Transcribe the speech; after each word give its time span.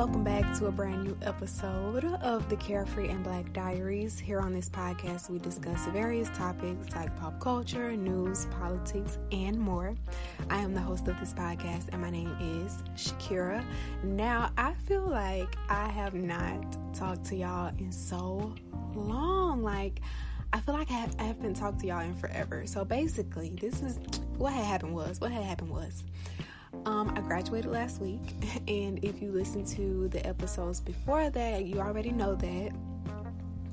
welcome 0.00 0.24
back 0.24 0.56
to 0.56 0.64
a 0.64 0.72
brand 0.72 1.04
new 1.04 1.14
episode 1.20 2.06
of 2.22 2.48
the 2.48 2.56
Carefree 2.56 3.08
and 3.08 3.22
Black 3.22 3.52
Diaries. 3.52 4.18
Here 4.18 4.40
on 4.40 4.54
this 4.54 4.70
podcast, 4.70 5.28
we 5.28 5.38
discuss 5.38 5.84
various 5.88 6.30
topics 6.30 6.96
like 6.96 7.14
pop 7.20 7.38
culture, 7.38 7.94
news, 7.94 8.46
politics, 8.46 9.18
and 9.30 9.58
more. 9.58 9.94
I 10.48 10.56
am 10.60 10.72
the 10.72 10.80
host 10.80 11.06
of 11.06 11.20
this 11.20 11.34
podcast, 11.34 11.90
and 11.92 12.00
my 12.00 12.08
name 12.08 12.34
is 12.40 12.82
Shakira. 12.94 13.62
Now, 14.02 14.50
I 14.56 14.72
feel 14.86 15.06
like 15.06 15.54
I 15.68 15.88
have 15.88 16.14
not 16.14 16.94
talked 16.94 17.26
to 17.26 17.36
y'all 17.36 17.70
in 17.78 17.92
so 17.92 18.54
long. 18.94 19.62
Like, 19.62 20.00
I 20.54 20.60
feel 20.60 20.76
like 20.76 20.90
I, 20.90 20.94
have, 20.94 21.14
I 21.18 21.24
haven't 21.24 21.56
talked 21.56 21.80
to 21.80 21.86
y'all 21.86 22.00
in 22.00 22.14
forever. 22.14 22.66
So 22.66 22.86
basically, 22.86 23.50
this 23.50 23.82
is 23.82 23.98
what 24.38 24.54
had 24.54 24.64
happened 24.64 24.94
was 24.94 25.20
what 25.20 25.30
had 25.30 25.44
happened 25.44 25.68
was 25.68 26.04
um, 26.86 27.12
I 27.16 27.20
graduated 27.20 27.70
last 27.70 28.00
week, 28.00 28.34
and 28.68 29.02
if 29.04 29.20
you 29.20 29.30
listen 29.32 29.64
to 29.76 30.08
the 30.08 30.24
episodes 30.26 30.80
before 30.80 31.30
that, 31.30 31.64
you 31.64 31.78
already 31.78 32.12
know 32.12 32.34
that. 32.34 32.72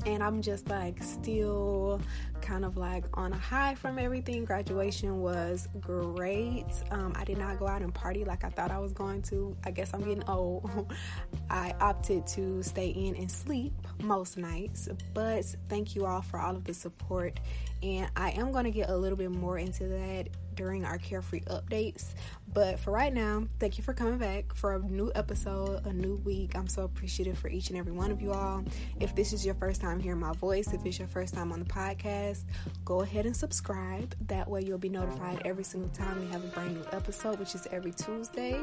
And 0.05 0.23
I'm 0.23 0.41
just 0.41 0.69
like 0.69 1.03
still 1.03 1.99
kind 2.39 2.63
of 2.63 2.77
like 2.77 3.03
on 3.15 3.33
a 3.33 3.37
high 3.37 3.75
from 3.75 3.99
everything. 3.99 4.45
Graduation 4.45 5.21
was 5.21 5.67
great. 5.81 6.65
Um, 6.91 7.11
I 7.17 7.25
did 7.25 7.37
not 7.37 7.59
go 7.59 7.67
out 7.67 7.81
and 7.81 7.93
party 7.93 8.23
like 8.23 8.45
I 8.45 8.49
thought 8.49 8.71
I 8.71 8.79
was 8.79 8.93
going 8.93 9.21
to. 9.23 9.57
I 9.65 9.71
guess 9.71 9.93
I'm 9.93 10.01
getting 10.01 10.23
old. 10.29 10.93
I 11.49 11.73
opted 11.81 12.25
to 12.27 12.63
stay 12.63 12.87
in 12.87 13.15
and 13.15 13.29
sleep 13.29 13.73
most 14.01 14.37
nights. 14.37 14.87
But 15.13 15.43
thank 15.67 15.93
you 15.93 16.05
all 16.05 16.21
for 16.21 16.39
all 16.39 16.55
of 16.55 16.63
the 16.63 16.73
support. 16.73 17.41
And 17.83 18.09
I 18.15 18.31
am 18.31 18.53
going 18.53 18.65
to 18.65 18.71
get 18.71 18.89
a 18.89 18.95
little 18.95 19.17
bit 19.17 19.31
more 19.31 19.57
into 19.57 19.87
that 19.87 20.29
during 20.55 20.85
our 20.85 20.97
carefree 20.97 21.41
updates. 21.41 22.13
But 22.53 22.79
for 22.79 22.91
right 22.91 23.13
now, 23.13 23.45
thank 23.59 23.77
you 23.77 23.83
for 23.83 23.93
coming 23.93 24.17
back 24.17 24.55
for 24.55 24.75
a 24.75 24.79
new 24.79 25.11
episode, 25.15 25.85
a 25.85 25.93
new 25.93 26.15
week. 26.25 26.55
I'm 26.55 26.67
so 26.67 26.83
appreciative 26.83 27.37
for 27.37 27.49
each 27.49 27.69
and 27.69 27.77
every 27.77 27.91
one 27.91 28.11
of 28.11 28.21
you 28.21 28.31
all. 28.33 28.63
If 28.99 29.15
this 29.15 29.33
is 29.33 29.45
your 29.45 29.55
first 29.55 29.81
time 29.81 29.99
hearing 29.99 30.19
my 30.19 30.33
voice, 30.33 30.73
if 30.73 30.85
it's 30.85 30.97
your 30.97 31.07
first 31.07 31.33
time 31.33 31.51
on 31.51 31.59
the 31.59 31.65
podcast, 31.65 32.43
go 32.85 33.01
ahead 33.01 33.25
and 33.25 33.35
subscribe. 33.35 34.15
That 34.27 34.49
way, 34.49 34.63
you'll 34.63 34.77
be 34.77 34.89
notified 34.89 35.41
every 35.45 35.63
single 35.63 35.89
time 35.89 36.19
we 36.19 36.27
have 36.31 36.43
a 36.43 36.47
brand 36.47 36.75
new 36.75 36.85
episode, 36.91 37.39
which 37.39 37.53
is 37.53 37.67
every 37.71 37.91
Tuesday 37.91 38.61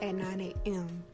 at 0.00 0.14
9 0.14 0.40
a.m 0.40 1.04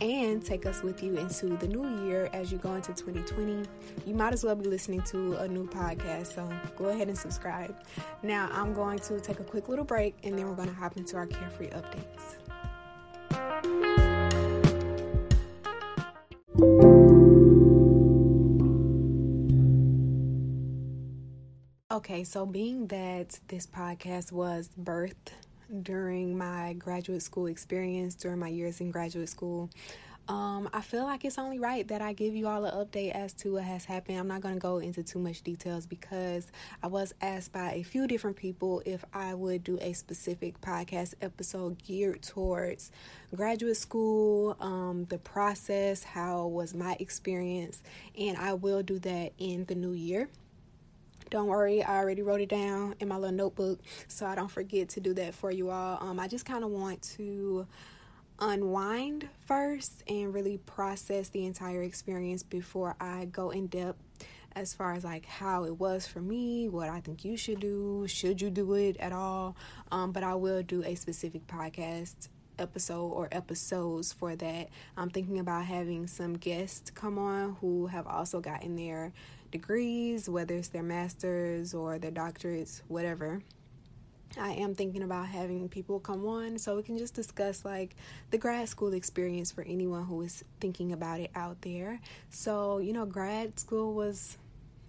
and 0.00 0.44
take 0.44 0.66
us 0.66 0.82
with 0.82 1.02
you 1.02 1.16
into 1.16 1.56
the 1.56 1.68
new 1.68 2.06
year 2.06 2.28
as 2.32 2.52
you 2.52 2.58
go 2.58 2.74
into 2.74 2.92
2020. 2.92 3.64
You 4.06 4.14
might 4.14 4.32
as 4.32 4.44
well 4.44 4.54
be 4.54 4.66
listening 4.66 5.02
to 5.02 5.36
a 5.36 5.48
new 5.48 5.66
podcast, 5.66 6.34
so 6.34 6.52
go 6.76 6.86
ahead 6.86 7.08
and 7.08 7.18
subscribe. 7.18 7.74
Now, 8.22 8.48
I'm 8.52 8.72
going 8.74 8.98
to 9.00 9.20
take 9.20 9.40
a 9.40 9.44
quick 9.44 9.68
little 9.68 9.84
break 9.84 10.16
and 10.24 10.38
then 10.38 10.48
we're 10.48 10.54
going 10.54 10.68
to 10.68 10.74
hop 10.74 10.96
into 10.96 11.16
our 11.16 11.26
carefree 11.26 11.70
updates. 11.70 12.36
Okay, 21.90 22.22
so 22.22 22.46
being 22.46 22.86
that 22.86 23.40
this 23.48 23.66
podcast 23.66 24.30
was 24.30 24.70
birthed 24.80 25.32
during 25.82 26.36
my 26.36 26.74
graduate 26.74 27.22
school 27.22 27.46
experience, 27.46 28.14
during 28.14 28.38
my 28.38 28.48
years 28.48 28.80
in 28.80 28.90
graduate 28.90 29.28
school. 29.28 29.70
Um, 30.28 30.68
I 30.74 30.82
feel 30.82 31.04
like 31.04 31.24
it's 31.24 31.38
only 31.38 31.58
right 31.58 31.88
that 31.88 32.02
I 32.02 32.12
give 32.12 32.34
you 32.34 32.48
all 32.48 32.62
an 32.66 32.74
update 32.74 33.12
as 33.12 33.32
to 33.34 33.54
what 33.54 33.62
has 33.62 33.86
happened. 33.86 34.18
I'm 34.18 34.28
not 34.28 34.42
going 34.42 34.54
to 34.56 34.60
go 34.60 34.76
into 34.76 35.02
too 35.02 35.18
much 35.18 35.40
details 35.40 35.86
because 35.86 36.52
I 36.82 36.88
was 36.88 37.14
asked 37.22 37.52
by 37.52 37.72
a 37.72 37.82
few 37.82 38.06
different 38.06 38.36
people 38.36 38.82
if 38.84 39.06
I 39.14 39.32
would 39.32 39.64
do 39.64 39.78
a 39.80 39.94
specific 39.94 40.60
podcast 40.60 41.14
episode 41.22 41.82
geared 41.82 42.20
towards 42.22 42.90
graduate 43.34 43.78
school, 43.78 44.54
um, 44.60 45.06
the 45.08 45.16
process, 45.16 46.02
how 46.02 46.46
was 46.46 46.74
my 46.74 46.98
experience, 47.00 47.80
and 48.18 48.36
I 48.36 48.52
will 48.52 48.82
do 48.82 48.98
that 48.98 49.32
in 49.38 49.64
the 49.64 49.74
new 49.74 49.92
year. 49.92 50.28
Don't 51.30 51.46
worry, 51.46 51.82
I 51.82 51.98
already 51.98 52.22
wrote 52.22 52.40
it 52.40 52.48
down 52.48 52.94
in 53.00 53.08
my 53.08 53.16
little 53.16 53.36
notebook, 53.36 53.80
so 54.06 54.26
I 54.26 54.34
don't 54.34 54.50
forget 54.50 54.88
to 54.90 55.00
do 55.00 55.12
that 55.14 55.34
for 55.34 55.50
you 55.50 55.70
all. 55.70 55.98
Um, 56.00 56.18
I 56.18 56.28
just 56.28 56.46
kind 56.46 56.64
of 56.64 56.70
want 56.70 57.02
to 57.16 57.66
unwind 58.40 59.28
first 59.46 60.04
and 60.08 60.32
really 60.32 60.58
process 60.58 61.28
the 61.28 61.44
entire 61.44 61.82
experience 61.82 62.42
before 62.42 62.96
I 63.00 63.26
go 63.26 63.50
in 63.50 63.66
depth 63.66 64.00
as 64.54 64.74
far 64.74 64.94
as 64.94 65.04
like 65.04 65.26
how 65.26 65.64
it 65.64 65.78
was 65.78 66.06
for 66.06 66.20
me, 66.20 66.68
what 66.68 66.88
I 66.88 67.00
think 67.00 67.24
you 67.24 67.36
should 67.36 67.60
do, 67.60 68.06
should 68.08 68.40
you 68.40 68.50
do 68.50 68.74
it 68.74 68.96
at 68.98 69.12
all. 69.12 69.56
Um, 69.92 70.12
but 70.12 70.22
I 70.22 70.34
will 70.34 70.62
do 70.62 70.82
a 70.82 70.94
specific 70.94 71.46
podcast 71.46 72.28
episode 72.58 73.08
or 73.08 73.28
episodes 73.30 74.12
for 74.12 74.34
that. 74.36 74.68
I'm 74.96 75.10
thinking 75.10 75.38
about 75.38 75.64
having 75.64 76.06
some 76.06 76.34
guests 76.34 76.90
come 76.90 77.18
on 77.18 77.56
who 77.60 77.86
have 77.86 78.06
also 78.06 78.40
gotten 78.40 78.76
their 78.76 79.12
degrees, 79.50 80.28
whether 80.28 80.54
it's 80.54 80.68
their 80.68 80.82
masters 80.82 81.74
or 81.74 81.98
their 81.98 82.10
doctorates, 82.10 82.82
whatever. 82.88 83.42
I 84.36 84.52
am 84.52 84.74
thinking 84.74 85.02
about 85.02 85.28
having 85.28 85.68
people 85.68 86.00
come 86.00 86.26
on 86.26 86.58
so 86.58 86.76
we 86.76 86.82
can 86.82 86.98
just 86.98 87.14
discuss 87.14 87.64
like 87.64 87.96
the 88.30 88.38
grad 88.38 88.68
school 88.68 88.92
experience 88.92 89.50
for 89.50 89.62
anyone 89.62 90.04
who 90.04 90.20
is 90.22 90.44
thinking 90.60 90.92
about 90.92 91.20
it 91.20 91.30
out 91.34 91.62
there. 91.62 92.00
So, 92.30 92.78
you 92.78 92.92
know, 92.92 93.06
grad 93.06 93.58
school 93.58 93.94
was 93.94 94.36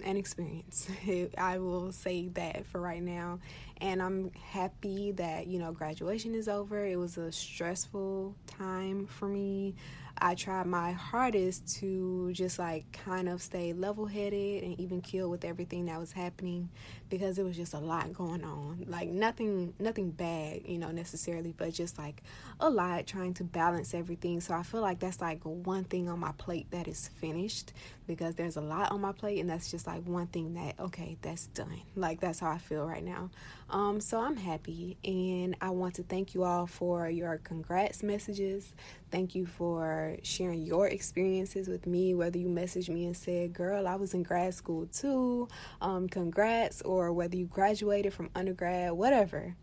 an 0.04 0.18
experience. 0.18 0.90
I 1.38 1.58
will 1.60 1.92
say 1.92 2.28
that 2.30 2.66
for 2.66 2.82
right 2.82 3.02
now. 3.02 3.40
And 3.82 4.02
I'm 4.02 4.32
happy 4.34 5.14
that, 5.14 5.48
you 5.48 5.60
know, 5.60 5.72
graduation 5.72 6.36
is 6.36 6.48
over. 6.48 6.86
It 6.86 6.98
was 6.98 7.18
a 7.18 7.32
stressful 7.32 8.36
time 8.46 9.08
for 9.08 9.28
me. 9.28 9.76
I 10.22 10.36
tried 10.36 10.66
my 10.66 10.92
hardest 10.92 11.80
to 11.80 12.32
just 12.34 12.60
like 12.60 12.92
kind 12.92 13.30
of 13.30 13.42
stay 13.42 13.74
level 13.74 14.06
headed 14.06 14.64
and 14.64 14.80
even 14.80 15.02
kill 15.02 15.30
with 15.30 15.46
everything 15.46 15.86
that 15.86 16.00
was 16.00 16.12
happening 16.12 16.70
because 17.10 17.40
it 17.40 17.44
was 17.44 17.56
just 17.56 17.74
a 17.74 17.80
lot 17.80 18.14
going 18.14 18.44
on. 18.44 18.86
Like 18.88 19.10
nothing 19.10 19.74
nothing 19.80 20.12
bad, 20.12 20.62
you 20.66 20.78
know, 20.78 20.92
necessarily, 20.92 21.54
but 21.58 21.74
just 21.74 21.98
like 21.98 22.22
a 22.60 22.70
lot 22.70 23.08
trying 23.08 23.34
to 23.36 23.44
balance 23.44 23.94
everything. 23.94 24.42
So 24.42 24.54
I 24.54 24.64
feel 24.64 24.82
like 24.82 25.00
that's 25.00 25.22
like 25.22 25.42
one 25.44 25.86
thing 25.86 26.10
on 26.10 26.20
my 26.20 26.34
plate 26.34 26.68
that 26.72 26.88
is 26.88 27.10
finished 27.20 27.74
because 28.10 28.34
there's 28.34 28.58
a 28.58 28.62
lot 28.62 28.92
on 28.92 29.02
my 29.02 29.12
plate 29.12 29.40
and 29.40 29.48
that's 29.48 29.70
just 29.70 29.86
like 29.86 30.02
one 30.08 30.26
thing 30.26 30.56
that 30.56 30.80
okay, 30.80 31.16
that's 31.22 31.46
done. 31.46 31.82
Like 31.96 32.20
that's 32.20 32.40
how 32.40 32.50
I 32.50 32.58
feel 32.58 32.88
right 32.88 33.04
now. 33.04 33.30
Um 33.70 34.02
so 34.02 34.20
I'm 34.20 34.36
happy 34.36 34.98
and 35.06 35.56
I 35.62 35.70
want 35.70 35.94
to 35.96 36.04
thank 36.04 36.34
you 36.34 36.44
all 36.44 36.66
for 36.66 37.08
your 37.08 37.38
congrats 37.38 38.02
messages. 38.02 38.74
Thank 39.12 39.36
you 39.36 39.46
for 39.46 40.18
sharing 40.24 40.64
your 40.66 40.88
experiences 40.88 41.68
with 41.68 41.86
me, 41.86 42.16
whether 42.16 42.40
you 42.40 42.48
messaged 42.48 42.90
me 42.90 43.06
and 43.06 43.16
said, 43.16 43.54
Girl, 43.54 43.88
I 43.88 43.96
was 43.96 44.16
in 44.16 44.24
grad 44.24 44.56
school 44.56 44.88
too, 44.88 45.48
um, 45.80 46.10
congrats, 46.10 46.82
or 46.82 47.14
whether 47.14 47.38
you 47.38 47.46
graduated 47.46 48.12
from 48.12 48.32
undergrad, 48.34 48.94
whatever. 48.94 49.56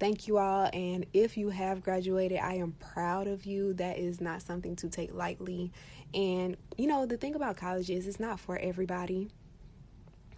Thank 0.00 0.26
you 0.26 0.38
all. 0.38 0.68
And 0.72 1.06
if 1.12 1.36
you 1.36 1.50
have 1.50 1.82
graduated, 1.82 2.38
I 2.38 2.54
am 2.54 2.72
proud 2.72 3.28
of 3.28 3.46
you. 3.46 3.74
That 3.74 3.98
is 3.98 4.20
not 4.20 4.42
something 4.42 4.74
to 4.76 4.88
take 4.88 5.14
lightly. 5.14 5.70
And, 6.14 6.56
you 6.78 6.86
know, 6.86 7.06
the 7.06 7.16
thing 7.16 7.34
about 7.34 7.56
college 7.56 7.90
is 7.90 8.06
it's 8.06 8.20
not 8.20 8.38
for 8.38 8.56
everybody. 8.56 9.30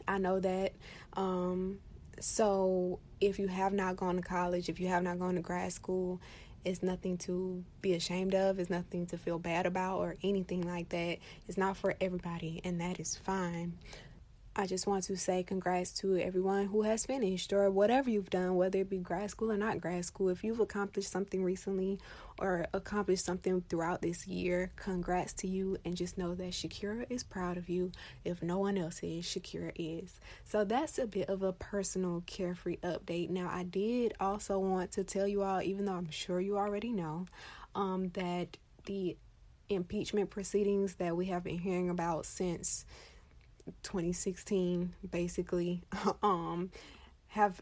I 0.08 0.18
know 0.18 0.40
that. 0.40 0.72
Um, 1.14 1.80
so 2.20 3.00
if 3.20 3.38
you 3.38 3.48
have 3.48 3.72
not 3.72 3.96
gone 3.96 4.16
to 4.16 4.22
college, 4.22 4.68
if 4.68 4.80
you 4.80 4.88
have 4.88 5.02
not 5.02 5.18
gone 5.18 5.34
to 5.34 5.40
grad 5.42 5.72
school, 5.72 6.20
it's 6.64 6.82
nothing 6.82 7.16
to 7.18 7.64
be 7.80 7.94
ashamed 7.94 8.34
of. 8.34 8.58
It's 8.58 8.70
nothing 8.70 9.06
to 9.06 9.18
feel 9.18 9.38
bad 9.38 9.66
about 9.66 9.98
or 9.98 10.16
anything 10.22 10.66
like 10.66 10.88
that. 10.88 11.18
It's 11.46 11.56
not 11.56 11.76
for 11.76 11.94
everybody, 12.00 12.60
and 12.64 12.80
that 12.80 12.98
is 12.98 13.16
fine. 13.16 13.78
I 14.58 14.64
just 14.64 14.86
want 14.86 15.04
to 15.04 15.18
say 15.18 15.42
congrats 15.42 15.92
to 15.98 16.16
everyone 16.16 16.68
who 16.68 16.80
has 16.80 17.04
finished 17.04 17.52
or 17.52 17.70
whatever 17.70 18.08
you've 18.08 18.30
done, 18.30 18.56
whether 18.56 18.78
it 18.78 18.88
be 18.88 18.96
grad 18.96 19.30
school 19.30 19.52
or 19.52 19.58
not 19.58 19.82
grad 19.82 20.06
school. 20.06 20.30
If 20.30 20.42
you've 20.42 20.60
accomplished 20.60 21.10
something 21.10 21.44
recently 21.44 22.00
or 22.38 22.66
accomplished 22.72 23.22
something 23.22 23.62
throughout 23.68 24.00
this 24.00 24.26
year, 24.26 24.72
congrats 24.76 25.34
to 25.34 25.46
you. 25.46 25.76
And 25.84 25.94
just 25.94 26.16
know 26.16 26.34
that 26.34 26.52
Shakira 26.52 27.04
is 27.10 27.22
proud 27.22 27.58
of 27.58 27.68
you. 27.68 27.92
If 28.24 28.42
no 28.42 28.58
one 28.58 28.78
else 28.78 29.02
is, 29.02 29.26
Shakira 29.26 29.72
is. 29.76 30.18
So 30.46 30.64
that's 30.64 30.98
a 30.98 31.06
bit 31.06 31.28
of 31.28 31.42
a 31.42 31.52
personal 31.52 32.22
carefree 32.24 32.78
update. 32.78 33.28
Now, 33.28 33.50
I 33.52 33.62
did 33.62 34.14
also 34.20 34.58
want 34.58 34.90
to 34.92 35.04
tell 35.04 35.28
you 35.28 35.42
all, 35.42 35.60
even 35.60 35.84
though 35.84 35.96
I'm 35.96 36.10
sure 36.10 36.40
you 36.40 36.56
already 36.56 36.92
know, 36.92 37.26
um, 37.74 38.08
that 38.14 38.56
the 38.86 39.18
impeachment 39.68 40.30
proceedings 40.30 40.94
that 40.94 41.14
we 41.14 41.26
have 41.26 41.44
been 41.44 41.58
hearing 41.58 41.90
about 41.90 42.24
since 42.24 42.86
2016 43.82 44.92
basically. 45.10 45.82
Um 46.22 46.70
have 47.28 47.60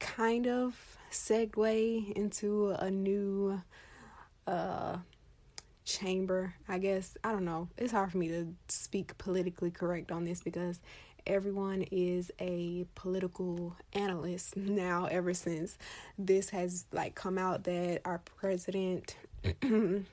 kind 0.00 0.46
of 0.46 0.98
segue 1.10 2.12
into 2.12 2.70
a 2.70 2.90
new 2.90 3.60
uh 4.46 4.96
chamber 5.84 6.54
i 6.68 6.78
guess. 6.78 7.16
I 7.22 7.32
don't 7.32 7.44
know. 7.44 7.68
It's 7.76 7.92
hard 7.92 8.10
for 8.10 8.18
me 8.18 8.28
to 8.28 8.54
speak 8.68 9.18
politically 9.18 9.70
correct 9.70 10.10
on 10.10 10.24
this 10.24 10.42
because 10.42 10.80
everyone 11.26 11.82
is 11.90 12.30
a 12.38 12.86
political 12.94 13.76
analyst 13.92 14.56
now 14.56 15.06
ever 15.06 15.32
since 15.34 15.78
this 16.18 16.50
has 16.50 16.86
like 16.92 17.14
come 17.14 17.38
out 17.38 17.64
that 17.64 18.00
our 18.04 18.18
president 18.18 19.16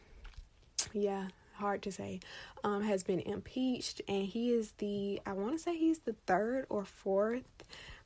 yeah, 0.93 1.27
hard 1.61 1.81
to 1.83 1.91
say, 1.91 2.19
um, 2.63 2.83
has 2.83 3.03
been 3.03 3.19
impeached, 3.19 4.01
and 4.07 4.25
he 4.25 4.51
is 4.51 4.73
the 4.79 5.21
I 5.25 5.33
want 5.33 5.53
to 5.53 5.59
say 5.59 5.77
he's 5.77 5.99
the 5.99 6.15
third 6.27 6.65
or 6.69 6.83
fourth 6.83 7.45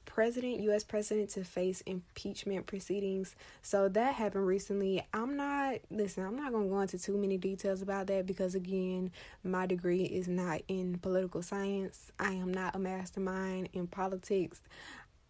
president, 0.06 0.62
U.S. 0.62 0.84
president, 0.84 1.30
to 1.32 1.44
face 1.44 1.82
impeachment 1.82 2.68
proceedings. 2.68 3.36
So 3.62 3.90
that 3.90 4.16
happened 4.16 4.48
recently. 4.48 5.06
I'm 5.14 5.36
not, 5.36 5.80
listen, 5.90 6.24
I'm 6.24 6.36
not 6.36 6.52
going 6.52 6.66
to 6.66 6.70
go 6.70 6.80
into 6.80 6.98
too 6.98 7.18
many 7.18 7.38
details 7.38 7.82
about 7.82 8.08
that 8.08 8.26
because, 8.26 8.56
again, 8.56 9.12
my 9.44 9.66
degree 9.66 10.04
is 10.04 10.28
not 10.28 10.62
in 10.68 11.00
political 11.00 11.42
science. 11.42 12.12
I 12.20 12.34
am 12.34 12.54
not 12.54 12.76
a 12.76 12.80
mastermind 12.80 13.70
in 13.74 13.88
politics. 13.88 14.62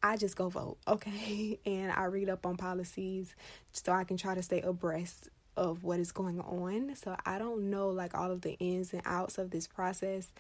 I 0.04 0.18
just 0.18 0.36
go 0.36 0.50
vote, 0.50 0.78
okay? 0.88 1.60
And 1.66 1.92
I 1.92 2.06
read 2.06 2.30
up 2.30 2.46
on 2.46 2.58
policies 2.58 3.36
so 3.72 3.92
I 3.92 4.04
can 4.04 4.18
try 4.18 4.36
to 4.36 4.44
stay 4.44 4.62
abreast 4.62 5.30
of 5.58 5.84
what 5.84 6.00
is 6.00 6.12
going 6.12 6.40
on. 6.42 6.96
So 6.96 7.16
I 7.26 7.38
don't 7.38 7.70
know 7.70 7.90
like 7.90 8.16
all 8.16 8.32
of 8.32 8.42
the 8.42 8.54
ins 8.60 8.94
and 8.94 9.02
outs 9.06 9.38
of 9.38 9.52
this 9.52 9.68
process, 9.68 10.32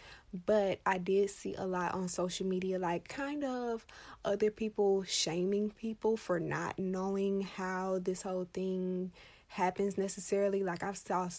but 0.45 0.79
I 0.85 0.97
did 0.97 1.29
see 1.29 1.55
a 1.55 1.65
lot 1.65 1.93
on 1.93 2.07
social 2.07 2.45
media 2.45 2.79
like 2.79 3.07
kind 3.07 3.43
of 3.43 3.85
other 4.23 4.51
people 4.51 5.03
shaming 5.03 5.71
people 5.71 6.17
for 6.17 6.39
not 6.39 6.77
knowing 6.77 7.41
how 7.41 7.99
this 8.01 8.21
whole 8.21 8.47
thing 8.53 9.11
happens 9.47 9.97
necessarily. 9.97 10.63
Like 10.63 10.83
I've 10.83 10.97
saw 10.97 11.29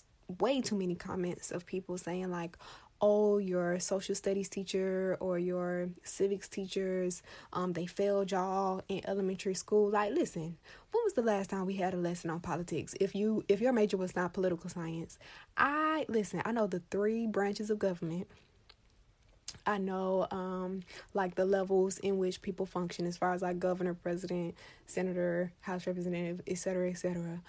way 0.41 0.61
too 0.61 0.77
many 0.77 0.95
comments 0.95 1.51
of 1.51 1.67
people 1.67 1.99
saying 1.99 2.31
like 2.31 2.57
oh 3.01 3.39
your 3.39 3.79
social 3.79 4.15
studies 4.15 4.49
teacher 4.49 5.17
or 5.21 5.39
your 5.39 5.89
civics 6.03 6.49
teachers 6.49 7.23
um 7.53 7.73
they 7.73 7.87
failed 7.87 8.31
y'all 8.31 8.83
in 8.89 9.01
elementary 9.07 9.55
school 9.55 9.91
like 9.91 10.13
listen 10.13 10.57
when 10.93 11.05
was 11.05 11.15
the 11.15 11.23
last 11.23 11.51
time 11.51 11.67
we 11.67 11.75
had 11.75 11.95
a 11.95 11.97
lesson 11.97 12.31
on 12.31 12.41
politics 12.41 12.95
if 13.01 13.15
you 13.15 13.45
if 13.49 13.61
your 13.61 13.73
major 13.73 13.97
was 13.97 14.17
not 14.17 14.33
political 14.33 14.71
science 14.71 15.19
i 15.57 16.05
listen 16.09 16.41
i 16.45 16.53
know 16.53 16.67
the 16.67 16.83
three 16.91 17.27
branches 17.27 17.71
of 17.71 17.79
government 17.79 18.27
I 19.65 19.79
know 19.79 20.27
um 20.31 20.83
like 21.13 21.35
the 21.35 21.45
levels 21.45 21.99
in 21.99 22.19
which 22.19 22.41
people 22.41 22.67
function 22.67 23.07
as 23.07 23.17
far 23.17 23.33
as 23.33 23.43
like 23.43 23.59
governor, 23.59 23.95
president, 23.95 24.55
senator, 24.87 25.53
house 25.61 25.87
representative, 25.87 26.41
etc., 26.47 26.91
etc. 26.91 27.41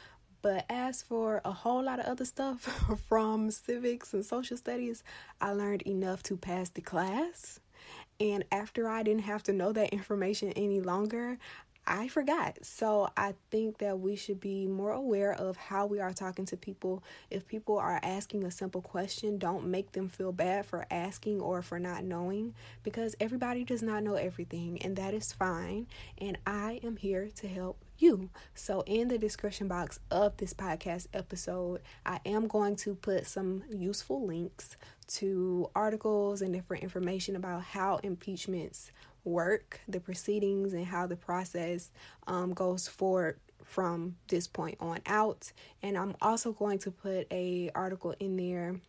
But 0.42 0.66
as 0.69 1.01
for 1.01 1.42
a 1.44 1.51
whole 1.51 1.84
lot 1.84 2.00
of 2.00 2.06
other 2.06 2.25
stuff 2.25 2.62
from 3.07 3.51
civics 3.51 4.13
and 4.13 4.25
social 4.25 4.57
studies, 4.57 5.04
I 5.42 5.51
learned 5.51 5.84
enough 5.84 6.24
to 6.24 6.38
pass 6.38 6.69
the 6.69 6.81
class. 6.81 7.60
And 8.19 8.45
after 8.51 8.89
I 8.89 9.04
didn't 9.04 9.24
have 9.24 9.44
to 9.44 9.54
know 9.54 9.72
that 9.74 9.94
information 9.94 10.51
any 10.54 10.81
longer, 10.81 11.38
I 11.88 12.10
forgot. 12.10 12.57
So 12.63 13.10
I 13.16 13.34
think 13.50 13.78
that 13.78 14.00
we 14.00 14.18
should 14.18 14.42
be 14.42 14.68
more 14.68 14.92
aware 14.92 15.31
of 15.31 15.56
how 15.56 15.86
we 15.86 16.01
are 16.01 16.12
talking 16.12 16.45
to 16.48 16.57
people. 16.57 17.01
If 17.31 17.48
people 17.48 17.78
are 17.78 18.00
asking 18.04 18.44
a 18.44 18.51
simple 18.51 18.81
question, 18.81 19.38
don't 19.38 19.68
make 19.68 19.94
them 19.94 20.10
feel 20.10 20.33
bad 20.33 20.66
for 20.66 20.86
asking 20.92 21.40
or 21.40 21.62
for 21.62 21.80
not 21.80 22.04
knowing 22.04 22.56
because 22.83 23.16
everybody 23.22 23.63
does 23.63 23.81
not 23.81 24.04
know 24.04 24.16
everything, 24.16 24.81
and 24.81 24.98
that 24.98 25.13
is 25.13 25.31
fine. 25.31 25.88
And 26.18 26.38
I 26.45 26.81
am 26.83 26.98
here 26.98 27.30
to 27.38 27.48
help 27.48 27.78
you. 28.02 28.30
So, 28.54 28.84
in 28.86 29.08
the 29.08 29.18
description 29.18 29.68
box 29.68 30.00
of 30.12 30.38
this 30.38 30.54
podcast 30.54 31.08
episode, 31.14 31.82
I 32.06 32.20
am 32.26 32.48
going 32.48 32.76
to 32.78 32.96
put 32.96 33.26
some 33.26 33.64
useful 33.70 34.26
links 34.26 34.78
to 35.08 35.70
articles 35.76 36.42
and 36.42 36.54
different 36.54 36.84
information 36.84 37.36
about 37.36 37.64
how 37.64 37.98
impeachments 38.04 38.92
work, 39.24 39.82
the 39.88 40.00
proceedings, 40.00 40.74
and 40.74 40.86
how 40.86 41.08
the 41.08 41.16
process 41.16 41.92
um, 42.28 42.54
goes 42.54 42.88
forward 42.88 43.40
from 43.64 44.16
this 44.30 44.48
point 44.48 44.78
on 44.80 45.00
out. 45.06 45.52
And 45.84 45.98
I'm 45.98 46.16
also 46.22 46.54
going 46.54 46.80
to 46.80 46.92
put 46.92 47.28
a 47.32 47.70
article 47.76 48.16
in 48.20 48.38
there 48.38 48.80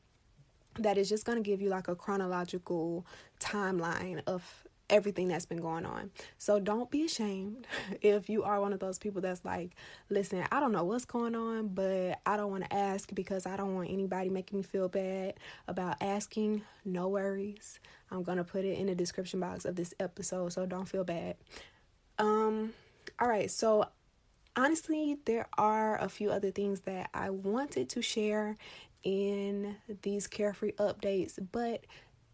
that 0.79 0.97
is 0.97 1.09
just 1.09 1.25
going 1.25 1.37
to 1.37 1.43
give 1.43 1.61
you 1.61 1.69
like 1.69 1.89
a 1.89 1.97
chronological 1.97 3.05
timeline 3.41 4.23
of 4.27 4.65
everything 4.91 5.29
that's 5.29 5.47
been 5.47 5.61
going 5.61 5.87
on. 5.87 6.11
So 6.39 6.59
don't 6.59 6.91
be 6.91 7.05
ashamed 7.05 7.67
if 8.01 8.29
you 8.29 8.43
are 8.43 8.61
one 8.61 8.73
of 8.73 8.81
those 8.81 8.99
people 8.99 9.21
that's 9.21 9.45
like, 9.45 9.75
listen, 10.11 10.45
I 10.51 10.61
don't 10.61 10.73
know 10.73 10.85
what's 10.85 11.05
going 11.05 11.35
on, 11.35 11.69
but 11.69 12.21
I 12.27 12.37
don't 12.37 12.51
want 12.51 12.65
to 12.65 12.75
ask 12.75 13.15
because 13.15 13.47
I 13.47 13.57
don't 13.57 13.75
want 13.75 13.91
anybody 13.91 14.31
making 14.31 14.59
me 14.59 14.63
feel 14.63 14.89
bad 14.89 15.35
about 15.67 15.97
asking. 16.01 16.63
No 16.85 17.09
worries. 17.09 17.81
I'm 18.11 18.23
going 18.23 18.39
to 18.39 18.45
put 18.45 18.65
it 18.65 18.79
in 18.79 18.87
the 18.87 18.95
description 18.95 19.41
box 19.41 19.65
of 19.65 19.77
this 19.77 19.95
episode, 20.01 20.53
so 20.53 20.67
don't 20.67 20.89
feel 20.89 21.05
bad. 21.05 21.37
Um 22.19 22.73
all 23.21 23.29
right, 23.29 23.51
so 23.51 23.87
honestly, 24.57 25.19
there 25.25 25.49
are 25.57 25.99
a 25.99 26.09
few 26.09 26.31
other 26.31 26.51
things 26.51 26.81
that 26.83 27.11
I 27.15 27.31
wanted 27.31 27.89
to 27.91 28.03
share 28.03 28.57
in 29.03 29.77
these 30.03 30.27
carefree 30.27 30.73
updates, 30.73 31.39
but 31.53 31.85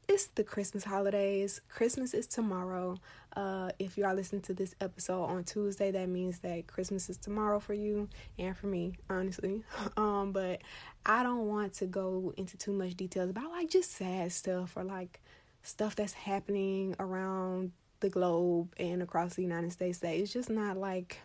it's 0.09 0.27
the 0.27 0.45
Christmas 0.45 0.85
holidays. 0.85 1.61
Christmas 1.69 2.15
is 2.15 2.27
tomorrow. 2.27 2.97
Uh, 3.37 3.71
if 3.79 3.97
you 3.99 4.05
are 4.05 4.15
listening 4.15 4.43
to 4.43 4.55
this 4.55 4.75
episode 4.81 5.25
on 5.25 5.45
Tuesday, 5.45 5.91
that 5.91 6.09
means 6.09 6.41
that 6.41 6.67
Christmas 6.67 7.09
is 7.09 7.17
tomorrow 7.17 7.59
for 7.59 7.75
you 7.75 8.09
and 8.39 8.57
for 8.57 8.67
me, 8.67 8.95
honestly. 9.09 9.63
Um, 9.97 10.33
but 10.33 10.61
I 11.07 11.23
don't 11.23 11.47
want 11.47 11.75
to 11.75 11.87
go 11.87 12.33
into 12.37 12.57
too 12.57 12.73
much 12.73 12.95
details 12.95 13.31
about 13.31 13.51
like 13.51 13.71
just 13.71 13.93
sad 13.93 14.33
stuff 14.33 14.77
or 14.77 14.83
like 14.83 15.21
stuff 15.63 15.95
that's 15.95 16.13
happening 16.13 16.97
around 16.99 17.73
the 18.01 18.11
globe 18.11 18.75
and 18.77 19.03
across 19.03 19.35
the 19.35 19.43
United 19.43 19.73
States 19.73 19.99
that 19.99 20.15
it's 20.15 20.33
just 20.33 20.51
not 20.51 20.77
like 20.77 21.21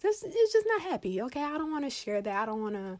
this 0.00 0.22
it's 0.22 0.52
just 0.52 0.66
not 0.66 0.82
happy. 0.82 1.20
Okay, 1.22 1.42
I 1.42 1.58
don't 1.58 1.70
want 1.70 1.84
to 1.84 1.90
share 1.90 2.22
that. 2.22 2.42
I 2.42 2.46
don't 2.46 2.62
want 2.62 2.74
to 2.74 2.98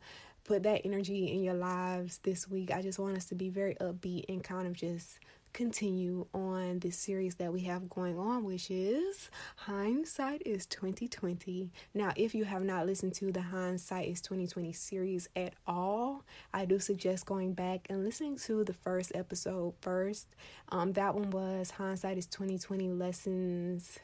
put 0.49 0.63
that 0.63 0.81
energy 0.87 1.31
in 1.31 1.43
your 1.43 1.53
lives 1.53 2.21
this 2.23 2.49
week. 2.49 2.71
I 2.73 2.81
just 2.81 2.99
want 2.99 3.19
us 3.19 3.27
to 3.27 3.35
be 3.35 3.51
very 3.51 3.75
upbeat 3.75 4.25
and 4.31 4.43
kind 4.43 4.67
of 4.67 4.73
just 4.73 5.19
continue 5.53 6.27
on 6.33 6.79
this 6.79 6.97
series 6.97 7.35
that 7.35 7.53
we 7.53 7.61
have 7.63 7.91
going 7.91 8.19
on, 8.19 8.45
which 8.45 8.71
is 8.71 9.29
Hindsight 9.57 10.41
is 10.47 10.65
2020. 10.65 11.71
Now, 11.93 12.15
if 12.17 12.35
you 12.35 12.45
have 12.45 12.65
not 12.65 12.87
listened 12.87 13.13
to 13.17 13.31
the 13.31 13.43
Hindsight 13.43 14.09
is 14.09 14.23
2020 14.23 14.73
series 14.73 15.29
at 15.37 15.53
all, 15.67 16.25
I 16.55 16.65
do 16.65 16.79
suggest 16.79 17.27
going 17.27 17.53
back 17.53 17.87
and 17.91 18.03
listening 18.03 18.39
to 18.39 18.65
the 18.65 18.73
first 18.73 19.13
episode 19.15 19.75
first. 19.83 20.29
Um, 20.71 20.95
that 20.95 21.15
one 21.15 21.31
was 21.31 21.73
Hindsight 21.73 22.17
is 22.17 22.27
2020 22.27 22.89
lessons. 22.89 23.99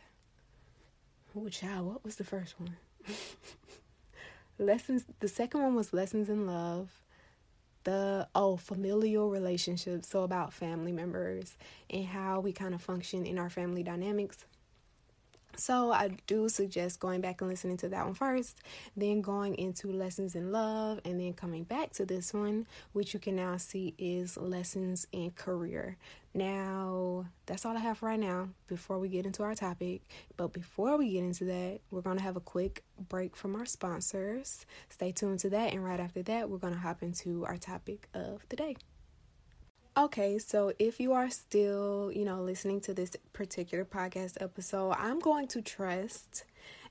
Oh, 1.35 1.49
child, 1.49 1.87
what 1.87 2.05
was 2.05 2.17
the 2.17 2.25
first 2.25 2.61
one? 2.61 2.77
lessons 4.59 5.05
the 5.21 5.29
second 5.29 5.63
one 5.63 5.75
was 5.75 5.93
lessons 5.93 6.29
in 6.29 6.47
love 6.47 6.91
the 7.85 8.27
oh 8.35 8.57
familial 8.57 9.29
relationships 9.29 10.09
so 10.09 10.23
about 10.23 10.53
family 10.53 10.93
members 10.93 11.57
and 11.91 12.07
how 12.07 12.41
we 12.41 12.53
kind 12.53 12.75
of 12.75 12.81
function 12.81 13.27
in 13.27 13.39
our 13.39 13.51
family 13.51 13.83
dynamics 13.83 14.45
so 15.57 15.93
I 15.93 16.11
do 16.27 16.49
suggest 16.49 17.01
going 17.01 17.21
back 17.21 17.41
and 17.41 17.51
listening 17.51 17.77
to 17.79 17.89
that 17.89 18.05
one 18.05 18.15
first, 18.15 18.61
then 18.97 19.21
going 19.21 19.55
into 19.57 19.93
lessons 19.93 20.35
in 20.35 20.53
love, 20.53 21.01
and 21.05 21.21
then 21.21 21.33
coming 21.33 21.65
back 21.65 21.93
to 21.95 22.07
this 22.07 22.33
one, 22.33 22.67
which 22.93 23.15
you 23.15 23.21
can 23.21 23.37
now 23.37 23.57
see 23.57 23.95
is 23.99 24.37
lessons 24.37 25.07
in 25.13 25.31
career. 25.31 25.97
Now, 26.37 27.27
that's 27.47 27.65
all 27.65 27.77
I 27.77 27.81
have 27.81 28.03
right 28.03 28.19
now 28.19 28.49
before 28.67 28.99
we 28.99 29.09
get 29.09 29.25
into 29.25 29.45
our 29.45 29.55
topic. 29.55 30.03
But 30.37 30.53
before 30.53 30.97
we 30.97 31.11
get 31.11 31.23
into 31.23 31.45
that, 31.45 31.81
we're 31.91 32.01
going 32.01 32.17
to 32.17 32.25
have 32.25 32.37
a 32.37 32.41
quick 32.41 32.83
break 33.09 33.37
from 33.37 33.55
our 33.55 33.67
sponsors. 33.67 34.67
Stay 34.89 35.13
tuned 35.13 35.39
to 35.41 35.51
that, 35.51 35.73
and 35.73 35.85
right 35.85 36.01
after 36.01 36.23
that, 36.25 36.51
we're 36.51 36.59
going 36.59 36.75
to 36.75 36.81
hop 36.81 37.03
into 37.03 37.45
our 37.47 37.57
topic 37.57 38.09
of 38.15 38.45
the 38.49 38.57
day. 38.57 38.77
Okay, 39.97 40.39
so 40.39 40.73
if 40.81 40.99
you 40.99 41.13
are 41.13 41.31
still, 41.31 42.11
you 42.13 42.25
know, 42.25 42.43
listening 42.43 42.81
to 42.81 42.93
this 42.93 43.17
particular 43.33 43.85
podcast 43.85 44.37
episode, 44.41 44.91
I'm 44.99 45.21
going 45.21 45.47
to 45.49 45.63
trust 45.63 46.43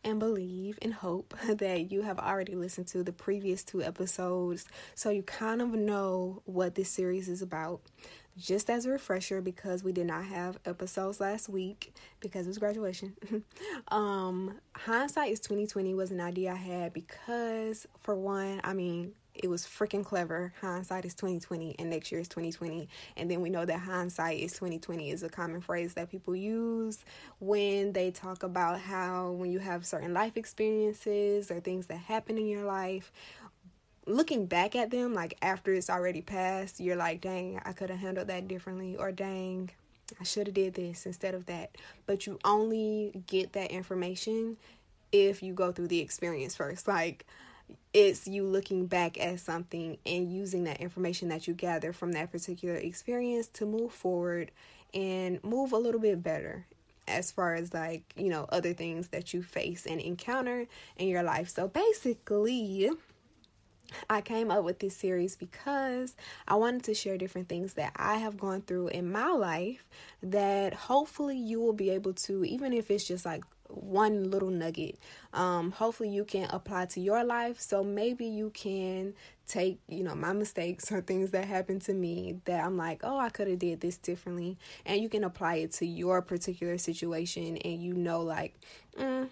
and 0.06 0.20
believe 0.20 0.80
and 0.82 0.94
hope 0.94 1.36
that 1.50 1.92
you 1.92 2.04
have 2.04 2.18
already 2.18 2.56
listened 2.56 2.88
to 2.88 3.04
the 3.04 3.12
previous 3.12 3.62
two 3.62 3.84
episodes 3.84 4.70
so 4.96 5.10
you 5.10 5.22
kind 5.22 5.62
of 5.62 5.72
know 5.74 6.44
what 6.46 6.76
this 6.76 6.88
series 6.88 7.28
is 7.28 7.42
about. 7.42 7.82
Just 8.38 8.70
as 8.70 8.86
a 8.86 8.92
refresher, 8.92 9.42
because 9.42 9.84
we 9.84 9.92
did 9.92 10.08
not 10.08 10.24
have 10.24 10.58
episodes 10.66 11.20
last 11.20 11.50
week 11.50 11.94
because 12.22 12.46
it 12.46 12.50
was 12.52 12.58
graduation. 12.58 13.16
um, 13.90 14.60
hindsight 14.78 15.34
is 15.34 15.42
2020 15.42 15.94
was 15.94 16.10
an 16.10 16.22
idea 16.22 16.54
I 16.54 16.56
had 16.56 16.94
because, 16.94 17.86
for 18.00 18.16
one, 18.16 18.62
I 18.64 18.74
mean, 18.74 19.12
it 19.36 19.50
was 19.50 19.64
freaking 19.64 20.06
clever. 20.06 20.54
Hindsight 20.62 21.06
is 21.06 21.14
2020 21.16 21.76
and 21.80 21.90
next 21.90 22.12
year 22.12 22.22
is 22.22 22.28
2020. 22.28 22.88
And 23.18 23.30
then 23.30 23.42
we 23.42 23.50
know 23.50 23.66
that 23.66 23.80
hindsight 23.80 24.40
is 24.40 24.54
2020 24.54 25.12
is 25.12 25.24
a 25.24 25.30
common 25.30 25.62
phrase 25.62 25.94
that 25.96 26.10
people 26.10 26.36
use 26.36 27.04
when 27.40 27.94
they 27.94 28.12
talk 28.12 28.44
about 28.44 28.80
how 28.80 29.32
when 29.32 29.52
you 29.52 29.60
have 29.60 29.86
certain 29.86 30.14
life 30.14 30.38
experiences 30.38 31.50
or 31.50 31.60
things 31.60 31.88
that 31.88 31.98
happen 31.98 32.38
in 32.38 32.48
your 32.48 32.66
life, 32.66 33.12
looking 34.06 34.46
back 34.46 34.76
at 34.76 34.92
them 34.92 35.14
like 35.14 35.38
after 35.42 35.74
it's 35.74 35.90
already 35.90 36.22
passed, 36.22 36.80
you're 36.80 36.96
like, 36.96 37.22
"Dang, 37.22 37.60
I 37.66 37.74
could 37.74 37.90
have 37.90 38.00
handled 38.00 38.28
that 38.28 38.48
differently," 38.48 38.96
or 38.96 39.12
"Dang, 39.12 39.72
I 40.20 40.24
should 40.24 40.48
have 40.48 40.54
did 40.54 40.74
this 40.74 41.06
instead 41.06 41.34
of 41.34 41.46
that." 41.48 41.76
But 42.06 42.28
you 42.28 42.40
only 42.44 43.24
get 43.28 43.54
that 43.54 43.72
information 43.72 44.58
if 45.12 45.42
you 45.42 45.54
go 45.54 45.72
through 45.72 45.88
the 45.88 46.00
experience 46.02 46.56
first. 46.56 46.88
Like 46.88 47.26
it's 47.94 48.28
you 48.28 48.44
looking 48.44 48.88
back 48.88 49.20
at 49.20 49.40
something 49.40 49.98
and 50.06 50.34
using 50.34 50.64
that 50.64 50.82
information 50.82 51.30
that 51.30 51.48
you 51.48 51.54
gather 51.54 51.94
from 51.94 52.14
that 52.14 52.32
particular 52.32 52.76
experience 52.76 53.48
to 53.48 53.66
move 53.66 53.92
forward 53.92 54.52
and 54.94 55.44
move 55.44 55.72
a 55.72 55.78
little 55.78 56.02
bit 56.02 56.24
better 56.24 56.66
as 57.08 57.32
far 57.32 57.54
as 57.54 57.74
like, 57.74 58.14
you 58.16 58.30
know, 58.30 58.46
other 58.50 58.74
things 58.74 59.10
that 59.10 59.34
you 59.34 59.44
face 59.44 59.86
and 59.86 60.02
encounter 60.02 60.66
in 60.98 61.08
your 61.08 61.24
life. 61.24 61.50
So 61.50 61.68
basically, 61.68 62.90
I 64.10 64.22
came 64.22 64.50
up 64.50 64.64
with 64.64 64.80
this 64.80 64.96
series 64.96 65.36
because 65.36 66.16
I 66.48 66.56
wanted 66.56 66.84
to 66.84 66.94
share 66.94 67.18
different 67.18 67.50
things 67.50 67.74
that 67.74 67.94
I 67.96 68.16
have 68.16 68.38
gone 68.38 68.62
through 68.62 68.88
in 68.88 69.12
my 69.12 69.32
life 69.32 69.86
that 70.22 70.74
hopefully 70.74 71.38
you 71.38 71.60
will 71.60 71.74
be 71.74 71.92
able 71.92 72.14
to, 72.14 72.44
even 72.44 72.74
if 72.74 72.90
it's 72.90 73.04
just 73.04 73.26
like 73.26 73.44
one 73.74 74.30
little 74.30 74.50
nugget, 74.50 74.98
um, 75.34 75.72
hopefully 75.72 76.10
you 76.10 76.26
can 76.26 76.50
apply 76.50 76.86
to 76.88 77.00
your 77.00 77.24
life. 77.24 77.60
So 77.60 77.84
maybe 77.84 78.26
you 78.26 78.50
can 78.52 79.14
take, 79.48 79.80
you 79.88 80.04
know, 80.04 80.16
my 80.16 80.34
mistakes 80.34 80.92
or 80.92 81.02
things 81.02 81.32
that 81.32 81.46
happened 81.46 81.82
to 81.84 81.94
me 81.94 82.40
that 82.46 82.64
I'm 82.64 82.78
like, 82.78 83.02
oh, 83.04 83.18
I 83.18 83.30
could 83.30 83.48
have 83.48 83.60
did 83.60 83.82
this 83.82 83.98
differently, 83.98 84.58
and 84.86 85.02
you 85.02 85.10
can 85.10 85.24
apply 85.24 85.56
it 85.56 85.72
to 85.74 85.86
your 85.86 86.22
particular 86.22 86.78
situation, 86.78 87.58
and 87.58 87.84
you 87.84 87.94
know, 87.94 88.22
like, 88.22 88.56
mm, 88.98 89.28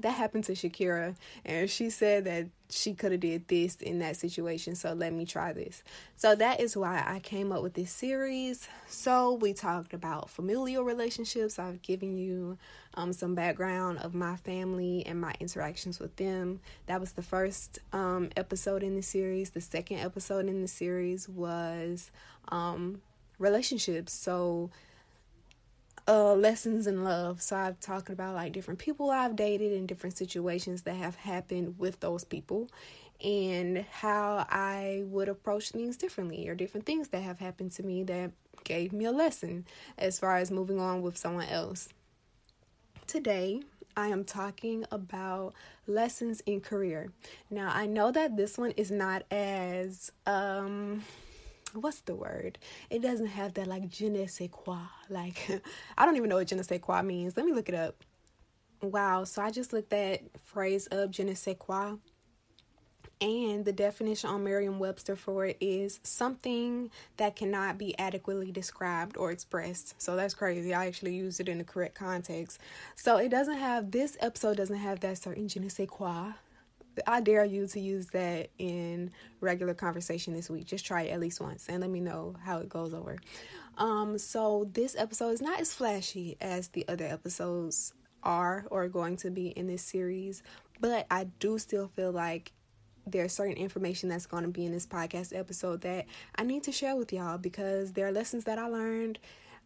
that 0.00 0.12
happened 0.12 0.44
to 0.44 0.52
Shakira 0.52 1.16
and 1.44 1.70
she 1.70 1.90
said 1.90 2.24
that 2.24 2.46
she 2.68 2.94
could 2.94 3.12
have 3.12 3.20
did 3.20 3.48
this 3.48 3.76
in 3.76 4.00
that 4.00 4.16
situation 4.16 4.74
so 4.74 4.92
let 4.92 5.12
me 5.12 5.24
try 5.24 5.52
this. 5.52 5.82
So 6.16 6.34
that 6.34 6.60
is 6.60 6.76
why 6.76 7.02
I 7.06 7.20
came 7.20 7.52
up 7.52 7.62
with 7.62 7.74
this 7.74 7.90
series. 7.90 8.68
So 8.88 9.34
we 9.34 9.52
talked 9.52 9.94
about 9.94 10.28
familial 10.30 10.84
relationships. 10.84 11.58
I've 11.58 11.80
given 11.82 12.16
you 12.16 12.58
um, 12.94 13.12
some 13.12 13.34
background 13.34 13.98
of 13.98 14.14
my 14.14 14.36
family 14.36 15.04
and 15.06 15.20
my 15.20 15.34
interactions 15.40 16.00
with 16.00 16.16
them. 16.16 16.60
That 16.86 17.00
was 17.00 17.12
the 17.12 17.22
first 17.22 17.78
um, 17.92 18.30
episode 18.36 18.82
in 18.82 18.96
the 18.96 19.02
series. 19.02 19.50
The 19.50 19.60
second 19.60 19.98
episode 19.98 20.46
in 20.46 20.62
the 20.62 20.68
series 20.68 21.28
was 21.28 22.10
um, 22.48 23.00
relationships. 23.38 24.12
So 24.12 24.70
uh, 26.08 26.34
lessons 26.34 26.86
in 26.86 27.04
love. 27.04 27.42
So 27.42 27.56
I've 27.56 27.80
talked 27.80 28.10
about 28.10 28.34
like 28.34 28.52
different 28.52 28.78
people 28.78 29.10
I've 29.10 29.36
dated 29.36 29.72
and 29.72 29.88
different 29.88 30.16
situations 30.16 30.82
that 30.82 30.94
have 30.94 31.16
happened 31.16 31.78
with 31.78 32.00
those 32.00 32.24
people 32.24 32.68
and 33.24 33.84
how 33.90 34.46
I 34.48 35.02
would 35.06 35.28
approach 35.28 35.70
things 35.70 35.96
differently 35.96 36.48
or 36.48 36.54
different 36.54 36.86
things 36.86 37.08
that 37.08 37.22
have 37.22 37.38
happened 37.38 37.72
to 37.72 37.82
me 37.82 38.04
that 38.04 38.32
gave 38.64 38.92
me 38.92 39.04
a 39.04 39.12
lesson 39.12 39.64
as 39.96 40.18
far 40.18 40.36
as 40.36 40.50
moving 40.50 40.80
on 40.80 41.02
with 41.02 41.16
someone 41.16 41.48
else. 41.48 41.88
Today, 43.06 43.62
I 43.96 44.08
am 44.08 44.24
talking 44.24 44.84
about 44.90 45.54
lessons 45.86 46.42
in 46.44 46.60
career. 46.60 47.10
Now, 47.48 47.70
I 47.72 47.86
know 47.86 48.10
that 48.10 48.36
this 48.36 48.58
one 48.58 48.72
is 48.72 48.90
not 48.90 49.22
as 49.30 50.12
um 50.26 51.02
what's 51.76 52.00
the 52.00 52.14
word? 52.14 52.58
It 52.90 53.02
doesn't 53.02 53.26
have 53.26 53.54
that 53.54 53.66
like 53.66 53.88
je 53.88 54.08
ne 54.08 54.26
sais 54.26 54.48
quoi. 54.50 54.78
Like 55.08 55.62
I 55.98 56.04
don't 56.04 56.16
even 56.16 56.28
know 56.28 56.36
what 56.36 56.48
je 56.48 56.56
ne 56.56 56.62
sais 56.62 56.78
quoi 56.78 57.02
means. 57.02 57.36
Let 57.36 57.46
me 57.46 57.52
look 57.52 57.68
it 57.68 57.74
up. 57.74 57.96
Wow, 58.82 59.24
so 59.24 59.42
I 59.42 59.50
just 59.50 59.72
looked 59.72 59.90
that 59.90 60.20
phrase 60.44 60.88
up 60.92 61.10
je 61.10 61.24
ne 61.24 61.34
sais 61.34 61.56
quoi. 61.58 61.96
And 63.18 63.64
the 63.64 63.72
definition 63.72 64.28
on 64.28 64.44
Merriam 64.44 64.78
Webster 64.78 65.16
for 65.16 65.46
it 65.46 65.56
is 65.58 66.00
something 66.02 66.90
that 67.16 67.34
cannot 67.34 67.78
be 67.78 67.98
adequately 67.98 68.52
described 68.52 69.16
or 69.16 69.30
expressed. 69.30 69.94
So 69.96 70.16
that's 70.16 70.34
crazy. 70.34 70.74
I 70.74 70.86
actually 70.86 71.14
used 71.14 71.40
it 71.40 71.48
in 71.48 71.56
the 71.56 71.64
correct 71.64 71.94
context. 71.94 72.60
So 72.94 73.16
it 73.16 73.30
doesn't 73.30 73.56
have, 73.56 73.90
this 73.92 74.18
episode 74.20 74.58
doesn't 74.58 74.76
have 74.76 75.00
that 75.00 75.16
certain 75.16 75.48
je 75.48 75.60
ne 75.60 75.68
sais 75.68 75.86
quoi 75.86 76.34
I 77.06 77.20
dare 77.20 77.44
you 77.44 77.66
to 77.68 77.80
use 77.80 78.06
that 78.08 78.50
in 78.58 79.10
regular 79.40 79.74
conversation 79.74 80.34
this 80.34 80.48
week. 80.48 80.66
Just 80.66 80.86
try 80.86 81.02
it 81.02 81.10
at 81.10 81.20
least 81.20 81.40
once 81.40 81.66
and 81.68 81.80
let 81.80 81.90
me 81.90 82.00
know 82.00 82.36
how 82.42 82.58
it 82.58 82.68
goes 82.68 82.94
over. 82.94 83.16
Um, 83.78 84.18
so 84.18 84.68
this 84.72 84.96
episode 84.96 85.30
is 85.30 85.42
not 85.42 85.60
as 85.60 85.74
flashy 85.74 86.36
as 86.40 86.68
the 86.68 86.86
other 86.88 87.04
episodes 87.04 87.92
are 88.22 88.66
or 88.70 88.88
going 88.88 89.16
to 89.18 89.30
be 89.30 89.48
in 89.48 89.66
this 89.66 89.82
series, 89.82 90.42
but 90.80 91.06
I 91.10 91.24
do 91.38 91.58
still 91.58 91.88
feel 91.88 92.12
like 92.12 92.52
there's 93.06 93.32
certain 93.32 93.56
information 93.56 94.08
that's 94.08 94.26
going 94.26 94.42
to 94.42 94.48
be 94.48 94.66
in 94.66 94.72
this 94.72 94.86
podcast 94.86 95.36
episode 95.36 95.82
that 95.82 96.06
I 96.34 96.42
need 96.42 96.64
to 96.64 96.72
share 96.72 96.96
with 96.96 97.12
y'all 97.12 97.38
because 97.38 97.92
there 97.92 98.06
are 98.06 98.12
lessons 98.12 98.44
that 98.44 98.58
I 98.58 98.66
learned 98.66 99.18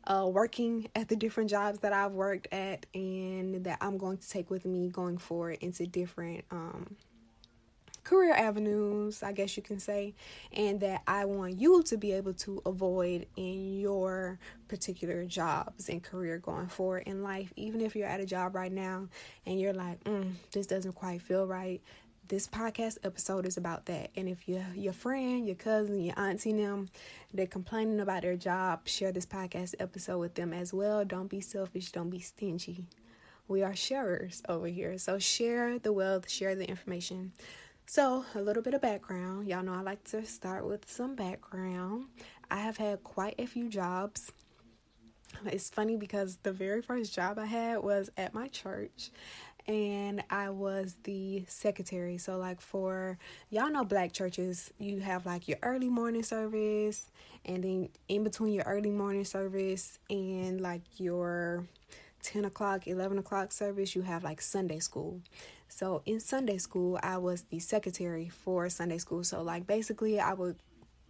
uh, 0.05 0.27
working 0.31 0.89
at 0.95 1.09
the 1.09 1.17
different 1.17 1.51
jobs 1.51 1.81
that 1.81 1.93
I've 1.93 2.13
worked 2.13 2.49
at 2.53 2.87
and 2.95 3.65
that 3.65 3.79
I'm 3.81 3.99
going 3.99 4.19
to 4.19 4.29
take 4.29 4.51
with 4.51 4.65
me 4.65 4.89
going 4.89 5.19
forward 5.19 5.59
into 5.61 5.87
different 5.87 6.45
um, 6.51 6.97
career 8.05 8.33
avenues, 8.33 9.23
I 9.23 9.33
guess 9.33 9.57
you 9.57 9.63
can 9.63 9.79
say, 9.79 10.15
and 10.53 10.81
that 10.81 11.03
I 11.07 11.25
want 11.25 11.61
you 11.61 11.83
to 11.85 11.97
be 11.97 12.13
able 12.13 12.35
to 12.35 12.63
avoid 12.65 13.27
in 13.37 13.79
your 13.79 14.39
particular 14.69 15.25
jobs 15.25 15.89
and 15.89 16.03
career 16.03 16.39
going 16.39 16.69
forward 16.69 17.05
in 17.07 17.23
life. 17.23 17.53
Even 17.57 17.81
if 17.81 17.95
you're 17.95 18.09
at 18.09 18.21
a 18.21 18.27
job 18.27 18.55
right 18.55 18.73
now 18.73 19.09
and 19.47 19.61
you're 19.61 19.73
like, 19.73 20.03
mm, 20.05 20.33
this 20.53 20.67
doesn't 20.67 20.95
quite 20.95 21.23
feel 21.23 21.47
right. 21.47 21.81
This 22.29 22.47
podcast 22.47 22.99
episode 23.03 23.45
is 23.45 23.57
about 23.57 23.87
that. 23.87 24.11
And 24.15 24.29
if 24.29 24.49
your 24.49 24.65
your 24.75 24.93
friend, 24.93 25.47
your 25.47 25.57
cousin, 25.57 26.01
your 26.01 26.17
auntie, 26.17 26.53
them, 26.53 26.89
they're 27.35 27.47
complaining 27.47 27.99
about 27.99 28.23
their 28.23 28.37
job, 28.37 28.87
share 28.87 29.11
this 29.11 29.27
podcast 29.27 29.75
episode 29.81 30.19
with 30.19 30.35
them 30.37 30.53
as 30.53 30.73
well. 30.73 31.05
Don't 31.05 31.29
be 31.29 31.41
selfish. 31.41 31.91
Don't 31.91 32.09
be 32.09 32.21
stingy. 32.21 32.87
We 33.49 33.65
are 33.65 33.75
sharers 33.75 34.43
over 34.49 34.69
here. 34.69 34.97
So 34.97 35.19
share 35.19 35.81
the 35.81 35.93
wealth, 35.93 36.31
share 36.31 36.55
the 36.55 36.69
information. 36.69 37.33
So, 37.93 38.25
a 38.37 38.41
little 38.41 38.63
bit 38.63 38.73
of 38.73 38.83
background. 38.83 39.49
Y'all 39.49 39.65
know 39.65 39.75
I 39.75 39.81
like 39.81 40.05
to 40.11 40.25
start 40.25 40.65
with 40.65 40.89
some 40.89 41.17
background. 41.17 42.05
I 42.49 42.61
have 42.61 42.77
had 42.77 43.03
quite 43.03 43.35
a 43.37 43.47
few 43.47 43.69
jobs. 43.69 44.31
It's 45.45 45.71
funny 45.71 45.97
because 45.97 46.37
the 46.45 46.53
very 46.53 46.83
first 46.83 47.13
job 47.13 47.37
I 47.37 47.47
had 47.47 47.83
was 47.83 48.09
at 48.17 48.33
my 48.33 48.47
church 48.47 49.11
and 49.67 50.23
I 50.31 50.51
was 50.51 50.99
the 51.03 51.45
secretary. 51.49 52.17
So, 52.17 52.37
like, 52.37 52.61
for 52.61 53.19
y'all 53.51 53.73
know 53.73 53.83
black 53.83 54.13
churches, 54.13 54.73
you 54.79 55.01
have 55.01 55.27
like 55.27 55.49
your 55.49 55.59
early 55.65 55.89
morning 55.89 56.23
service, 56.23 57.11
and 57.45 57.65
then 57.65 57.89
in 58.07 58.23
between 58.23 58.53
your 58.53 58.67
early 58.67 58.93
morning 58.93 59.25
service 59.25 59.99
and 60.09 60.61
like 60.61 60.83
your 60.99 61.67
10 62.23 62.45
o'clock, 62.45 62.87
11 62.87 63.19
o'clock 63.19 63.51
service, 63.51 63.97
you 63.97 64.03
have 64.03 64.23
like 64.23 64.41
Sunday 64.41 64.79
school. 64.79 65.21
So 65.71 66.03
in 66.05 66.19
Sunday 66.19 66.59
school, 66.59 66.99
I 67.01 67.17
was 67.19 67.43
the 67.43 67.61
secretary 67.61 68.29
for 68.29 68.69
Sunday 68.69 68.99
school. 68.99 69.23
So 69.23 69.41
like 69.43 69.69
basically, 69.69 70.19
I 70.19 70.35
would 70.35 70.57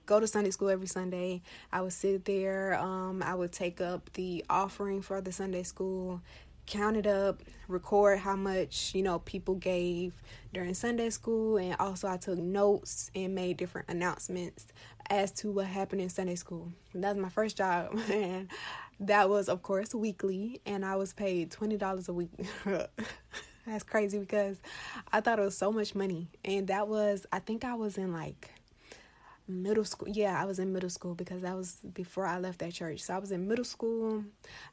go 0.05 0.21
to 0.21 0.27
Sunday 0.27 0.51
school 0.51 0.69
every 0.69 0.87
Sunday. 0.87 1.41
I 1.73 1.81
would 1.81 1.95
sit 1.95 2.27
there. 2.27 2.79
Um, 2.79 3.23
I 3.23 3.35
would 3.35 3.53
take 3.53 3.81
up 3.81 4.13
the 4.13 4.45
offering 4.51 5.01
for 5.01 5.23
the 5.23 5.33
Sunday 5.33 5.63
school, 5.63 6.21
count 6.67 6.99
it 6.99 7.07
up, 7.07 7.41
record 7.69 8.19
how 8.19 8.37
much 8.37 8.95
you 8.95 9.03
know 9.03 9.21
people 9.21 9.55
gave 9.55 10.13
during 10.53 10.75
Sunday 10.75 11.09
school, 11.09 11.57
and 11.57 11.75
also 11.81 12.07
I 12.07 12.19
took 12.19 12.39
notes 12.39 13.11
and 13.15 13.35
made 13.35 13.57
different 13.57 13.89
announcements 13.89 14.67
as 15.09 15.33
to 15.33 15.51
what 15.51 15.67
happened 15.67 16.03
in 16.03 16.11
Sunday 16.11 16.37
school. 16.37 16.71
That 16.95 17.17
was 17.17 17.23
my 17.23 17.31
first 17.31 17.57
job, 17.57 17.99
and 18.13 18.49
that 19.01 19.31
was 19.31 19.49
of 19.49 19.63
course 19.63 19.95
weekly, 19.95 20.61
and 20.67 20.85
I 20.85 20.97
was 20.97 21.15
paid 21.15 21.51
twenty 21.51 21.79
dollars 21.79 22.11
a 22.11 22.13
week. 22.13 22.31
That's 23.71 23.85
crazy 23.85 24.19
because 24.19 24.61
I 25.13 25.21
thought 25.21 25.39
it 25.39 25.43
was 25.43 25.57
so 25.57 25.71
much 25.71 25.95
money. 25.95 26.27
And 26.45 26.67
that 26.67 26.89
was, 26.89 27.25
I 27.31 27.39
think 27.39 27.65
I 27.65 27.75
was 27.75 27.99
in 27.99 28.13
like 28.13 28.51
middle 29.47 29.85
school. 29.85 30.09
Yeah, 30.09 30.41
I 30.41 30.45
was 30.45 30.59
in 30.59 30.73
middle 30.73 30.91
school 30.91 31.15
because 31.15 31.43
that 31.43 31.57
was 31.57 31.77
before 31.95 32.27
I 32.27 32.39
left 32.39 32.59
that 32.59 32.73
church. 32.73 33.01
So 33.01 33.15
I 33.15 33.19
was 33.19 33.31
in 33.31 33.47
middle 33.47 33.65
school. 33.65 34.25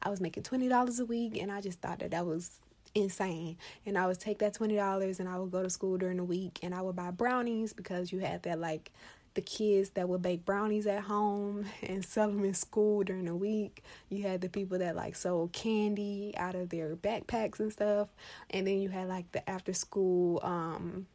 I 0.02 0.10
was 0.10 0.20
making 0.20 0.42
$20 0.42 1.00
a 1.00 1.04
week 1.04 1.40
and 1.40 1.52
I 1.52 1.60
just 1.60 1.80
thought 1.80 2.00
that 2.00 2.10
that 2.10 2.26
was 2.26 2.50
insane. 2.92 3.56
And 3.86 3.96
I 3.96 4.08
would 4.08 4.18
take 4.18 4.40
that 4.40 4.54
$20 4.54 5.20
and 5.20 5.28
I 5.28 5.38
would 5.38 5.52
go 5.52 5.62
to 5.62 5.70
school 5.70 5.96
during 5.96 6.16
the 6.16 6.24
week 6.24 6.58
and 6.64 6.74
I 6.74 6.82
would 6.82 6.96
buy 6.96 7.12
brownies 7.12 7.72
because 7.72 8.10
you 8.10 8.18
had 8.18 8.42
that 8.42 8.58
like 8.58 8.90
the 9.38 9.42
kids 9.42 9.90
that 9.90 10.08
would 10.08 10.20
bake 10.20 10.44
brownies 10.44 10.84
at 10.88 11.04
home 11.04 11.64
and 11.84 12.04
sell 12.04 12.26
them 12.26 12.42
in 12.42 12.54
school 12.54 13.04
during 13.04 13.26
the 13.26 13.36
week. 13.36 13.84
You 14.08 14.24
had 14.24 14.40
the 14.40 14.48
people 14.48 14.80
that 14.80 14.96
like 14.96 15.14
sold 15.14 15.52
candy 15.52 16.34
out 16.36 16.56
of 16.56 16.70
their 16.70 16.96
backpacks 16.96 17.60
and 17.60 17.72
stuff. 17.72 18.08
And 18.50 18.66
then 18.66 18.80
you 18.80 18.88
had 18.88 19.06
like 19.06 19.30
the 19.30 19.48
after 19.48 19.72
school 19.72 20.40
um 20.42 21.06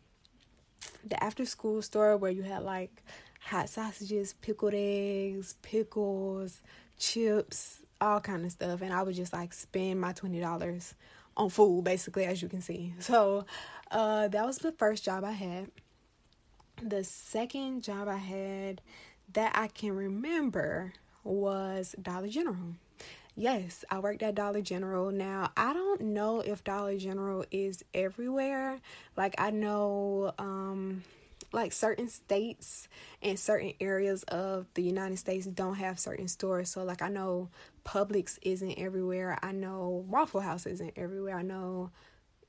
the 1.06 1.22
after 1.22 1.46
school 1.46 1.82
store 1.82 2.15
where 2.15 2.32
you 2.32 2.44
had 2.44 2.63
like 2.63 3.03
hot 3.42 3.68
sausages, 3.68 4.36
pickled 4.42 4.74
eggs, 4.74 5.56
pickles, 5.62 6.62
chips, 6.98 7.82
all 8.00 8.22
kind 8.22 8.46
of 8.46 8.53
stuff. 8.53 8.82
And 8.82 8.94
I 8.94 9.03
would 9.03 9.15
just 9.15 9.34
like 9.34 9.51
spend 9.51 10.00
my 10.00 10.13
twenty 10.13 10.39
dollars 10.39 10.96
on 11.36 11.50
food 11.50 11.84
basically 11.84 12.24
as 12.24 12.42
you 12.42 12.48
can 12.48 12.62
see. 12.62 12.94
So 13.01 13.46
uh 13.92 14.30
that 14.30 14.46
was 14.46 14.60
the 14.60 14.72
first 14.72 15.03
job 15.03 15.25
I 15.25 15.32
had 15.32 15.72
the 16.82 17.03
second 17.03 17.84
job 17.84 18.08
I 18.08 18.18
had 18.18 18.82
that 19.34 19.53
I 19.56 19.68
can 19.68 19.96
remember 19.96 20.94
was 21.24 21.96
Dollar 22.01 22.27
General. 22.27 22.75
yes, 23.36 23.84
I 23.89 24.00
worked 24.00 24.22
at 24.24 24.36
Dollar 24.36 24.62
General. 24.62 25.12
Now, 25.12 25.51
I 25.56 25.74
don't 25.74 26.01
know 26.01 26.42
if 26.42 26.63
Dollar 26.63 26.98
General 26.98 27.46
is 27.51 27.84
everywhere. 27.94 28.80
Like, 29.15 29.36
I 29.38 29.51
know, 29.51 30.34
um, 30.38 31.03
like 31.53 31.72
certain 31.72 32.10
states 32.10 32.88
and 33.22 33.39
certain 33.39 33.74
areas 33.80 34.24
of 34.24 34.65
the 34.74 34.82
United 34.82 35.18
States 35.18 35.46
don't 35.46 35.75
have 35.75 36.00
certain 36.00 36.27
stores. 36.27 36.70
So 36.70 36.84
like 36.84 37.01
I 37.03 37.10
know 37.10 37.50
Publix 37.86 38.39
isn't 38.42 38.74
everywhere. 38.77 39.38
I 39.42 39.51
know 39.51 40.03
Waffle 40.10 40.42
House 40.42 40.65
isn't 40.65 40.94
everywhere. 40.96 41.38
I 41.38 41.44
know 41.44 41.92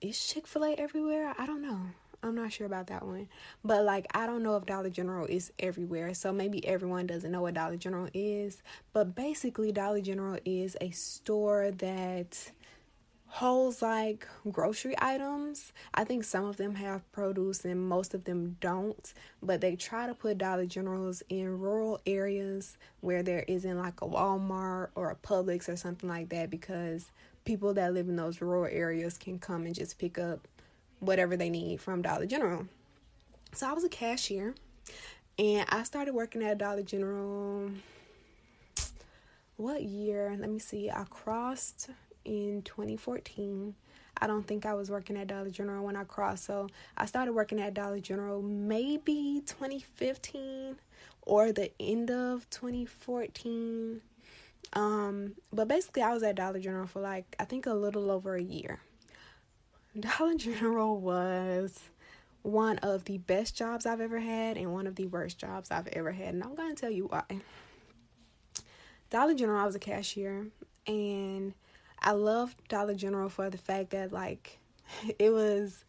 is 0.01 0.27
Chick-fil-A 0.27 0.75
everywhere? 0.77 1.35
I 1.39 1.47
don't 1.47 1.63
know. 1.63 1.81
I'm 2.25 2.35
not 2.35 2.53
sure 2.53 2.67
about 2.67 2.87
that 2.87 3.05
one. 3.05 3.29
But 3.65 3.85
like 3.85 4.07
I 4.15 4.27
don't 4.27 4.43
know 4.43 4.57
if 4.57 4.67
Dollar 4.67 4.91
General 4.91 5.27
is 5.27 5.53
everywhere. 5.59 6.15
So 6.15 6.33
maybe 6.33 6.67
everyone 6.67 7.07
doesn't 7.07 7.31
know 7.31 7.43
what 7.43 7.55
Dollar 7.55 7.77
General 7.77 8.09
is. 8.15 8.63
But 8.93 9.15
basically 9.15 9.73
Dollar 9.73 10.01
General 10.01 10.39
is 10.45 10.77
a 10.81 10.91
store 10.91 11.71
that 11.73 12.51
holds 13.27 13.83
like 13.83 14.29
grocery 14.51 14.95
items. 14.99 15.73
I 15.93 16.05
think 16.05 16.23
some 16.23 16.45
of 16.45 16.57
them 16.57 16.77
have 16.77 17.11
produce 17.11 17.65
and 17.65 17.89
most 17.89 18.15
of 18.15 18.25
them 18.25 18.57
don't, 18.61 19.13
but 19.43 19.61
they 19.61 19.75
try 19.75 20.07
to 20.07 20.15
put 20.15 20.39
Dollar 20.39 20.67
Generals 20.67 21.23
in 21.29 21.59
rural 21.59 22.01
areas 22.07 22.79
where 23.01 23.25
there 23.25 23.45
isn't 23.49 23.77
like 23.77 24.01
a 24.03 24.07
Walmart 24.07 24.91
or 24.95 25.11
a 25.11 25.17
Publix 25.17 25.69
or 25.69 25.77
something 25.77 26.09
like 26.09 26.29
that 26.29 26.49
because 26.49 27.11
people 27.45 27.75
that 27.75 27.93
live 27.93 28.09
in 28.09 28.15
those 28.15 28.41
rural 28.41 28.71
areas 28.71 29.19
can 29.19 29.41
come 29.41 29.67
and 29.67 29.75
just 29.75 29.99
pick 29.99 30.17
up 30.17 30.47
whatever 31.01 31.37
they 31.37 31.51
need 31.51 31.81
from 31.81 32.03
Dollar 32.03 32.27
General. 32.27 32.67
So 33.53 33.69
I 33.69 33.73
was 33.73 33.85
a 33.85 33.89
cashier 33.89 34.55
and 35.39 35.67
I 35.69 35.83
started 35.83 36.15
working 36.15 36.43
at 36.43 36.59
Dollar 36.59 36.83
General 36.83 37.71
what 39.57 39.83
year? 39.83 40.37
Let 40.39 40.51
me 40.51 40.59
see. 40.59 40.91
I 40.91 41.05
crossed 41.09 41.91
in 42.25 42.63
2014. 42.63 43.75
I 44.21 44.27
don't 44.27 44.47
think 44.47 44.67
I 44.67 44.75
was 44.75 44.91
working 44.91 45.17
at 45.17 45.29
Dollar 45.29 45.51
General 45.51 45.85
when 45.85 45.97
I 45.97 46.05
crossed. 46.05 46.45
So 46.45 46.69
I 46.97 47.07
started 47.07 47.35
working 47.35 47.61
at 47.61 47.75
Dollar 47.75 48.01
General 48.01 48.43
maybe 48.43 49.43
2015 49.47 50.77
or 51.23 51.53
the 51.53 51.71
end 51.79 52.11
of 52.11 52.49
2014. 52.51 54.01
Um, 54.73 55.35
but 55.53 55.69
basically, 55.69 56.03
I 56.03 56.13
was 56.13 56.23
at 56.25 56.35
Dollar 56.35 56.59
General 56.59 56.87
for 56.87 57.01
like, 57.01 57.37
I 57.39 57.45
think 57.45 57.67
a 57.67 57.75
little 57.75 58.11
over 58.11 58.35
a 58.35 58.43
year. 58.43 58.81
Dollar 59.99 60.35
General 60.37 60.99
was 60.99 61.81
one 62.43 62.79
of 62.79 63.05
the 63.05 63.19
best 63.19 63.57
jobs 63.57 63.87
I've 63.87 64.01
ever 64.01 64.19
had 64.19 64.57
and 64.57 64.73
one 64.73 64.87
of 64.87 64.97
the 64.97 65.07
worst 65.07 65.39
jobs 65.39 65.71
I've 65.71 65.89
ever 65.89 66.13
had. 66.13 66.35
And 66.35 66.43
I'm 66.43 66.55
going 66.55 66.75
to 66.75 66.81
tell 66.81 66.91
you 66.91 67.07
why. 67.07 67.23
Dollar 69.11 69.35
General, 69.35 69.63
I 69.63 69.67
was 69.67 69.75
a 69.75 69.81
cashier 69.81 70.49
and 70.87 71.55
I 72.01 72.13
loved 72.13 72.69
Dollar 72.69 72.95
General 72.95 73.29
for 73.29 73.49
the 73.49 73.57
fact 73.57 73.91
that 73.91 74.13
like 74.13 74.59
it 75.19 75.31
was 75.31 75.85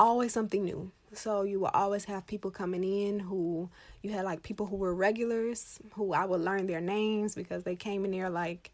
always 0.00 0.32
something 0.32 0.64
new. 0.64 0.90
So 1.12 1.42
you 1.42 1.60
will 1.60 1.70
always 1.74 2.06
have 2.06 2.26
people 2.26 2.50
coming 2.50 2.82
in 2.82 3.20
who 3.20 3.68
you 4.02 4.10
had 4.10 4.24
like 4.24 4.42
people 4.42 4.66
who 4.66 4.76
were 4.76 4.94
regulars 4.94 5.78
who 5.92 6.12
I 6.12 6.24
would 6.24 6.40
learn 6.40 6.66
their 6.66 6.80
names 6.80 7.34
because 7.34 7.62
they 7.62 7.76
came 7.76 8.04
in 8.04 8.10
there 8.10 8.30
like 8.30 8.72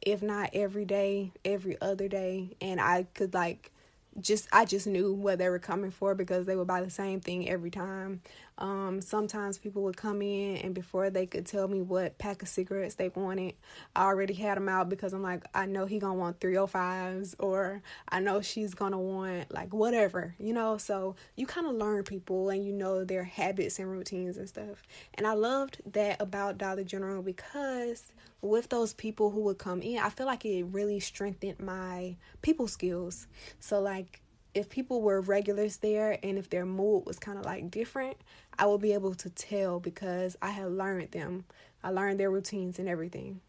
if 0.00 0.22
not 0.22 0.50
every 0.52 0.84
day, 0.84 1.32
every 1.44 1.80
other 1.80 2.08
day 2.08 2.56
and 2.60 2.80
I 2.80 3.06
could 3.14 3.34
like 3.34 3.71
just 4.20 4.48
I 4.52 4.64
just 4.64 4.86
knew 4.86 5.12
what 5.12 5.38
they 5.38 5.48
were 5.48 5.58
coming 5.58 5.90
for 5.90 6.14
because 6.14 6.46
they 6.46 6.56
would 6.56 6.66
buy 6.66 6.82
the 6.82 6.90
same 6.90 7.20
thing 7.20 7.48
every 7.48 7.70
time. 7.70 8.20
Um, 8.58 9.00
sometimes 9.00 9.58
people 9.58 9.82
would 9.84 9.96
come 9.96 10.20
in 10.22 10.58
and 10.58 10.74
before 10.74 11.10
they 11.10 11.26
could 11.26 11.46
tell 11.46 11.66
me 11.66 11.80
what 11.80 12.18
pack 12.18 12.42
of 12.42 12.48
cigarettes 12.48 12.94
they 12.94 13.08
wanted, 13.08 13.54
I 13.96 14.04
already 14.04 14.34
had 14.34 14.56
them 14.56 14.68
out 14.68 14.88
because 14.88 15.12
I'm 15.14 15.22
like, 15.22 15.44
I 15.54 15.66
know 15.66 15.86
he 15.86 15.98
gonna 15.98 16.14
want 16.14 16.38
305s 16.38 17.34
or 17.38 17.82
I 18.08 18.20
know 18.20 18.42
she's 18.42 18.74
gonna 18.74 19.00
want 19.00 19.52
like 19.52 19.72
whatever, 19.72 20.34
you 20.38 20.52
know. 20.52 20.76
So 20.76 21.16
you 21.34 21.46
kind 21.46 21.66
of 21.66 21.74
learn 21.74 22.04
people 22.04 22.50
and 22.50 22.64
you 22.64 22.72
know 22.72 23.04
their 23.04 23.24
habits 23.24 23.78
and 23.78 23.90
routines 23.90 24.36
and 24.36 24.48
stuff. 24.48 24.82
And 25.14 25.26
I 25.26 25.32
loved 25.32 25.80
that 25.92 26.20
about 26.20 26.58
Dollar 26.58 26.84
General 26.84 27.22
because 27.22 28.12
with 28.42 28.68
those 28.68 28.92
people 28.92 29.30
who 29.30 29.40
would 29.42 29.58
come 29.58 29.80
in, 29.80 29.98
I 29.98 30.10
feel 30.10 30.26
like 30.26 30.44
it 30.44 30.64
really 30.64 31.00
strengthened 31.00 31.60
my 31.60 32.16
people 32.42 32.66
skills. 32.66 33.28
So 33.60 33.80
like 33.80 34.20
if 34.52 34.68
people 34.68 35.00
were 35.00 35.20
regulars 35.20 35.78
there 35.78 36.18
and 36.22 36.36
if 36.36 36.50
their 36.50 36.66
mood 36.66 37.06
was 37.06 37.18
kind 37.18 37.38
of 37.38 37.44
like 37.44 37.70
different, 37.70 38.16
I 38.58 38.66
would 38.66 38.82
be 38.82 38.92
able 38.92 39.14
to 39.14 39.30
tell 39.30 39.80
because 39.80 40.36
I 40.42 40.50
had 40.50 40.72
learned 40.72 41.12
them. 41.12 41.44
I 41.82 41.90
learned 41.90 42.20
their 42.20 42.30
routines 42.30 42.78
and 42.78 42.88
everything. 42.88 43.40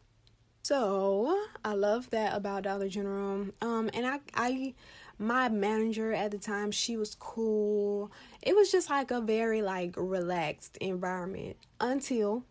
So 0.63 1.43
I 1.65 1.73
love 1.73 2.09
that 2.11 2.35
about 2.35 2.63
Dollar 2.63 2.87
General. 2.87 3.47
Um, 3.61 3.89
and 3.93 4.07
I, 4.07 4.19
I, 4.33 4.73
my 5.19 5.49
manager 5.49 6.13
at 6.13 6.31
the 6.31 6.37
time, 6.37 6.71
she 6.71 6.95
was 6.95 7.15
cool. 7.15 8.11
It 8.41 8.55
was 8.55 8.71
just 8.71 8.89
like 8.89 9.11
a 9.11 9.19
very 9.19 9.61
like 9.61 9.95
relaxed 9.97 10.77
environment 10.77 11.57
until, 11.81 12.45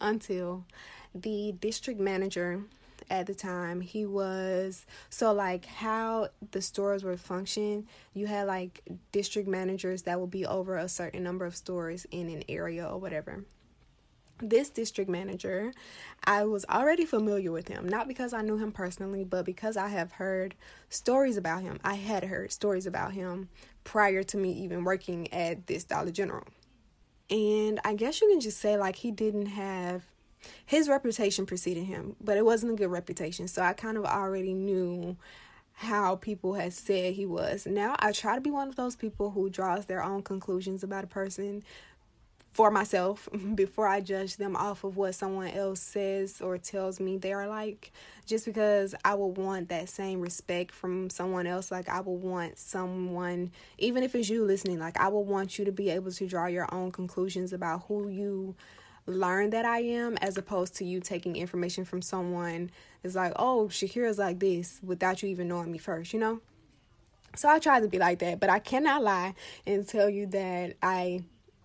until 0.00 0.64
the 1.14 1.54
district 1.60 2.00
manager 2.00 2.62
at 3.08 3.26
the 3.26 3.34
time 3.34 3.80
he 3.80 4.04
was 4.04 4.86
so 5.08 5.32
like 5.32 5.64
how 5.64 6.28
the 6.52 6.60
stores 6.60 7.02
were 7.02 7.16
function 7.16 7.86
you 8.14 8.26
had 8.26 8.46
like 8.46 8.82
district 9.10 9.48
managers 9.48 10.02
that 10.02 10.20
would 10.20 10.30
be 10.30 10.46
over 10.46 10.76
a 10.76 10.88
certain 10.88 11.22
number 11.22 11.44
of 11.44 11.56
stores 11.56 12.06
in 12.10 12.28
an 12.28 12.44
area 12.48 12.86
or 12.86 12.98
whatever 12.98 13.44
this 14.42 14.70
district 14.70 15.10
manager, 15.10 15.72
I 16.24 16.44
was 16.44 16.64
already 16.68 17.04
familiar 17.04 17.52
with 17.52 17.68
him, 17.68 17.88
not 17.88 18.08
because 18.08 18.32
I 18.32 18.42
knew 18.42 18.56
him 18.56 18.72
personally, 18.72 19.24
but 19.24 19.44
because 19.44 19.76
I 19.76 19.88
have 19.88 20.12
heard 20.12 20.54
stories 20.88 21.36
about 21.36 21.62
him. 21.62 21.78
I 21.84 21.94
had 21.94 22.24
heard 22.24 22.52
stories 22.52 22.86
about 22.86 23.12
him 23.12 23.48
prior 23.84 24.22
to 24.24 24.36
me 24.36 24.52
even 24.52 24.84
working 24.84 25.32
at 25.32 25.66
this 25.66 25.84
Dollar 25.84 26.10
General. 26.10 26.46
And 27.28 27.80
I 27.84 27.94
guess 27.94 28.20
you 28.20 28.28
can 28.28 28.40
just 28.40 28.58
say, 28.58 28.76
like, 28.76 28.96
he 28.96 29.10
didn't 29.10 29.46
have 29.46 30.02
his 30.64 30.88
reputation 30.88 31.46
preceded 31.46 31.84
him, 31.84 32.16
but 32.20 32.36
it 32.36 32.44
wasn't 32.44 32.72
a 32.72 32.76
good 32.76 32.90
reputation. 32.90 33.48
So 33.48 33.62
I 33.62 33.72
kind 33.72 33.96
of 33.96 34.04
already 34.04 34.54
knew 34.54 35.16
how 35.74 36.16
people 36.16 36.54
had 36.54 36.72
said 36.72 37.14
he 37.14 37.24
was. 37.24 37.66
Now 37.66 37.96
I 37.98 38.12
try 38.12 38.34
to 38.34 38.40
be 38.40 38.50
one 38.50 38.68
of 38.68 38.76
those 38.76 38.96
people 38.96 39.30
who 39.30 39.48
draws 39.48 39.86
their 39.86 40.02
own 40.02 40.22
conclusions 40.22 40.82
about 40.82 41.04
a 41.04 41.06
person 41.06 41.62
for 42.52 42.70
myself 42.70 43.28
before 43.54 43.86
I 43.86 44.00
judge 44.00 44.36
them 44.36 44.56
off 44.56 44.84
of 44.84 44.96
what 44.96 45.14
someone 45.14 45.48
else 45.48 45.80
says 45.80 46.40
or 46.40 46.58
tells 46.58 47.00
me 47.00 47.16
they 47.16 47.32
are 47.32 47.48
like. 47.48 47.92
Just 48.26 48.44
because 48.44 48.94
I 49.04 49.14
would 49.14 49.38
want 49.38 49.70
that 49.70 49.88
same 49.88 50.20
respect 50.20 50.72
from 50.72 51.10
someone 51.10 51.46
else, 51.46 51.70
like 51.70 51.88
I 51.88 52.00
would 52.00 52.22
want 52.22 52.58
someone, 52.58 53.50
even 53.78 54.02
if 54.02 54.14
it's 54.14 54.28
you 54.28 54.44
listening, 54.44 54.78
like 54.78 55.00
I 55.00 55.08
would 55.08 55.20
want 55.22 55.58
you 55.58 55.64
to 55.64 55.72
be 55.72 55.90
able 55.90 56.12
to 56.12 56.26
draw 56.26 56.46
your 56.46 56.72
own 56.72 56.92
conclusions 56.92 57.52
about 57.52 57.84
who 57.88 58.08
you 58.08 58.54
learn 59.06 59.50
that 59.50 59.64
I 59.64 59.80
am 59.80 60.16
as 60.18 60.36
opposed 60.36 60.76
to 60.76 60.84
you 60.84 61.00
taking 61.00 61.36
information 61.36 61.84
from 61.84 62.02
someone 62.02 62.70
It's 63.02 63.14
like, 63.14 63.32
oh, 63.36 63.68
Shakira's 63.70 64.18
like 64.18 64.40
this 64.40 64.80
without 64.82 65.22
you 65.22 65.28
even 65.30 65.48
knowing 65.48 65.72
me 65.72 65.78
first, 65.78 66.12
you 66.12 66.20
know? 66.20 66.40
So 67.36 67.48
I 67.48 67.58
try 67.58 67.80
to 67.80 67.88
be 67.88 67.98
like 67.98 68.18
that, 68.18 68.40
but 68.40 68.50
I 68.50 68.58
cannot 68.58 69.02
lie 69.02 69.34
and 69.66 69.86
tell 69.86 70.10
you 70.10 70.26
that 70.28 70.76
I 70.82 71.22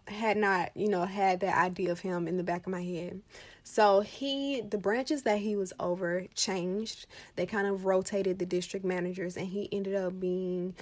had 0.08 0.38
not, 0.38 0.72
you 0.76 0.88
know, 0.88 1.06
had 1.06 1.40
that 1.40 1.58
idea 1.58 1.92
of 1.92 2.00
him 2.00 2.28
in 2.28 2.38
the 2.38 2.44
back 2.44 2.68
of 2.68 2.72
my 2.72 2.84
head. 2.84 3.22
So 3.64 4.02
he, 4.02 4.62
the 4.62 4.78
branches 4.78 5.24
that 5.24 5.40
he 5.40 5.56
was 5.56 5.74
over 5.80 6.26
changed. 6.36 7.08
They 7.36 7.48
kind 7.48 7.66
of 7.66 7.86
rotated 7.86 8.38
the 8.38 8.46
district 8.46 8.86
managers, 8.86 9.36
and 9.36 9.48
he 9.48 9.68
ended 9.72 9.96
up 9.96 10.20
being 10.20 10.76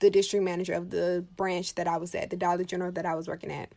the 0.00 0.10
district 0.10 0.44
manager 0.44 0.74
of 0.74 0.90
the 0.90 1.24
branch 1.36 1.74
that 1.76 1.88
I 1.88 1.96
was 1.96 2.14
at, 2.14 2.28
the 2.28 2.36
Dollar 2.36 2.64
General 2.64 2.92
that 2.92 3.06
I 3.06 3.14
was 3.14 3.26
working 3.26 3.50
at. 3.50 3.70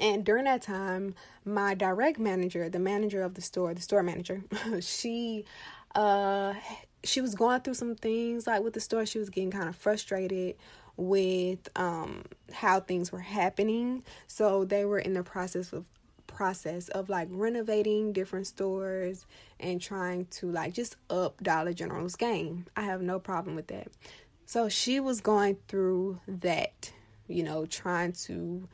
And 0.00 0.24
during 0.24 0.44
that 0.44 0.62
time, 0.62 1.14
my 1.44 1.74
direct 1.74 2.18
manager, 2.18 2.68
the 2.68 2.78
manager 2.78 3.22
of 3.22 3.34
the 3.34 3.40
store, 3.40 3.72
the 3.74 3.80
store 3.80 4.02
manager, 4.02 4.42
she 4.80 5.44
uh 5.94 6.54
she 7.04 7.20
was 7.20 7.34
going 7.34 7.60
through 7.60 7.74
some 7.74 7.94
things 7.94 8.46
like 8.46 8.62
with 8.62 8.74
the 8.74 8.80
store. 8.80 9.06
She 9.06 9.18
was 9.18 9.30
getting 9.30 9.50
kind 9.50 9.68
of 9.68 9.76
frustrated 9.76 10.56
with 10.96 11.68
um 11.76 12.24
how 12.52 12.80
things 12.80 13.10
were 13.10 13.20
happening. 13.20 14.02
So 14.26 14.64
they 14.64 14.84
were 14.84 14.98
in 14.98 15.14
the 15.14 15.22
process 15.22 15.72
of 15.72 15.86
process 16.26 16.88
of 16.88 17.08
like 17.08 17.28
renovating 17.30 18.12
different 18.12 18.46
stores 18.46 19.26
and 19.58 19.80
trying 19.80 20.26
to 20.26 20.50
like 20.50 20.74
just 20.74 20.96
up 21.08 21.42
Dollar 21.42 21.72
General's 21.72 22.14
game. 22.14 22.66
I 22.76 22.82
have 22.82 23.00
no 23.00 23.18
problem 23.18 23.56
with 23.56 23.68
that. 23.68 23.88
So 24.46 24.68
she 24.68 25.00
was 25.00 25.20
going 25.20 25.56
through 25.66 26.20
that, 26.26 26.92
you 27.26 27.42
know, 27.42 27.66
trying 27.66 28.12
to 28.24 28.68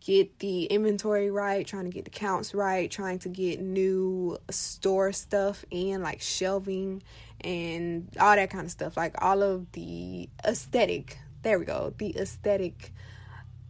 get 0.00 0.38
the 0.40 0.64
inventory 0.64 1.30
right, 1.30 1.66
trying 1.66 1.84
to 1.84 1.90
get 1.90 2.04
the 2.04 2.10
counts 2.10 2.54
right, 2.54 2.90
trying 2.90 3.18
to 3.20 3.28
get 3.28 3.60
new 3.60 4.36
store 4.50 5.12
stuff 5.12 5.64
in, 5.70 6.02
like 6.02 6.20
shelving 6.20 7.02
and 7.40 8.08
all 8.20 8.34
that 8.34 8.50
kind 8.50 8.64
of 8.64 8.70
stuff. 8.70 8.96
Like 8.96 9.14
all 9.22 9.42
of 9.42 9.70
the 9.72 10.28
aesthetic, 10.44 11.18
there 11.42 11.58
we 11.58 11.64
go, 11.64 11.94
the 11.98 12.16
aesthetic 12.18 12.92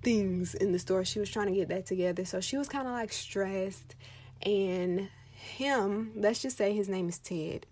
things 0.02 0.54
in 0.54 0.72
the 0.72 0.78
store. 0.78 1.04
She 1.04 1.18
was 1.18 1.30
trying 1.30 1.48
to 1.48 1.52
get 1.52 1.68
that 1.68 1.86
together. 1.86 2.24
So 2.24 2.40
she 2.40 2.56
was 2.56 2.68
kind 2.68 2.86
of 2.86 2.94
like 2.94 3.12
stressed 3.12 3.94
and 4.42 5.08
him, 5.32 6.12
let's 6.14 6.40
just 6.42 6.56
say 6.56 6.74
his 6.74 6.88
name 6.88 7.08
is 7.08 7.18
Ted. 7.18 7.66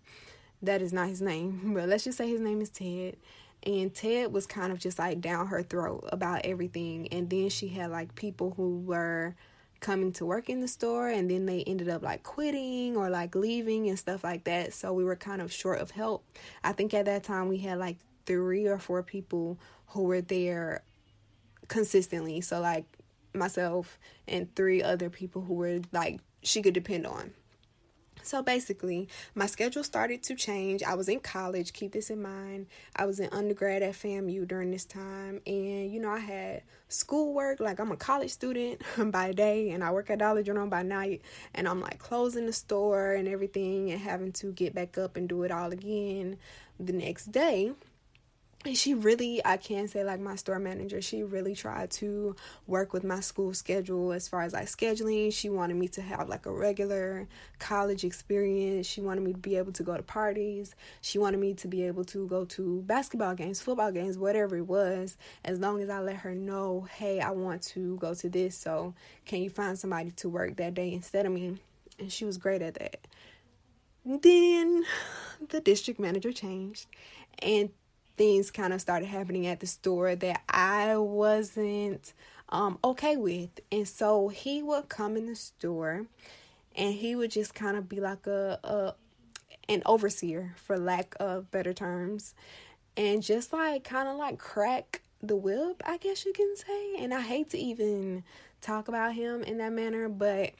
That 0.62 0.80
is 0.80 0.92
not 0.92 1.08
his 1.08 1.20
name, 1.20 1.72
but 1.74 1.88
let's 1.88 2.04
just 2.04 2.18
say 2.18 2.28
his 2.28 2.40
name 2.40 2.60
is 2.60 2.70
Ted. 2.70 3.16
And 3.64 3.94
Ted 3.94 4.32
was 4.32 4.46
kind 4.46 4.72
of 4.72 4.78
just 4.78 4.98
like 4.98 5.20
down 5.20 5.46
her 5.46 5.62
throat 5.62 6.08
about 6.12 6.42
everything. 6.44 7.08
And 7.08 7.30
then 7.30 7.48
she 7.48 7.68
had 7.68 7.90
like 7.90 8.14
people 8.14 8.52
who 8.56 8.80
were 8.80 9.34
coming 9.80 10.12
to 10.12 10.24
work 10.24 10.48
in 10.48 10.60
the 10.60 10.68
store 10.68 11.08
and 11.08 11.30
then 11.30 11.44
they 11.44 11.62
ended 11.62 11.90
up 11.90 12.02
like 12.02 12.22
quitting 12.22 12.96
or 12.96 13.10
like 13.10 13.34
leaving 13.34 13.88
and 13.88 13.98
stuff 13.98 14.24
like 14.24 14.44
that. 14.44 14.72
So 14.72 14.92
we 14.92 15.04
were 15.04 15.16
kind 15.16 15.42
of 15.42 15.52
short 15.52 15.80
of 15.80 15.90
help. 15.90 16.24
I 16.62 16.72
think 16.72 16.94
at 16.94 17.04
that 17.04 17.22
time 17.22 17.48
we 17.48 17.58
had 17.58 17.78
like 17.78 17.98
three 18.26 18.66
or 18.66 18.78
four 18.78 19.02
people 19.02 19.58
who 19.88 20.04
were 20.04 20.22
there 20.22 20.82
consistently. 21.68 22.40
So 22.40 22.60
like 22.60 22.86
myself 23.34 23.98
and 24.26 24.54
three 24.54 24.82
other 24.82 25.10
people 25.10 25.42
who 25.42 25.54
were 25.54 25.80
like 25.92 26.20
she 26.42 26.62
could 26.62 26.74
depend 26.74 27.06
on. 27.06 27.32
So 28.24 28.42
basically, 28.42 29.06
my 29.34 29.44
schedule 29.44 29.84
started 29.84 30.22
to 30.24 30.34
change. 30.34 30.82
I 30.82 30.94
was 30.94 31.10
in 31.10 31.20
college, 31.20 31.74
keep 31.74 31.92
this 31.92 32.08
in 32.08 32.22
mind. 32.22 32.68
I 32.96 33.04
was 33.04 33.20
in 33.20 33.28
undergrad 33.30 33.82
at 33.82 33.92
FAMU 33.92 34.48
during 34.48 34.70
this 34.70 34.86
time. 34.86 35.42
And, 35.46 35.92
you 35.92 36.00
know, 36.00 36.10
I 36.10 36.20
had 36.20 36.62
schoolwork. 36.88 37.60
Like, 37.60 37.78
I'm 37.78 37.92
a 37.92 37.96
college 37.96 38.30
student 38.30 38.80
by 39.12 39.32
day, 39.32 39.70
and 39.70 39.84
I 39.84 39.90
work 39.90 40.08
at 40.08 40.20
Dollar 40.20 40.42
General 40.42 40.68
by 40.68 40.82
night. 40.82 41.20
And 41.54 41.68
I'm 41.68 41.80
like 41.80 41.98
closing 41.98 42.46
the 42.46 42.52
store 42.54 43.12
and 43.12 43.28
everything, 43.28 43.90
and 43.90 44.00
having 44.00 44.32
to 44.32 44.52
get 44.52 44.74
back 44.74 44.96
up 44.96 45.18
and 45.18 45.28
do 45.28 45.42
it 45.42 45.50
all 45.50 45.70
again 45.70 46.38
the 46.80 46.94
next 46.94 47.30
day 47.30 47.72
she 48.72 48.94
really 48.94 49.44
i 49.44 49.56
can 49.58 49.86
say 49.88 50.02
like 50.02 50.20
my 50.20 50.36
store 50.36 50.58
manager 50.58 51.02
she 51.02 51.22
really 51.22 51.54
tried 51.54 51.90
to 51.90 52.34
work 52.66 52.92
with 52.92 53.04
my 53.04 53.20
school 53.20 53.52
schedule 53.52 54.12
as 54.12 54.28
far 54.28 54.42
as 54.42 54.52
like 54.52 54.66
scheduling. 54.66 55.32
She 55.32 55.48
wanted 55.50 55.76
me 55.76 55.88
to 55.88 56.02
have 56.02 56.28
like 56.28 56.46
a 56.46 56.52
regular 56.52 57.28
college 57.58 58.04
experience. 58.04 58.86
She 58.86 59.00
wanted 59.00 59.22
me 59.22 59.32
to 59.32 59.38
be 59.38 59.56
able 59.56 59.72
to 59.72 59.82
go 59.82 59.96
to 59.96 60.02
parties. 60.02 60.74
She 61.00 61.18
wanted 61.18 61.40
me 61.40 61.54
to 61.54 61.68
be 61.68 61.84
able 61.86 62.04
to 62.06 62.26
go 62.26 62.44
to 62.46 62.82
basketball 62.82 63.34
games 63.34 63.60
football 63.60 63.92
games 63.92 64.18
whatever 64.18 64.56
it 64.56 64.66
was 64.66 65.16
as 65.44 65.58
long 65.58 65.80
as 65.80 65.88
i 65.88 65.98
let 65.98 66.16
her 66.16 66.34
know 66.34 66.86
hey 66.96 67.20
i 67.20 67.30
want 67.30 67.62
to 67.62 67.96
go 67.96 68.14
to 68.14 68.28
this 68.28 68.56
so 68.56 68.94
can 69.26 69.42
you 69.42 69.50
find 69.50 69.78
somebody 69.78 70.10
to 70.12 70.28
work 70.28 70.56
that 70.56 70.74
day 70.74 70.92
instead 70.92 71.26
of 71.26 71.32
me? 71.32 71.56
And 71.98 72.10
she 72.10 72.24
was 72.24 72.38
great 72.38 72.62
at 72.62 72.74
that. 72.74 73.06
Then 74.04 74.84
the 75.48 75.60
district 75.60 75.98
manager 75.98 76.32
changed 76.32 76.86
and 77.40 77.70
things 78.16 78.50
kind 78.50 78.72
of 78.72 78.80
started 78.80 79.06
happening 79.06 79.46
at 79.46 79.60
the 79.60 79.66
store 79.66 80.14
that 80.14 80.42
I 80.48 80.96
wasn't 80.96 82.12
um, 82.48 82.78
okay 82.84 83.16
with. 83.16 83.50
And 83.72 83.86
so 83.86 84.28
he 84.28 84.62
would 84.62 84.88
come 84.88 85.16
in 85.16 85.26
the 85.26 85.36
store 85.36 86.06
and 86.76 86.94
he 86.94 87.14
would 87.14 87.30
just 87.30 87.54
kind 87.54 87.76
of 87.76 87.88
be 87.88 88.00
like 88.00 88.26
a, 88.26 88.58
a 88.64 88.94
an 89.68 89.82
overseer 89.86 90.54
for 90.56 90.78
lack 90.78 91.14
of 91.18 91.50
better 91.50 91.72
terms 91.72 92.34
and 92.96 93.22
just 93.22 93.52
like 93.52 93.82
kind 93.82 94.08
of 94.08 94.16
like 94.16 94.38
crack 94.38 95.00
the 95.22 95.36
whip, 95.36 95.82
I 95.86 95.96
guess 95.96 96.26
you 96.26 96.32
can 96.32 96.54
say. 96.54 96.96
And 96.98 97.14
I 97.14 97.22
hate 97.22 97.50
to 97.50 97.58
even 97.58 98.24
talk 98.60 98.88
about 98.88 99.14
him 99.14 99.42
in 99.42 99.58
that 99.58 99.72
manner, 99.72 100.08
but 100.08 100.52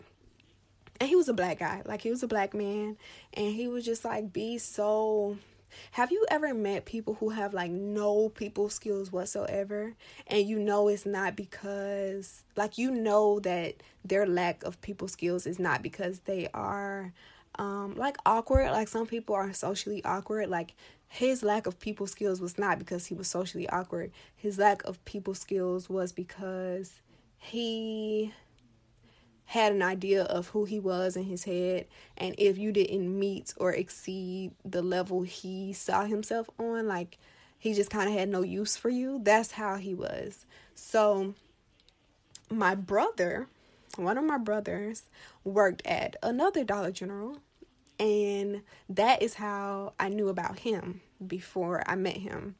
and 1.00 1.08
he 1.08 1.16
was 1.16 1.28
a 1.28 1.34
black 1.34 1.58
guy. 1.58 1.82
Like 1.84 2.02
he 2.02 2.10
was 2.10 2.22
a 2.22 2.28
black 2.28 2.54
man 2.54 2.96
and 3.34 3.52
he 3.52 3.68
would 3.68 3.84
just 3.84 4.04
like 4.04 4.32
be 4.32 4.58
so 4.58 5.36
have 5.92 6.10
you 6.10 6.24
ever 6.30 6.54
met 6.54 6.84
people 6.84 7.14
who 7.14 7.30
have 7.30 7.54
like 7.54 7.70
no 7.70 8.28
people 8.28 8.68
skills 8.68 9.12
whatsoever 9.12 9.94
and 10.26 10.46
you 10.46 10.58
know 10.58 10.88
it's 10.88 11.06
not 11.06 11.36
because 11.36 12.42
like 12.56 12.78
you 12.78 12.90
know 12.90 13.40
that 13.40 13.74
their 14.04 14.26
lack 14.26 14.62
of 14.64 14.80
people 14.80 15.08
skills 15.08 15.46
is 15.46 15.58
not 15.58 15.82
because 15.82 16.20
they 16.20 16.48
are 16.54 17.12
um 17.58 17.94
like 17.96 18.16
awkward? 18.26 18.70
Like 18.70 18.88
some 18.88 19.06
people 19.06 19.34
are 19.34 19.52
socially 19.52 20.04
awkward. 20.04 20.48
Like 20.48 20.74
his 21.08 21.42
lack 21.42 21.66
of 21.66 21.78
people 21.78 22.06
skills 22.06 22.40
was 22.40 22.58
not 22.58 22.78
because 22.78 23.06
he 23.06 23.14
was 23.14 23.28
socially 23.28 23.68
awkward. 23.68 24.10
His 24.36 24.58
lack 24.58 24.84
of 24.84 25.04
people 25.04 25.34
skills 25.34 25.88
was 25.88 26.12
because 26.12 27.00
he 27.38 28.32
had 29.46 29.72
an 29.72 29.82
idea 29.82 30.22
of 30.24 30.48
who 30.48 30.64
he 30.64 30.80
was 30.80 31.16
in 31.16 31.24
his 31.24 31.44
head 31.44 31.86
and 32.16 32.34
if 32.38 32.56
you 32.58 32.72
didn't 32.72 33.18
meet 33.18 33.52
or 33.56 33.72
exceed 33.72 34.52
the 34.64 34.82
level 34.82 35.22
he 35.22 35.72
saw 35.72 36.04
himself 36.04 36.48
on 36.58 36.88
like 36.88 37.18
he 37.58 37.72
just 37.74 37.90
kind 37.90 38.08
of 38.08 38.14
had 38.14 38.28
no 38.28 38.42
use 38.42 38.76
for 38.76 38.88
you 38.88 39.20
that's 39.22 39.52
how 39.52 39.76
he 39.76 39.94
was. 39.94 40.44
So 40.74 41.34
my 42.50 42.74
brother 42.74 43.46
one 43.96 44.18
of 44.18 44.24
my 44.24 44.38
brothers 44.38 45.04
worked 45.44 45.86
at 45.86 46.16
another 46.22 46.64
dollar 46.64 46.90
general 46.90 47.38
and 48.00 48.62
that 48.88 49.22
is 49.22 49.34
how 49.34 49.92
i 50.00 50.08
knew 50.08 50.28
about 50.28 50.58
him 50.60 51.00
before 51.26 51.82
i 51.88 51.94
met 51.94 52.16
him. 52.16 52.56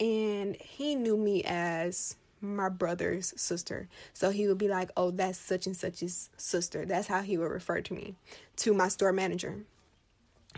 And 0.00 0.56
he 0.56 0.94
knew 0.94 1.16
me 1.16 1.44
as 1.44 2.16
my 2.42 2.68
brother's 2.68 3.32
sister. 3.36 3.88
So 4.12 4.30
he 4.30 4.48
would 4.48 4.58
be 4.58 4.68
like, 4.68 4.90
"Oh, 4.96 5.10
that's 5.10 5.38
such 5.38 5.66
and 5.66 5.76
such's 5.76 6.30
sister." 6.36 6.84
That's 6.84 7.08
how 7.08 7.22
he 7.22 7.38
would 7.38 7.50
refer 7.50 7.80
to 7.80 7.94
me 7.94 8.16
to 8.56 8.74
my 8.74 8.88
store 8.88 9.12
manager. 9.12 9.64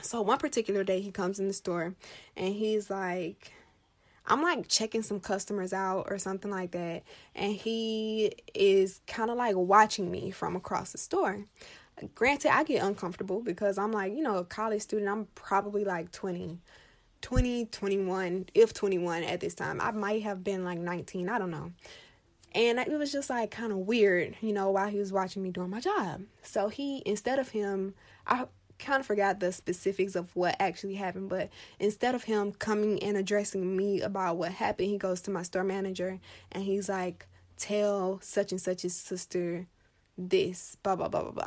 So 0.02 0.22
one 0.22 0.38
particular 0.38 0.84
day 0.84 1.00
he 1.00 1.10
comes 1.10 1.38
in 1.38 1.46
the 1.46 1.54
store 1.54 1.94
and 2.36 2.54
he's 2.54 2.90
like 2.90 3.52
I'm 4.26 4.42
like 4.42 4.68
checking 4.68 5.02
some 5.02 5.20
customers 5.20 5.72
out 5.72 6.06
or 6.10 6.18
something 6.18 6.50
like 6.50 6.70
that 6.72 7.02
and 7.34 7.52
he 7.52 8.32
is 8.54 9.00
kind 9.06 9.30
of 9.30 9.36
like 9.36 9.54
watching 9.56 10.10
me 10.10 10.30
from 10.30 10.56
across 10.56 10.92
the 10.92 10.98
store. 10.98 11.44
Granted, 12.14 12.52
I 12.52 12.64
get 12.64 12.82
uncomfortable 12.82 13.40
because 13.40 13.78
I'm 13.78 13.92
like, 13.92 14.14
you 14.14 14.22
know, 14.22 14.38
a 14.38 14.44
college 14.44 14.82
student, 14.82 15.08
I'm 15.08 15.28
probably 15.36 15.84
like 15.84 16.10
20 16.10 16.58
20, 17.24 17.64
21, 17.66 18.46
if 18.52 18.74
21 18.74 19.22
at 19.24 19.40
this 19.40 19.54
time. 19.54 19.80
I 19.80 19.92
might 19.92 20.22
have 20.24 20.44
been 20.44 20.62
like 20.62 20.78
19, 20.78 21.30
I 21.30 21.38
don't 21.38 21.50
know. 21.50 21.72
And 22.54 22.78
it 22.78 22.98
was 22.98 23.10
just 23.10 23.30
like 23.30 23.50
kind 23.50 23.72
of 23.72 23.78
weird, 23.78 24.37
you 24.42 24.52
know, 24.52 24.70
while 24.70 24.90
he 24.90 24.98
was 24.98 25.10
watching 25.10 25.42
me 25.42 25.50
doing 25.50 25.70
my 25.70 25.80
job. 25.80 26.20
So 26.42 26.68
he, 26.68 27.02
instead 27.06 27.38
of 27.38 27.48
him, 27.48 27.94
I 28.26 28.44
kind 28.78 29.00
of 29.00 29.06
forgot 29.06 29.40
the 29.40 29.52
specifics 29.52 30.16
of 30.16 30.37
what 30.37 30.54
actually 30.60 30.96
happened, 30.96 31.30
but 31.30 31.48
instead 31.78 32.14
of 32.14 32.24
him 32.24 32.52
coming 32.52 33.02
and 33.02 33.16
addressing 33.16 33.74
me 33.74 34.02
about 34.02 34.37
what 34.37 34.52
happened, 34.52 34.90
he 34.90 34.98
goes 34.98 35.22
to 35.22 35.30
my 35.30 35.44
store 35.44 35.64
manager 35.64 36.20
and 36.52 36.64
he's 36.64 36.90
like, 36.90 37.26
tell 37.56 38.20
such 38.22 38.52
and 38.52 38.60
such 38.60 38.82
his 38.82 38.94
sister 38.94 39.66
this, 40.18 40.76
blah, 40.82 40.94
blah, 40.94 41.08
blah, 41.08 41.22
blah, 41.22 41.32
blah. 41.32 41.46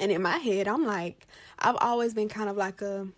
And 0.00 0.10
in 0.10 0.22
my 0.22 0.38
head, 0.38 0.68
I'm 0.68 0.86
like, 0.86 1.26
I've 1.58 1.76
always 1.80 2.14
been 2.14 2.30
kind 2.30 2.48
of 2.48 2.56
like 2.56 2.80
a 2.80 3.08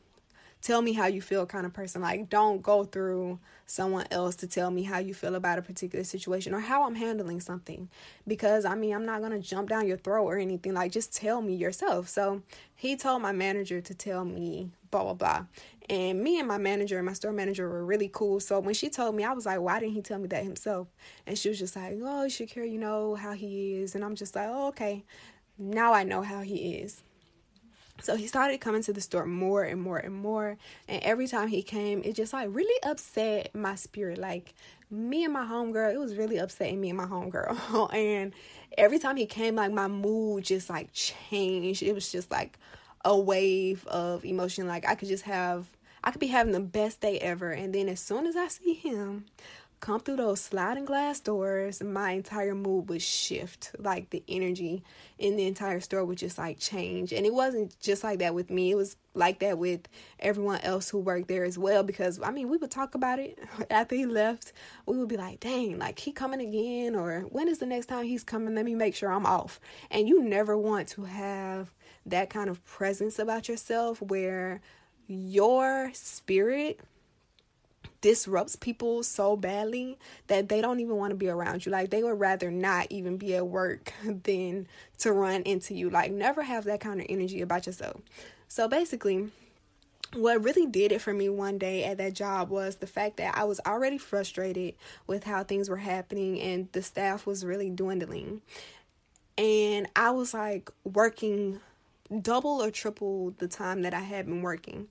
tell 0.63 0.83
me 0.83 0.93
how 0.93 1.07
you 1.07 1.23
feel 1.23 1.47
kind 1.47 1.67
of 1.67 1.73
person. 1.73 2.03
Like, 2.03 2.29
don't 2.29 2.63
go 2.63 2.85
through 2.85 3.39
someone 3.67 4.07
else 4.11 4.37
to 4.37 4.47
tell 4.47 4.71
me 4.71 4.83
how 4.83 4.99
you 4.99 5.15
feel 5.15 5.35
about 5.35 5.59
a 5.59 5.63
particular 5.63 6.05
situation 6.05 6.55
or 6.55 6.61
how 6.61 6.85
I'm 6.85 6.97
handling 6.97 7.41
something. 7.41 7.89
Because, 8.27 8.65
I 8.65 8.75
mean, 8.75 8.95
I'm 8.95 9.07
not 9.07 9.21
going 9.21 9.33
to 9.33 9.39
jump 9.39 9.69
down 9.69 9.87
your 9.87 9.97
throat 9.97 10.25
or 10.25 10.39
anything. 10.39 10.75
Like, 10.75 10.93
just 10.93 11.15
tell 11.15 11.41
me 11.41 11.55
yourself. 11.55 12.09
So, 12.09 12.43
he 12.75 12.97
told 12.97 13.23
my 13.23 13.33
manager 13.33 13.81
to 13.81 13.95
tell 13.95 14.25
me 14.25 14.71
blah, 14.91 15.05
blah, 15.05 15.15
blah. 15.15 15.45
And 15.89 16.23
me 16.23 16.39
and 16.39 16.47
my 16.47 16.59
manager 16.59 16.99
and 16.99 17.07
my 17.07 17.13
store 17.15 17.33
manager 17.33 17.69
were 17.69 17.85
really 17.85 18.11
cool. 18.13 18.41
So, 18.41 18.61
when 18.61 18.75
she 18.75 18.91
told 18.91 19.15
me, 19.15 19.25
I 19.25 19.33
was 19.33 19.47
like, 19.47 19.61
why 19.61 19.81
didn't 19.81 19.95
he 19.95 20.03
tell 20.03 20.19
me 20.19 20.29
that 20.29 20.45
himself? 20.45 20.89
And 21.27 21.39
she 21.39 21.49
was 21.49 21.59
just 21.59 21.77
like, 21.77 21.95
oh, 21.95 22.27
Shakira, 22.27 22.71
you 22.71 22.79
know 22.79 23.15
how 23.15 23.33
he 23.33 23.75
is. 23.75 23.95
And 23.95 24.05
I'm 24.05 24.15
just 24.15 24.37
like, 24.37 24.49
oh, 24.49 24.69
okay. 24.69 25.05
Now 25.59 25.93
I 25.93 26.05
know 26.05 26.23
how 26.23 26.41
he 26.41 26.75
is. 26.77 27.03
So 28.03 28.17
he 28.17 28.27
started 28.27 28.61
coming 28.61 28.83
to 28.83 28.93
the 28.93 29.01
store 29.01 29.27
more 29.27 29.63
and 29.63 29.81
more 29.81 29.99
and 29.99 30.15
more. 30.15 30.57
And 30.89 31.03
every 31.03 31.27
time 31.27 31.49
he 31.49 31.63
came, 31.63 32.03
it 32.05 32.15
just 32.15 32.33
like 32.33 32.49
really 32.51 32.83
upset 32.83 33.55
my 33.55 33.75
spirit. 33.75 34.19
Like 34.19 34.55
me 34.91 35.25
and 35.25 35.33
my 35.33 35.45
homegirl, 35.45 35.93
it 35.93 35.99
was 35.99 36.17
really 36.17 36.39
upsetting 36.39 36.81
me 36.81 36.91
and 36.91 36.99
my 36.99 37.07
homegirl. 37.07 37.93
and 37.95 38.33
every 38.77 38.99
time 38.99 39.17
he 39.17 39.27
came, 39.27 39.57
like 39.57 39.73
my 39.73 39.89
mood 39.89 40.45
just 40.45 40.71
like 40.71 40.93
changed. 40.93 41.83
It 41.83 41.93
was 41.93 42.11
just 42.11 42.31
like 42.31 42.59
a 43.05 43.19
wave 43.19 43.87
of 43.87 44.25
emotion. 44.25 44.67
Like 44.67 44.87
I 44.87 44.95
could 44.95 45.09
just 45.09 45.25
have 45.25 45.67
I 46.03 46.11
could 46.11 46.21
be 46.21 46.29
having 46.29 46.53
the 46.53 46.61
best 46.61 47.01
day 47.01 47.19
ever. 47.19 47.51
And 47.51 47.75
then 47.75 47.89
as 47.89 48.01
soon 48.01 48.27
as 48.27 48.37
I 48.37 48.49
see 48.49 48.75
him, 48.75 49.27
come 49.81 50.01
through 50.01 50.17
those 50.17 50.41
sliding 50.41 50.85
glass 50.85 51.21
doors, 51.21 51.83
my 51.83 52.13
entire 52.13 52.55
mood 52.55 52.89
would 52.89 53.01
shift. 53.01 53.75
Like 53.79 54.11
the 54.11 54.23
energy 54.29 54.83
in 55.19 55.37
the 55.37 55.47
entire 55.47 55.81
store 55.81 56.05
would 56.05 56.19
just 56.19 56.37
like 56.37 56.59
change. 56.59 57.13
And 57.13 57.25
it 57.25 57.33
wasn't 57.33 57.79
just 57.81 58.05
like 58.05 58.19
that 58.19 58.35
with 58.35 58.51
me, 58.51 58.73
it 58.73 58.75
was 58.75 58.97
like 59.15 59.41
that 59.41 59.59
with 59.59 59.89
everyone 60.19 60.61
else 60.61 60.91
who 60.91 60.99
worked 60.99 61.29
there 61.29 61.45
as 61.45 61.57
well. 61.57 61.83
Because 61.83 62.21
I 62.23 62.31
mean, 62.31 62.49
we 62.51 62.59
would 62.59 62.71
talk 62.71 62.95
about 62.95 63.19
it 63.19 63.39
after 63.71 63.95
he 63.95 64.05
left. 64.05 64.53
We 64.85 64.99
would 64.99 65.09
be 65.09 65.17
like, 65.17 65.41
dang, 65.41 65.79
like 65.79 65.99
he 65.99 66.13
coming 66.13 66.41
again, 66.41 66.95
or 66.95 67.23
when 67.31 67.49
is 67.49 67.59
the 67.59 67.67
next 67.67 67.87
time 67.87 68.05
he's 68.05 68.25
coming? 68.25 68.55
Let 68.55 68.67
me 68.67 68.75
make 68.75 68.95
sure 68.95 69.11
I'm 69.11 69.27
off. 69.27 69.61
And 69.91 70.09
you 70.09 70.23
never 70.23 70.59
want 70.59 70.89
to 70.89 71.05
have 71.05 71.73
that 72.05 72.29
kind 72.29 72.51
of 72.51 72.65
presence 72.67 73.19
about 73.19 73.49
yourself 73.49 74.03
where 74.03 74.61
your 75.07 75.91
spirit 75.95 76.81
disrupts 78.01 78.57
people 78.57 79.03
so 79.03 79.37
badly 79.37 79.99
that 80.27 80.49
they 80.49 80.61
don't 80.61 80.81
even 80.81 80.97
want 80.97 81.11
to 81.11 81.17
be 81.17 81.29
around 81.29 81.65
you. 81.65 81.73
Like 81.73 81.91
they 81.91 82.03
would 82.03 82.19
rather 82.19 82.51
not 82.51 82.87
even 82.91 83.17
be 83.17 83.35
at 83.35 83.47
work 83.47 83.93
than 84.05 84.67
to 84.99 85.13
run 85.13 85.43
into 85.43 85.75
you. 85.75 85.91
Like 85.91 86.13
never 86.13 86.43
have 86.43 86.65
that 86.65 86.81
kind 86.81 87.01
of 87.01 87.07
energy 87.09 87.41
about 87.41 87.67
yourself. 87.67 88.01
So 88.49 88.69
basically, 88.69 89.31
what 90.15 90.43
really 90.43 90.67
did 90.67 90.93
it 90.93 91.01
for 91.01 91.13
me 91.13 91.29
one 91.29 91.59
day 91.59 91.85
at 91.85 91.99
that 91.99 92.15
job 92.15 92.51
was 92.51 92.77
the 92.77 92.87
fact 92.87 93.19
that 93.19 93.37
I 93.37 93.45
was 93.45 93.61
already 93.65 93.99
frustrated 93.99 94.75
with 95.07 95.25
how 95.25 95.45
things 95.45 95.69
were 95.69 95.77
happening 95.77 96.41
and 96.41 96.69
the 96.73 96.83
staff 96.83 97.27
was 97.27 97.45
really 97.45 97.71
dwindling. 97.71 98.43
And 99.39 99.89
I 99.95 100.11
was 100.11 100.35
like 100.35 100.71
working 100.85 101.61
double 102.21 102.63
or 102.63 102.71
triple 102.71 103.35
the 103.39 103.47
time 103.47 103.83
that 103.83 103.95
I 103.95 104.01
had 104.01 104.27
been 104.27 104.43
working 104.43 104.89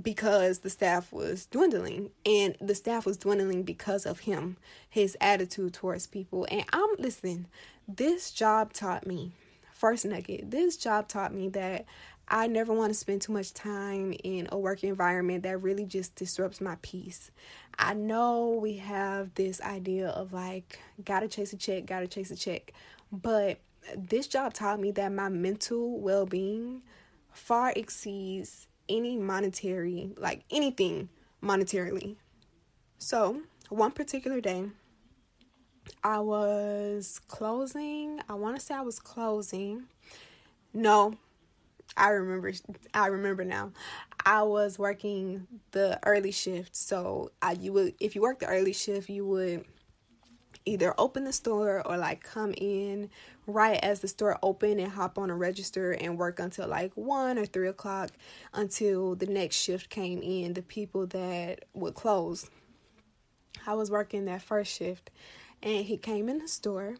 because 0.00 0.60
the 0.60 0.70
staff 0.70 1.12
was 1.12 1.46
dwindling 1.46 2.10
and 2.24 2.56
the 2.60 2.74
staff 2.74 3.04
was 3.04 3.16
dwindling 3.16 3.62
because 3.62 4.06
of 4.06 4.20
him 4.20 4.56
his 4.88 5.16
attitude 5.20 5.72
towards 5.74 6.06
people. 6.06 6.46
And 6.50 6.64
i'm 6.72 6.90
listening 6.98 7.46
this 7.86 8.30
job 8.30 8.72
taught 8.72 9.06
me 9.06 9.32
first 9.72 10.04
nugget 10.04 10.50
this 10.50 10.76
job 10.76 11.08
taught 11.08 11.32
me 11.32 11.48
that 11.48 11.84
i 12.28 12.46
never 12.46 12.72
want 12.72 12.90
to 12.90 12.98
spend 12.98 13.22
too 13.22 13.32
much 13.32 13.54
time 13.54 14.14
in 14.24 14.48
a 14.52 14.58
work 14.58 14.84
environment 14.84 15.42
that 15.42 15.58
really 15.62 15.84
just 15.84 16.14
disrupts 16.14 16.60
my 16.60 16.76
peace. 16.82 17.30
I 17.80 17.94
know 17.94 18.58
we 18.60 18.78
have 18.78 19.34
this 19.34 19.60
idea 19.60 20.08
of 20.08 20.32
like 20.32 20.80
gotta 21.04 21.28
chase 21.28 21.52
a 21.52 21.56
check 21.56 21.86
gotta 21.86 22.06
chase 22.06 22.30
a 22.30 22.36
check 22.36 22.72
but 23.10 23.58
this 23.96 24.26
job 24.26 24.52
taught 24.52 24.80
me 24.80 24.90
that 24.92 25.12
my 25.12 25.28
mental 25.28 25.98
well-being 25.98 26.82
far 27.32 27.72
exceeds 27.74 28.66
any 28.88 29.16
monetary, 29.16 30.12
like 30.16 30.44
anything 30.50 31.08
monetarily. 31.42 32.16
So, 32.98 33.42
one 33.68 33.92
particular 33.92 34.40
day, 34.40 34.64
I 36.02 36.20
was 36.20 37.20
closing. 37.28 38.20
I 38.28 38.34
want 38.34 38.56
to 38.56 38.62
say 38.64 38.74
I 38.74 38.82
was 38.82 38.98
closing. 38.98 39.84
No, 40.72 41.14
I 41.96 42.10
remember. 42.10 42.52
I 42.94 43.06
remember 43.06 43.44
now. 43.44 43.72
I 44.24 44.42
was 44.42 44.78
working 44.78 45.46
the 45.70 45.98
early 46.04 46.32
shift. 46.32 46.76
So, 46.76 47.30
I 47.40 47.52
you 47.52 47.72
would 47.72 47.94
if 48.00 48.14
you 48.14 48.22
work 48.22 48.40
the 48.40 48.46
early 48.46 48.72
shift, 48.72 49.08
you 49.08 49.26
would 49.26 49.64
either 50.68 50.94
open 50.98 51.24
the 51.24 51.32
store 51.32 51.86
or 51.86 51.96
like 51.96 52.22
come 52.22 52.54
in. 52.56 53.10
Right 53.46 53.80
as 53.82 54.00
the 54.00 54.08
store 54.08 54.38
opened 54.42 54.78
and 54.78 54.92
hop 54.92 55.16
on 55.16 55.30
a 55.30 55.34
register 55.34 55.92
and 55.92 56.18
work 56.18 56.38
until 56.38 56.68
like 56.68 56.92
one 56.94 57.38
or 57.38 57.46
three 57.46 57.68
o'clock 57.68 58.10
until 58.52 59.14
the 59.14 59.26
next 59.26 59.56
shift 59.56 59.88
came 59.88 60.20
in 60.22 60.52
the 60.52 60.62
people 60.62 61.06
that 61.06 61.64
would 61.72 61.94
close. 61.94 62.50
I 63.66 63.74
was 63.74 63.90
working 63.90 64.26
that 64.26 64.42
first 64.42 64.76
shift 64.76 65.10
and 65.62 65.84
he 65.86 65.96
came 65.96 66.28
in 66.28 66.38
the 66.38 66.48
store 66.48 66.96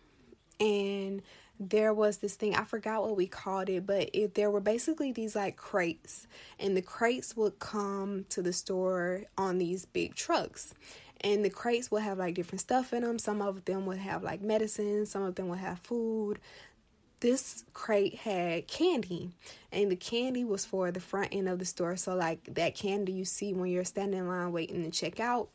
and 0.61 1.23
there 1.61 1.93
was 1.93 2.19
this 2.19 2.37
thing 2.37 2.55
i 2.55 2.63
forgot 2.63 3.03
what 3.03 3.17
we 3.17 3.27
called 3.27 3.69
it 3.69 3.85
but 3.85 4.11
it, 4.13 4.35
there 4.35 4.51
were 4.51 4.61
basically 4.61 5.13
these 5.13 5.35
like 5.35 5.57
crates 5.57 6.27
and 6.59 6.77
the 6.77 6.83
crates 6.83 7.37
would 7.37 7.59
come 7.59 8.25
to 8.29 8.43
the 8.43 8.53
store 8.53 9.25
on 9.37 9.59
these 9.59 9.85
big 9.85 10.15
trucks 10.15 10.73
and 11.21 11.45
the 11.45 11.51
crates 11.51 11.91
will 11.91 11.99
have 11.99 12.19
like 12.19 12.35
different 12.35 12.61
stuff 12.61 12.93
in 12.93 13.03
them. 13.03 13.19
Some 13.19 13.43
of 13.43 13.65
them 13.65 13.87
would 13.87 13.99
have 13.99 14.23
like 14.23 14.41
medicine, 14.41 15.07
some 15.07 15.23
of 15.23 15.35
them 15.35 15.49
would 15.49 15.59
have 15.59 15.81
food. 15.81 16.39
This 17.21 17.65
crate 17.73 18.15
had 18.15 18.69
candy, 18.69 19.33
and 19.73 19.91
the 19.91 19.97
candy 19.97 20.45
was 20.45 20.65
for 20.65 20.93
the 20.93 21.01
front 21.01 21.35
end 21.35 21.49
of 21.49 21.59
the 21.59 21.65
store. 21.65 21.97
So, 21.97 22.15
like 22.15 22.55
that 22.55 22.77
candy 22.77 23.13
you 23.13 23.25
see 23.25 23.53
when 23.53 23.71
you're 23.71 23.85
standing 23.85 24.21
in 24.21 24.29
line 24.29 24.53
waiting 24.53 24.85
to 24.85 24.91
check 24.91 25.19
out, 25.19 25.49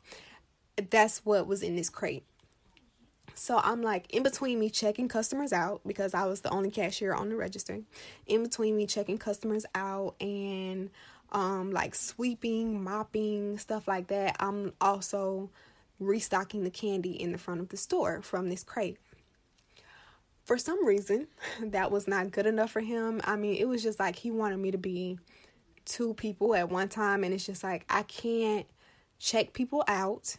that's 0.89 1.25
what 1.25 1.47
was 1.47 1.63
in 1.63 1.77
this 1.77 1.89
crate. 1.89 2.23
So 3.35 3.59
I'm 3.63 3.81
like 3.81 4.13
in 4.13 4.23
between 4.23 4.59
me 4.59 4.69
checking 4.69 5.07
customers 5.07 5.51
out 5.51 5.81
because 5.85 6.13
I 6.13 6.25
was 6.25 6.41
the 6.41 6.49
only 6.49 6.69
cashier 6.69 7.13
on 7.13 7.29
the 7.29 7.35
register. 7.35 7.79
In 8.27 8.43
between 8.43 8.77
me 8.77 8.85
checking 8.85 9.17
customers 9.17 9.65
out 9.73 10.15
and 10.21 10.89
um, 11.33 11.71
like 11.71 11.95
sweeping, 11.95 12.83
mopping, 12.83 13.57
stuff 13.57 13.87
like 13.87 14.07
that. 14.07 14.35
I'm 14.39 14.73
also 14.79 15.49
restocking 15.99 16.63
the 16.63 16.69
candy 16.69 17.11
in 17.11 17.31
the 17.31 17.37
front 17.37 17.61
of 17.61 17.69
the 17.69 17.77
store 17.77 18.21
from 18.21 18.49
this 18.49 18.63
crate. 18.63 18.97
For 20.45 20.57
some 20.57 20.85
reason, 20.85 21.27
that 21.61 21.91
was 21.91 22.07
not 22.07 22.31
good 22.31 22.45
enough 22.45 22.71
for 22.71 22.81
him. 22.81 23.21
I 23.23 23.35
mean, 23.35 23.55
it 23.55 23.65
was 23.65 23.83
just 23.83 23.99
like 23.99 24.15
he 24.15 24.31
wanted 24.31 24.57
me 24.57 24.71
to 24.71 24.77
be 24.77 25.17
two 25.85 26.13
people 26.13 26.55
at 26.55 26.69
one 26.69 26.89
time, 26.89 27.23
and 27.23 27.33
it's 27.33 27.45
just 27.45 27.63
like 27.63 27.85
I 27.89 28.03
can't 28.03 28.67
check 29.19 29.53
people 29.53 29.83
out 29.87 30.37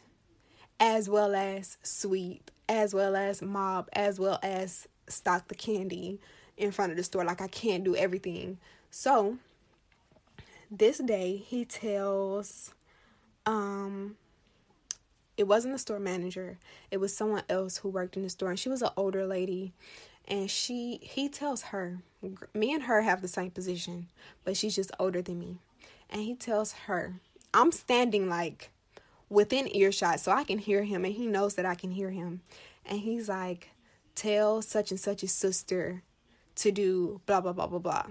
as 0.81 1.09
well 1.09 1.35
as 1.35 1.79
sweep, 1.83 2.51
as 2.69 2.95
well 2.95 3.17
as 3.17 3.43
mop, 3.43 3.89
as 3.93 4.19
well 4.19 4.39
as 4.43 4.87
stock 5.09 5.49
the 5.49 5.55
candy 5.55 6.21
in 6.57 6.71
front 6.71 6.93
of 6.93 6.97
the 6.97 7.05
store. 7.05 7.25
Like 7.25 7.41
I 7.41 7.49
can't 7.49 7.85
do 7.85 7.97
everything. 7.97 8.59
So 8.91 9.39
this 10.79 10.99
day 10.99 11.37
he 11.37 11.65
tells 11.65 12.73
um 13.47 14.17
it 15.37 15.49
wasn't 15.49 15.75
the 15.75 15.79
store 15.79 15.99
manager. 15.99 16.59
It 16.93 16.99
was 16.99 17.17
someone 17.17 17.43
else 17.49 17.79
who 17.79 17.89
worked 17.89 18.17
in 18.17 18.23
the 18.23 18.29
store 18.29 18.51
and 18.51 18.59
she 18.59 18.69
was 18.69 18.83
an 18.83 18.91
older 18.97 19.27
lady. 19.27 19.73
And 20.27 20.51
she 20.51 21.01
he 21.03 21.29
tells 21.29 21.63
her 21.65 21.99
me 22.55 22.73
and 22.73 22.85
her 22.85 23.03
have 23.03 23.21
the 23.21 23.29
same 23.29 23.51
position 23.51 24.09
but 24.45 24.57
she's 24.57 24.75
just 24.75 24.91
older 24.99 25.21
than 25.23 25.39
me. 25.39 25.59
And 26.11 26.23
he 26.23 26.35
tells 26.35 26.73
her 26.87 27.21
i'm 27.53 27.71
standing 27.71 28.29
like 28.29 28.71
within 29.29 29.75
earshot 29.77 30.19
so 30.19 30.33
i 30.33 30.43
can 30.43 30.59
hear 30.59 30.83
him 30.83 31.05
and 31.05 31.15
he 31.15 31.27
knows 31.27 31.55
that 31.55 31.67
i 31.67 31.75
can 31.75 31.91
hear 31.91 32.11
him. 32.11 32.41
And 32.87 33.01
he's 33.01 33.29
like 33.29 33.71
tell 34.15 34.63
such 34.63 34.91
and 34.91 35.01
such 35.01 35.23
a 35.23 35.29
sister 35.29 36.03
to 36.57 36.71
do 36.71 37.21
blah 37.27 37.41
blah 37.41 37.53
blah 37.53 37.67
blah 37.67 37.79
blah. 37.79 38.07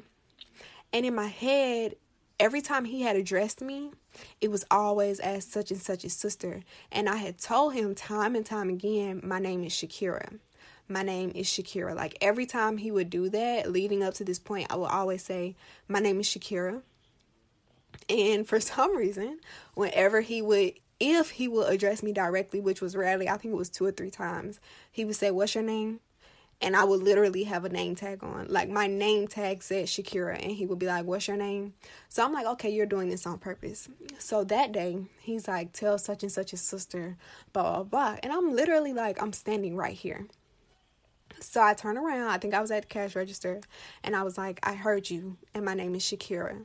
And 0.91 1.05
in 1.05 1.15
my 1.15 1.27
head 1.27 1.95
every 2.39 2.61
time 2.61 2.85
he 2.85 3.01
had 3.01 3.15
addressed 3.15 3.61
me, 3.61 3.91
it 4.41 4.51
was 4.51 4.65
always 4.69 5.19
as 5.19 5.45
such 5.45 5.71
and 5.71 5.81
such 5.81 6.03
a 6.03 6.09
sister. 6.09 6.61
And 6.91 7.09
I 7.09 7.17
had 7.17 7.37
told 7.37 7.73
him 7.73 7.95
time 7.95 8.35
and 8.35 8.45
time 8.45 8.69
again, 8.69 9.21
my 9.23 9.39
name 9.39 9.63
is 9.63 9.73
Shakira. 9.73 10.39
My 10.87 11.03
name 11.03 11.31
is 11.33 11.47
Shakira. 11.47 11.95
Like 11.95 12.17
every 12.21 12.45
time 12.45 12.77
he 12.77 12.91
would 12.91 13.09
do 13.09 13.29
that, 13.29 13.71
leading 13.71 14.03
up 14.03 14.13
to 14.15 14.25
this 14.25 14.39
point, 14.39 14.67
I 14.69 14.75
would 14.75 14.91
always 14.91 15.23
say, 15.23 15.55
My 15.87 15.99
name 15.99 16.19
is 16.19 16.27
Shakira. 16.27 16.81
And 18.09 18.47
for 18.47 18.59
some 18.59 18.95
reason, 18.95 19.39
whenever 19.75 20.21
he 20.21 20.41
would, 20.41 20.73
if 20.99 21.31
he 21.31 21.47
would 21.47 21.71
address 21.71 22.03
me 22.03 22.11
directly, 22.11 22.59
which 22.59 22.81
was 22.81 22.95
rarely, 22.95 23.29
I 23.29 23.37
think 23.37 23.53
it 23.53 23.57
was 23.57 23.69
two 23.69 23.85
or 23.85 23.91
three 23.91 24.11
times, 24.11 24.59
he 24.91 25.05
would 25.05 25.15
say, 25.15 25.31
What's 25.31 25.55
your 25.55 25.63
name? 25.63 26.01
And 26.63 26.77
I 26.77 26.85
would 26.85 27.03
literally 27.03 27.43
have 27.43 27.65
a 27.65 27.69
name 27.69 27.93
tag 27.93 28.23
on. 28.23 28.47
Like 28.47 28.69
my 28.69 28.87
name 28.87 29.27
tag 29.27 29.61
said 29.61 29.85
Shakira, 29.85 30.41
and 30.41 30.53
he 30.53 30.65
would 30.65 30.79
be 30.79 30.87
like, 30.87 31.05
What's 31.05 31.27
your 31.27 31.37
name? 31.37 31.73
So 32.07 32.23
I'm 32.23 32.33
like, 32.33 32.47
Okay, 32.47 32.69
you're 32.69 32.85
doing 32.85 33.09
this 33.09 33.27
on 33.27 33.37
purpose. 33.37 33.89
So 34.17 34.45
that 34.45 34.71
day, 34.71 35.05
he's 35.19 35.47
like, 35.47 35.73
Tell 35.73 35.97
such 35.97 36.23
and 36.23 36.31
such 36.31 36.53
a 36.53 36.57
sister, 36.57 37.17
blah, 37.51 37.63
blah, 37.63 37.83
blah. 37.83 38.17
And 38.23 38.31
I'm 38.31 38.55
literally 38.55 38.93
like, 38.93 39.21
I'm 39.21 39.33
standing 39.33 39.75
right 39.75 39.93
here. 39.93 40.25
So 41.41 41.61
I 41.61 41.73
turn 41.73 41.97
around, 41.97 42.29
I 42.29 42.37
think 42.37 42.53
I 42.53 42.61
was 42.61 42.71
at 42.71 42.83
the 42.83 42.87
cash 42.87 43.15
register, 43.15 43.59
and 44.01 44.15
I 44.15 44.23
was 44.23 44.37
like, 44.37 44.59
I 44.63 44.75
heard 44.75 45.09
you, 45.09 45.35
and 45.53 45.65
my 45.65 45.73
name 45.73 45.93
is 45.95 46.03
Shakira. 46.03 46.63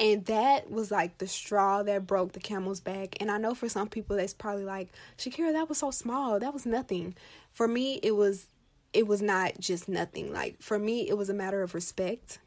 And 0.00 0.24
that 0.26 0.70
was 0.70 0.90
like 0.90 1.18
the 1.18 1.26
straw 1.26 1.82
that 1.82 2.06
broke 2.06 2.32
the 2.32 2.40
camel's 2.40 2.80
back. 2.80 3.16
And 3.20 3.30
I 3.30 3.38
know 3.38 3.54
for 3.54 3.68
some 3.68 3.88
people 3.88 4.16
that's 4.16 4.34
probably 4.34 4.64
like, 4.64 4.88
Shakira, 5.18 5.52
that 5.52 5.68
was 5.68 5.78
so 5.78 5.90
small. 5.90 6.38
That 6.38 6.52
was 6.52 6.66
nothing. 6.66 7.14
For 7.50 7.66
me, 7.66 7.98
it 8.02 8.14
was 8.14 8.46
it 8.96 9.06
was 9.06 9.20
not 9.20 9.60
just 9.60 9.90
nothing. 9.90 10.32
Like 10.32 10.56
for 10.62 10.78
me, 10.78 11.06
it 11.06 11.18
was 11.18 11.28
a 11.28 11.34
matter 11.34 11.62
of 11.62 11.74
respect. 11.74 12.38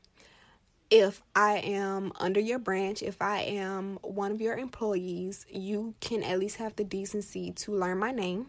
If 0.89 1.21
I 1.35 1.57
am 1.57 2.11
under 2.19 2.39
your 2.39 2.57
branch, 2.57 3.03
if 3.03 3.21
I 3.21 3.41
am 3.41 3.99
one 4.01 4.31
of 4.31 4.41
your 4.41 4.57
employees, 4.57 5.45
you 5.47 5.93
can 5.99 6.23
at 6.23 6.39
least 6.39 6.55
have 6.55 6.75
the 6.75 6.83
decency 6.83 7.51
to 7.51 7.71
learn 7.71 7.99
my 7.99 8.11
name. 8.11 8.47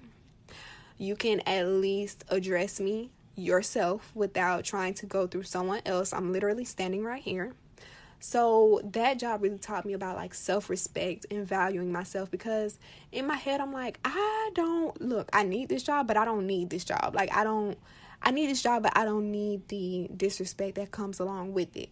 You 0.96 1.14
can 1.14 1.40
at 1.40 1.66
least 1.66 2.24
address 2.30 2.80
me 2.80 3.10
yourself 3.36 4.10
without 4.14 4.64
trying 4.64 4.94
to 4.94 5.06
go 5.06 5.26
through 5.26 5.42
someone 5.42 5.82
else. 5.84 6.14
I'm 6.14 6.32
literally 6.32 6.64
standing 6.64 7.04
right 7.04 7.22
here. 7.22 7.52
So 8.20 8.82
that 8.84 9.18
job 9.18 9.42
really 9.42 9.58
taught 9.58 9.86
me 9.86 9.94
about 9.94 10.16
like 10.16 10.34
self 10.34 10.68
respect 10.68 11.24
and 11.30 11.46
valuing 11.46 11.90
myself 11.90 12.30
because 12.30 12.78
in 13.10 13.26
my 13.26 13.36
head, 13.36 13.62
I'm 13.62 13.72
like, 13.72 13.98
I 14.04 14.50
don't 14.54 15.00
look, 15.00 15.30
I 15.32 15.42
need 15.42 15.70
this 15.70 15.82
job, 15.82 16.06
but 16.06 16.18
I 16.18 16.26
don't 16.26 16.46
need 16.46 16.68
this 16.68 16.84
job. 16.84 17.14
Like, 17.14 17.34
I 17.34 17.44
don't, 17.44 17.78
I 18.22 18.30
need 18.30 18.50
this 18.50 18.62
job, 18.62 18.82
but 18.82 18.96
I 18.96 19.06
don't 19.06 19.30
need 19.30 19.66
the 19.68 20.10
disrespect 20.14 20.74
that 20.74 20.90
comes 20.90 21.18
along 21.18 21.54
with 21.54 21.74
it. 21.74 21.88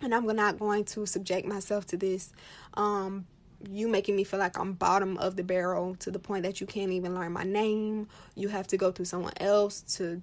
And 0.00 0.14
I'm 0.14 0.26
not 0.26 0.58
going 0.58 0.84
to 0.86 1.04
subject 1.04 1.46
myself 1.46 1.86
to 1.88 1.98
this. 1.98 2.32
Um, 2.72 3.26
you 3.70 3.86
making 3.86 4.16
me 4.16 4.24
feel 4.24 4.40
like 4.40 4.58
I'm 4.58 4.72
bottom 4.72 5.18
of 5.18 5.36
the 5.36 5.44
barrel 5.44 5.94
to 5.96 6.10
the 6.10 6.18
point 6.18 6.44
that 6.44 6.60
you 6.60 6.66
can't 6.66 6.90
even 6.90 7.14
learn 7.14 7.32
my 7.32 7.44
name. 7.44 8.08
You 8.34 8.48
have 8.48 8.66
to 8.68 8.78
go 8.78 8.92
through 8.92 9.06
someone 9.06 9.34
else 9.36 9.82
to 9.96 10.22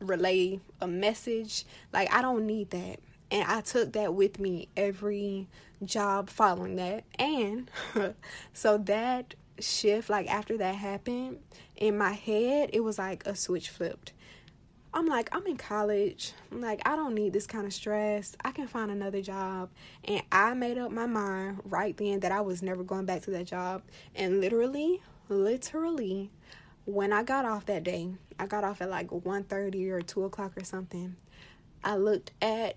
relay 0.00 0.60
a 0.82 0.86
message. 0.86 1.64
Like, 1.94 2.12
I 2.12 2.20
don't 2.20 2.46
need 2.46 2.70
that 2.70 3.00
And 3.34 3.50
I 3.50 3.62
took 3.62 3.94
that 3.94 4.14
with 4.14 4.38
me 4.38 4.68
every 4.76 5.48
job 5.84 6.30
following 6.30 6.76
that. 6.76 7.02
And 7.18 7.68
so 8.52 8.78
that 8.78 9.34
shift, 9.58 10.08
like 10.08 10.28
after 10.28 10.56
that 10.58 10.76
happened, 10.76 11.40
in 11.74 11.98
my 11.98 12.12
head, 12.12 12.70
it 12.72 12.84
was 12.84 12.96
like 12.96 13.26
a 13.26 13.34
switch 13.34 13.70
flipped. 13.70 14.12
I'm 14.94 15.06
like, 15.06 15.34
I'm 15.34 15.44
in 15.48 15.56
college. 15.56 16.32
I'm 16.52 16.60
like, 16.60 16.80
I 16.86 16.94
don't 16.94 17.12
need 17.16 17.32
this 17.32 17.48
kind 17.48 17.66
of 17.66 17.72
stress. 17.72 18.36
I 18.44 18.52
can 18.52 18.68
find 18.68 18.92
another 18.92 19.20
job. 19.20 19.70
And 20.04 20.22
I 20.30 20.54
made 20.54 20.78
up 20.78 20.92
my 20.92 21.06
mind 21.06 21.60
right 21.64 21.96
then 21.96 22.20
that 22.20 22.30
I 22.30 22.40
was 22.40 22.62
never 22.62 22.84
going 22.84 23.04
back 23.04 23.22
to 23.22 23.32
that 23.32 23.46
job. 23.46 23.82
And 24.14 24.40
literally, 24.40 25.02
literally, 25.28 26.30
when 26.84 27.12
I 27.12 27.24
got 27.24 27.44
off 27.44 27.66
that 27.66 27.82
day, 27.82 28.10
I 28.38 28.46
got 28.46 28.62
off 28.62 28.80
at 28.80 28.90
like 28.90 29.08
1.30 29.08 29.90
or 29.90 30.02
2 30.02 30.22
o'clock 30.22 30.52
or 30.56 30.62
something. 30.62 31.16
I 31.82 31.96
looked 31.96 32.30
at 32.40 32.76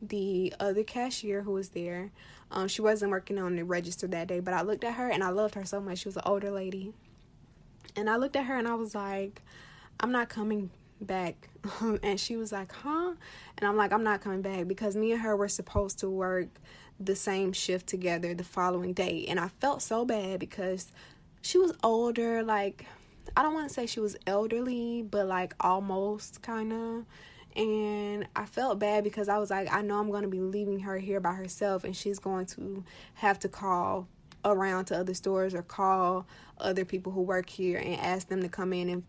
the 0.00 0.54
other 0.60 0.82
cashier 0.82 1.42
who 1.42 1.52
was 1.52 1.70
there. 1.70 2.10
Um, 2.50 2.68
she 2.68 2.80
wasn't 2.80 3.10
working 3.10 3.38
on 3.38 3.56
the 3.56 3.64
register 3.64 4.06
that 4.08 4.28
day, 4.28 4.40
but 4.40 4.54
I 4.54 4.62
looked 4.62 4.84
at 4.84 4.94
her 4.94 5.08
and 5.08 5.22
I 5.22 5.28
loved 5.30 5.54
her 5.54 5.64
so 5.64 5.80
much. 5.80 5.98
She 5.98 6.08
was 6.08 6.16
an 6.16 6.22
older 6.24 6.50
lady. 6.50 6.92
And 7.96 8.08
I 8.08 8.16
looked 8.16 8.36
at 8.36 8.46
her 8.46 8.56
and 8.56 8.68
I 8.68 8.74
was 8.74 8.94
like, 8.94 9.42
I'm 10.00 10.12
not 10.12 10.28
coming 10.28 10.70
back. 11.00 11.48
and 12.02 12.18
she 12.18 12.36
was 12.36 12.52
like, 12.52 12.72
huh? 12.72 13.14
And 13.58 13.68
I'm 13.68 13.76
like, 13.76 13.92
I'm 13.92 14.04
not 14.04 14.20
coming 14.20 14.42
back 14.42 14.66
because 14.66 14.96
me 14.96 15.12
and 15.12 15.20
her 15.20 15.36
were 15.36 15.48
supposed 15.48 15.98
to 16.00 16.08
work 16.08 16.48
the 17.00 17.16
same 17.16 17.52
shift 17.52 17.86
together 17.86 18.34
the 18.34 18.44
following 18.44 18.92
day. 18.92 19.26
And 19.28 19.38
I 19.38 19.48
felt 19.48 19.82
so 19.82 20.04
bad 20.04 20.40
because 20.40 20.90
she 21.42 21.58
was 21.58 21.72
older. 21.82 22.42
Like, 22.42 22.86
I 23.36 23.42
don't 23.42 23.54
want 23.54 23.68
to 23.68 23.74
say 23.74 23.86
she 23.86 24.00
was 24.00 24.16
elderly, 24.26 25.02
but 25.02 25.26
like 25.26 25.54
almost 25.60 26.42
kind 26.42 26.72
of. 26.72 27.04
And 27.56 28.26
I 28.36 28.46
felt 28.46 28.78
bad 28.78 29.04
because 29.04 29.28
I 29.28 29.38
was 29.38 29.50
like, 29.50 29.72
I 29.72 29.82
know 29.82 29.98
I'm 29.98 30.10
going 30.10 30.22
to 30.22 30.28
be 30.28 30.40
leaving 30.40 30.80
her 30.80 30.98
here 30.98 31.20
by 31.20 31.32
herself 31.32 31.84
and 31.84 31.96
she's 31.96 32.18
going 32.18 32.46
to 32.46 32.84
have 33.14 33.38
to 33.40 33.48
call 33.48 34.06
around 34.44 34.86
to 34.86 34.96
other 34.96 35.14
stores 35.14 35.54
or 35.54 35.62
call 35.62 36.26
other 36.58 36.84
people 36.84 37.12
who 37.12 37.22
work 37.22 37.48
here 37.48 37.78
and 37.78 37.96
ask 38.00 38.28
them 38.28 38.42
to 38.42 38.48
come 38.48 38.72
in 38.72 38.88
and 38.88 39.02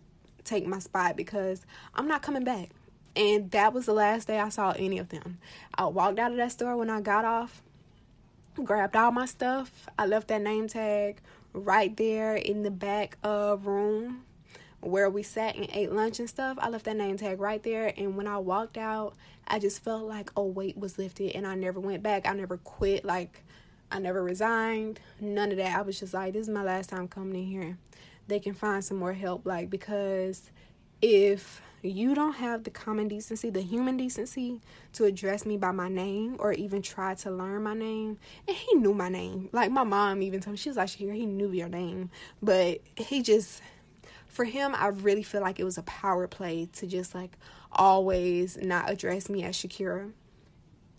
take 0.43 0.65
my 0.65 0.79
spot 0.79 1.15
because 1.15 1.65
I'm 1.93 2.07
not 2.07 2.21
coming 2.21 2.43
back. 2.43 2.69
And 3.15 3.51
that 3.51 3.73
was 3.73 3.85
the 3.85 3.93
last 3.93 4.27
day 4.27 4.39
I 4.39 4.49
saw 4.49 4.71
any 4.71 4.97
of 4.97 5.09
them. 5.09 5.39
I 5.75 5.85
walked 5.85 6.19
out 6.19 6.31
of 6.31 6.37
that 6.37 6.51
store 6.51 6.77
when 6.77 6.89
I 6.89 7.01
got 7.01 7.25
off, 7.25 7.61
grabbed 8.63 8.95
all 8.95 9.11
my 9.11 9.25
stuff. 9.25 9.87
I 9.97 10.05
left 10.05 10.27
that 10.29 10.41
name 10.41 10.67
tag 10.67 11.21
right 11.53 11.95
there 11.97 12.35
in 12.35 12.63
the 12.63 12.71
back 12.71 13.17
of 13.23 13.65
room 13.65 14.23
where 14.81 15.09
we 15.09 15.23
sat 15.23 15.55
and 15.55 15.67
ate 15.73 15.91
lunch 15.91 16.19
and 16.19 16.29
stuff. 16.29 16.57
I 16.59 16.69
left 16.69 16.85
that 16.85 16.95
name 16.95 17.17
tag 17.17 17.39
right 17.39 17.61
there. 17.61 17.93
And 17.97 18.15
when 18.15 18.27
I 18.27 18.37
walked 18.37 18.77
out, 18.77 19.15
I 19.47 19.59
just 19.59 19.83
felt 19.83 20.03
like 20.03 20.31
a 20.35 20.43
weight 20.43 20.77
was 20.77 20.97
lifted 20.97 21.35
and 21.35 21.45
I 21.45 21.55
never 21.55 21.79
went 21.79 22.03
back. 22.03 22.27
I 22.27 22.33
never 22.33 22.57
quit. 22.57 23.03
Like, 23.03 23.43
I 23.91 23.99
never 23.99 24.23
resigned. 24.23 24.99
None 25.19 25.51
of 25.51 25.57
that. 25.57 25.77
I 25.77 25.81
was 25.81 25.99
just 25.99 26.13
like, 26.13 26.33
this 26.33 26.43
is 26.43 26.49
my 26.49 26.63
last 26.63 26.89
time 26.89 27.07
coming 27.07 27.43
in 27.43 27.47
here 27.49 27.77
they 28.29 28.39
can 28.39 28.53
find 28.53 28.83
some 28.83 28.97
more 28.97 29.13
help. 29.13 29.45
Like, 29.45 29.69
because 29.69 30.51
if 31.01 31.61
you 31.81 32.13
don't 32.13 32.35
have 32.35 32.63
the 32.63 32.69
common 32.69 33.07
decency, 33.07 33.49
the 33.49 33.61
human 33.61 33.97
decency 33.97 34.61
to 34.93 35.05
address 35.05 35.45
me 35.45 35.57
by 35.57 35.71
my 35.71 35.89
name 35.89 36.35
or 36.39 36.53
even 36.53 36.81
try 36.81 37.15
to 37.15 37.31
learn 37.31 37.63
my 37.63 37.73
name. 37.73 38.17
And 38.47 38.55
he 38.55 38.75
knew 38.75 38.93
my 38.93 39.09
name. 39.09 39.49
Like 39.51 39.71
my 39.71 39.83
mom 39.83 40.21
even 40.21 40.39
told 40.39 40.53
me, 40.53 40.57
she 40.57 40.69
was 40.69 40.77
like, 40.77 40.89
he 40.89 41.25
knew 41.25 41.51
your 41.51 41.69
name. 41.69 42.09
But 42.41 42.81
he 42.95 43.21
just, 43.21 43.61
for 44.29 44.45
him, 44.45 44.73
I 44.75 44.87
really 44.87 45.23
feel 45.23 45.41
like 45.41 45.59
it 45.59 45.65
was 45.65 45.77
a 45.77 45.83
power 45.83 46.27
play 46.27 46.69
to 46.73 46.87
just 46.87 47.13
like 47.13 47.37
always 47.71 48.57
not 48.57 48.89
address 48.89 49.29
me 49.29 49.43
as 49.43 49.55
Shakira. 49.55 50.11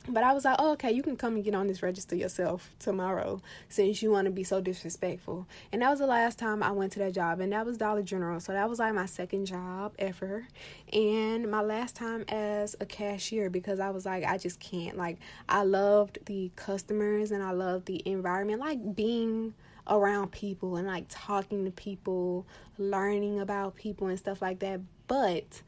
But 0.08 0.24
I 0.24 0.32
was 0.32 0.46
like, 0.46 0.56
oh, 0.58 0.72
okay, 0.72 0.90
you 0.90 1.02
can 1.02 1.14
come 1.14 1.34
and 1.34 1.44
get 1.44 1.54
on 1.54 1.66
this 1.66 1.82
register 1.82 2.16
yourself 2.16 2.70
tomorrow 2.78 3.42
since 3.68 4.02
you 4.02 4.10
want 4.10 4.24
to 4.24 4.30
be 4.30 4.42
so 4.42 4.60
disrespectful. 4.60 5.46
And 5.72 5.82
that 5.82 5.90
was 5.90 5.98
the 5.98 6.06
last 6.06 6.38
time 6.38 6.62
I 6.62 6.70
went 6.70 6.92
to 6.92 6.98
that 7.00 7.12
job, 7.12 7.38
and 7.38 7.52
that 7.52 7.66
was 7.66 7.76
Dollar 7.76 8.02
General. 8.02 8.40
So 8.40 8.52
that 8.52 8.68
was 8.68 8.78
like 8.78 8.94
my 8.94 9.04
second 9.04 9.44
job 9.44 9.92
ever, 9.98 10.48
and 10.90 11.50
my 11.50 11.60
last 11.60 11.96
time 11.96 12.24
as 12.28 12.74
a 12.80 12.86
cashier 12.86 13.50
because 13.50 13.78
I 13.78 13.90
was 13.90 14.06
like, 14.06 14.24
I 14.24 14.38
just 14.38 14.58
can't. 14.58 14.96
Like, 14.96 15.18
I 15.48 15.64
loved 15.64 16.18
the 16.24 16.50
customers 16.56 17.30
and 17.30 17.42
I 17.42 17.50
loved 17.50 17.84
the 17.84 18.02
environment, 18.06 18.60
like 18.60 18.94
being 18.96 19.54
around 19.88 20.32
people 20.32 20.76
and 20.76 20.86
like 20.86 21.06
talking 21.08 21.64
to 21.64 21.70
people, 21.70 22.46
learning 22.78 23.40
about 23.40 23.74
people 23.76 24.08
and 24.08 24.18
stuff 24.18 24.40
like 24.42 24.60
that. 24.60 24.80
But 25.06 25.62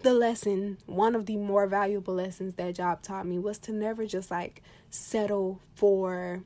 the 0.00 0.14
lesson, 0.14 0.78
one 0.86 1.14
of 1.14 1.26
the 1.26 1.36
more 1.36 1.66
valuable 1.66 2.14
lessons 2.14 2.54
that 2.54 2.74
job 2.74 3.02
taught 3.02 3.26
me 3.26 3.38
was 3.38 3.58
to 3.58 3.72
never 3.72 4.06
just 4.06 4.30
like 4.30 4.62
settle 4.88 5.60
for 5.74 6.42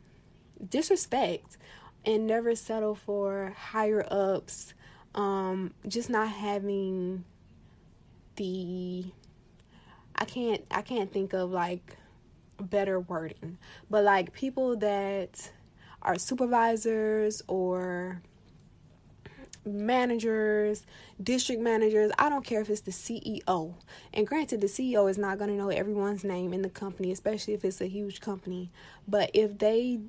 disrespect 0.68 1.56
and 2.04 2.26
never 2.26 2.54
settle 2.54 2.94
for 2.94 3.54
higher 3.56 4.04
ups. 4.10 4.74
Um, 5.14 5.72
just 5.86 6.10
not 6.10 6.28
having 6.28 7.24
the 8.36 9.04
I 10.16 10.24
can't 10.24 10.64
I 10.70 10.82
can't 10.82 11.12
think 11.12 11.32
of 11.32 11.50
like 11.50 11.96
better 12.60 12.98
wording, 12.98 13.58
but 13.88 14.02
like 14.02 14.32
people 14.32 14.76
that 14.78 15.50
are 16.04 16.18
supervisors 16.18 17.42
or 17.48 18.22
managers, 19.66 20.84
district 21.22 21.62
managers. 21.62 22.12
I 22.18 22.28
don't 22.28 22.44
care 22.44 22.60
if 22.60 22.70
it's 22.70 22.82
the 22.82 22.90
CEO. 22.90 23.74
And 24.12 24.26
granted, 24.26 24.60
the 24.60 24.66
CEO 24.66 25.08
is 25.08 25.18
not 25.18 25.38
going 25.38 25.50
to 25.50 25.56
know 25.56 25.70
everyone's 25.70 26.24
name 26.24 26.52
in 26.52 26.62
the 26.62 26.68
company, 26.68 27.10
especially 27.10 27.54
if 27.54 27.64
it's 27.64 27.80
a 27.80 27.86
huge 27.86 28.20
company. 28.20 28.70
But 29.08 29.30
if 29.32 29.58
they 29.58 30.00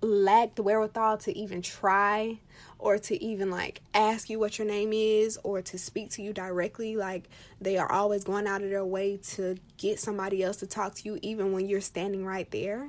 lack 0.00 0.54
the 0.54 0.62
wherewithal 0.62 1.18
to 1.18 1.36
even 1.36 1.60
try 1.60 2.38
or 2.78 2.98
to 2.98 3.20
even 3.22 3.50
like 3.50 3.80
ask 3.94 4.30
you 4.30 4.38
what 4.38 4.56
your 4.56 4.66
name 4.66 4.92
is 4.92 5.38
or 5.42 5.60
to 5.60 5.76
speak 5.76 6.08
to 6.08 6.22
you 6.22 6.32
directly 6.32 6.94
like 6.94 7.28
they 7.60 7.76
are 7.76 7.90
always 7.90 8.22
going 8.22 8.46
out 8.46 8.62
of 8.62 8.70
their 8.70 8.84
way 8.84 9.16
to 9.16 9.56
get 9.76 9.98
somebody 9.98 10.40
else 10.40 10.58
to 10.58 10.68
talk 10.68 10.94
to 10.94 11.02
you 11.04 11.18
even 11.20 11.52
when 11.52 11.68
you're 11.68 11.80
standing 11.80 12.24
right 12.24 12.48
there 12.52 12.88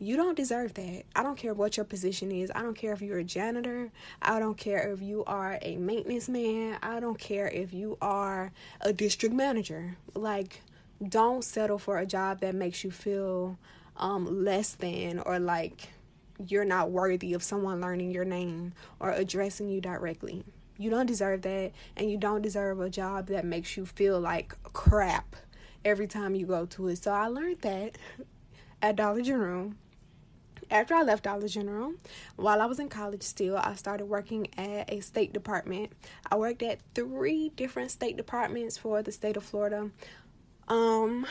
you 0.00 0.16
don't 0.16 0.36
deserve 0.36 0.72
that. 0.74 1.04
I 1.14 1.22
don't 1.22 1.36
care 1.36 1.52
what 1.52 1.76
your 1.76 1.84
position 1.84 2.32
is. 2.32 2.50
I 2.54 2.62
don't 2.62 2.76
care 2.76 2.94
if 2.94 3.02
you're 3.02 3.18
a 3.18 3.24
janitor. 3.24 3.92
I 4.22 4.38
don't 4.38 4.56
care 4.56 4.90
if 4.90 5.02
you 5.02 5.24
are 5.26 5.58
a 5.60 5.76
maintenance 5.76 6.28
man. 6.28 6.78
I 6.82 7.00
don't 7.00 7.18
care 7.18 7.46
if 7.46 7.74
you 7.74 7.98
are 8.00 8.50
a 8.80 8.94
district 8.94 9.34
manager. 9.34 9.98
Like, 10.14 10.62
don't 11.06 11.44
settle 11.44 11.78
for 11.78 11.98
a 11.98 12.06
job 12.06 12.40
that 12.40 12.54
makes 12.54 12.82
you 12.82 12.90
feel 12.90 13.58
um, 13.96 14.42
less 14.42 14.72
than 14.74 15.18
or 15.18 15.38
like 15.38 15.88
you're 16.46 16.64
not 16.64 16.90
worthy 16.90 17.34
of 17.34 17.42
someone 17.42 17.82
learning 17.82 18.10
your 18.10 18.24
name 18.24 18.72
or 18.98 19.10
addressing 19.10 19.68
you 19.68 19.82
directly. 19.82 20.44
You 20.78 20.88
don't 20.88 21.04
deserve 21.04 21.42
that, 21.42 21.72
and 21.94 22.10
you 22.10 22.16
don't 22.16 22.40
deserve 22.40 22.80
a 22.80 22.88
job 22.88 23.26
that 23.26 23.44
makes 23.44 23.76
you 23.76 23.84
feel 23.84 24.18
like 24.18 24.56
crap 24.72 25.36
every 25.84 26.06
time 26.06 26.34
you 26.34 26.46
go 26.46 26.64
to 26.64 26.88
it. 26.88 27.02
So 27.02 27.12
I 27.12 27.26
learned 27.26 27.60
that 27.60 27.98
at 28.80 28.96
Dollar 28.96 29.20
General 29.20 29.74
after 30.70 30.94
I 30.94 31.02
left 31.02 31.24
Dollar 31.24 31.48
General, 31.48 31.94
while 32.36 32.60
I 32.60 32.66
was 32.66 32.78
in 32.78 32.88
college 32.88 33.22
still, 33.22 33.56
I 33.56 33.74
started 33.74 34.06
working 34.06 34.48
at 34.56 34.92
a 34.92 35.00
state 35.00 35.32
department. 35.32 35.92
I 36.30 36.36
worked 36.36 36.62
at 36.62 36.80
three 36.94 37.50
different 37.50 37.90
state 37.90 38.16
departments 38.16 38.78
for 38.78 39.02
the 39.02 39.12
state 39.12 39.36
of 39.36 39.44
Florida. 39.44 39.90
Um, 40.68 41.26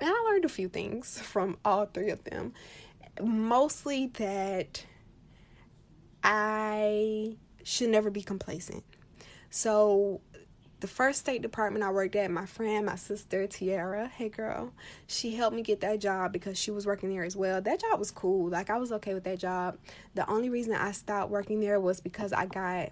and 0.00 0.10
I 0.10 0.24
learned 0.30 0.44
a 0.44 0.48
few 0.48 0.68
things 0.68 1.20
from 1.20 1.58
all 1.64 1.86
three 1.86 2.10
of 2.10 2.24
them. 2.24 2.52
Mostly 3.20 4.06
that 4.14 4.86
I 6.22 7.36
should 7.64 7.90
never 7.90 8.10
be 8.10 8.22
complacent. 8.22 8.84
So 9.50 10.20
the 10.82 10.88
first 10.88 11.20
State 11.20 11.42
Department 11.42 11.84
I 11.84 11.90
worked 11.92 12.16
at, 12.16 12.28
my 12.28 12.44
friend, 12.44 12.86
my 12.86 12.96
sister, 12.96 13.46
Tiara, 13.46 14.08
hey 14.08 14.28
girl, 14.28 14.72
she 15.06 15.36
helped 15.36 15.54
me 15.54 15.62
get 15.62 15.80
that 15.80 16.00
job 16.00 16.32
because 16.32 16.58
she 16.58 16.72
was 16.72 16.86
working 16.86 17.08
there 17.08 17.22
as 17.22 17.36
well. 17.36 17.62
That 17.62 17.80
job 17.80 18.00
was 18.00 18.10
cool. 18.10 18.50
Like, 18.50 18.68
I 18.68 18.78
was 18.78 18.90
okay 18.90 19.14
with 19.14 19.22
that 19.22 19.38
job. 19.38 19.78
The 20.16 20.28
only 20.28 20.50
reason 20.50 20.74
I 20.74 20.90
stopped 20.90 21.30
working 21.30 21.60
there 21.60 21.78
was 21.78 22.00
because 22.00 22.32
I 22.32 22.46
got, 22.46 22.90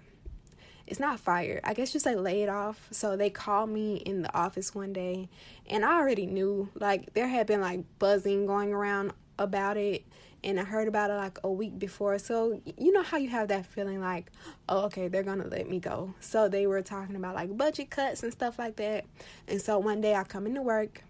it's 0.87 1.01
not 1.01 1.19
fired, 1.19 1.59
I 1.65 1.73
guess 1.73 1.91
just 1.91 2.05
like 2.05 2.15
laid 2.15 2.47
off. 2.47 2.87
So 2.91 3.17
they 3.17 3.29
called 3.29 3.69
me 3.69 3.97
in 3.97 4.21
the 4.21 4.33
office 4.33 4.73
one 4.73 4.93
day, 4.93 5.27
and 5.69 5.83
I 5.83 5.99
already 5.99 6.25
knew, 6.25 6.69
like, 6.75 7.13
there 7.13 7.27
had 7.27 7.45
been 7.45 7.59
like 7.59 7.83
buzzing 7.99 8.45
going 8.45 8.71
around 8.71 9.11
about 9.37 9.75
it 9.75 10.05
and 10.43 10.59
I 10.59 10.63
heard 10.63 10.87
about 10.87 11.11
it 11.11 11.15
like 11.15 11.37
a 11.43 11.51
week 11.51 11.77
before. 11.77 12.17
So, 12.19 12.61
you 12.77 12.91
know 12.91 13.03
how 13.03 13.17
you 13.17 13.29
have 13.29 13.49
that 13.49 13.65
feeling 13.65 14.01
like, 14.01 14.31
oh, 14.69 14.85
okay, 14.85 15.07
they're 15.07 15.23
gonna 15.23 15.47
let 15.47 15.69
me 15.69 15.79
go. 15.79 16.13
So, 16.19 16.47
they 16.47 16.67
were 16.67 16.81
talking 16.81 17.15
about 17.15 17.35
like 17.35 17.55
budget 17.55 17.89
cuts 17.89 18.23
and 18.23 18.31
stuff 18.31 18.57
like 18.59 18.75
that. 18.77 19.05
And 19.47 19.61
so, 19.61 19.79
one 19.79 20.01
day 20.01 20.15
I 20.15 20.23
come 20.23 20.45
into 20.47 20.61
work 20.61 21.03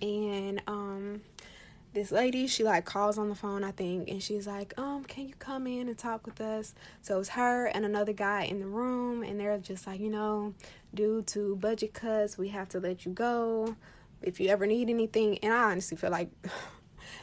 and, 0.00 0.62
um, 0.66 1.22
this 1.96 2.12
lady, 2.12 2.46
she 2.46 2.62
like 2.62 2.84
calls 2.84 3.16
on 3.16 3.30
the 3.30 3.34
phone, 3.34 3.64
I 3.64 3.70
think, 3.70 4.10
and 4.10 4.22
she's 4.22 4.46
like, 4.46 4.74
um, 4.78 5.02
can 5.04 5.28
you 5.28 5.34
come 5.38 5.66
in 5.66 5.88
and 5.88 5.96
talk 5.96 6.26
with 6.26 6.42
us? 6.42 6.74
So 7.00 7.18
it's 7.18 7.30
her 7.30 7.66
and 7.68 7.86
another 7.86 8.12
guy 8.12 8.42
in 8.42 8.60
the 8.60 8.66
room, 8.66 9.22
and 9.22 9.40
they're 9.40 9.56
just 9.56 9.86
like, 9.86 9.98
you 9.98 10.10
know, 10.10 10.52
due 10.92 11.22
to 11.28 11.56
budget 11.56 11.94
cuts, 11.94 12.36
we 12.36 12.48
have 12.48 12.68
to 12.70 12.80
let 12.80 13.06
you 13.06 13.12
go 13.12 13.76
if 14.20 14.38
you 14.40 14.50
ever 14.50 14.66
need 14.66 14.90
anything, 14.90 15.38
and 15.38 15.54
I 15.54 15.70
honestly 15.70 15.96
feel 15.96 16.10
like 16.10 16.28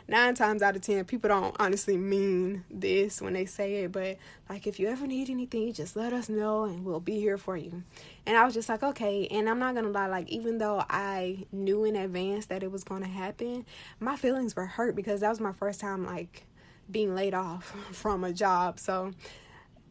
nine 0.07 0.35
times 0.35 0.61
out 0.61 0.75
of 0.75 0.81
ten, 0.81 1.05
people 1.05 1.29
don't 1.29 1.55
honestly 1.59 1.97
mean 1.97 2.63
this 2.69 3.21
when 3.21 3.33
they 3.33 3.45
say 3.45 3.83
it, 3.83 3.91
but 3.91 4.17
like 4.49 4.67
if 4.67 4.79
you 4.79 4.87
ever 4.87 5.07
need 5.07 5.29
anything, 5.29 5.71
just 5.73 5.95
let 5.95 6.13
us 6.13 6.29
know 6.29 6.63
and 6.65 6.85
we'll 6.85 6.99
be 6.99 7.19
here 7.19 7.37
for 7.37 7.57
you. 7.57 7.83
And 8.25 8.37
I 8.37 8.45
was 8.45 8.53
just 8.53 8.69
like, 8.69 8.83
okay. 8.83 9.27
And 9.27 9.49
I'm 9.49 9.59
not 9.59 9.75
gonna 9.75 9.89
lie, 9.89 10.07
like 10.07 10.29
even 10.29 10.57
though 10.57 10.83
I 10.89 11.45
knew 11.51 11.83
in 11.85 11.95
advance 11.95 12.47
that 12.47 12.63
it 12.63 12.71
was 12.71 12.83
gonna 12.83 13.07
happen, 13.07 13.65
my 13.99 14.15
feelings 14.15 14.55
were 14.55 14.65
hurt 14.65 14.95
because 14.95 15.21
that 15.21 15.29
was 15.29 15.39
my 15.39 15.53
first 15.53 15.79
time 15.79 16.05
like 16.05 16.45
being 16.89 17.15
laid 17.15 17.33
off 17.33 17.65
from 17.91 18.23
a 18.23 18.33
job. 18.33 18.79
So 18.79 19.11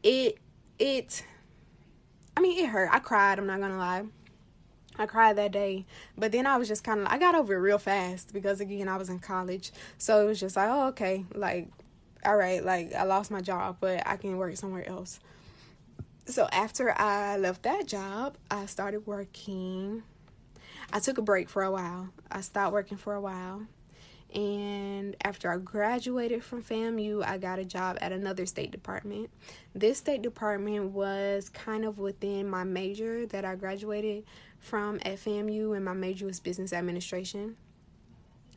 it 0.02 0.38
it 0.78 1.24
I 2.36 2.40
mean 2.40 2.64
it 2.64 2.68
hurt. 2.68 2.90
I 2.92 2.98
cried, 2.98 3.38
I'm 3.38 3.46
not 3.46 3.60
gonna 3.60 3.78
lie. 3.78 4.04
I 5.02 5.06
cried 5.06 5.36
that 5.36 5.52
day, 5.52 5.84
but 6.16 6.32
then 6.32 6.46
I 6.46 6.56
was 6.56 6.68
just 6.68 6.84
kind 6.84 7.00
of 7.00 7.06
I 7.08 7.18
got 7.18 7.34
over 7.34 7.54
it 7.54 7.58
real 7.58 7.78
fast 7.78 8.32
because 8.32 8.60
again 8.60 8.88
I 8.88 8.96
was 8.96 9.08
in 9.08 9.18
college, 9.18 9.72
so 9.98 10.22
it 10.22 10.26
was 10.26 10.38
just 10.40 10.56
like 10.56 10.68
oh 10.70 10.88
okay 10.88 11.24
like 11.34 11.68
all 12.24 12.36
right 12.36 12.64
like 12.64 12.94
I 12.94 13.02
lost 13.02 13.30
my 13.30 13.40
job 13.40 13.78
but 13.80 14.06
I 14.06 14.16
can 14.16 14.36
work 14.38 14.56
somewhere 14.56 14.88
else. 14.88 15.20
So 16.26 16.46
after 16.52 16.96
I 16.96 17.36
left 17.36 17.64
that 17.64 17.86
job, 17.86 18.36
I 18.50 18.66
started 18.66 19.06
working. 19.06 20.04
I 20.92 21.00
took 21.00 21.18
a 21.18 21.22
break 21.22 21.48
for 21.48 21.62
a 21.62 21.70
while. 21.70 22.10
I 22.30 22.42
stopped 22.42 22.72
working 22.72 22.96
for 22.96 23.14
a 23.14 23.20
while. 23.20 23.66
And 24.34 25.14
after 25.24 25.50
I 25.50 25.58
graduated 25.58 26.42
from 26.42 26.62
FAMU, 26.62 27.22
I 27.24 27.36
got 27.36 27.58
a 27.58 27.64
job 27.64 27.98
at 28.00 28.12
another 28.12 28.46
state 28.46 28.70
department. 28.70 29.30
This 29.74 29.98
state 29.98 30.22
department 30.22 30.92
was 30.92 31.50
kind 31.50 31.84
of 31.84 31.98
within 31.98 32.48
my 32.48 32.64
major 32.64 33.26
that 33.26 33.44
I 33.44 33.56
graduated 33.56 34.24
from 34.62 34.96
at 35.04 35.18
FAMU, 35.18 35.76
and 35.76 35.84
my 35.84 35.92
major 35.92 36.24
was 36.24 36.40
business 36.40 36.72
administration. 36.72 37.56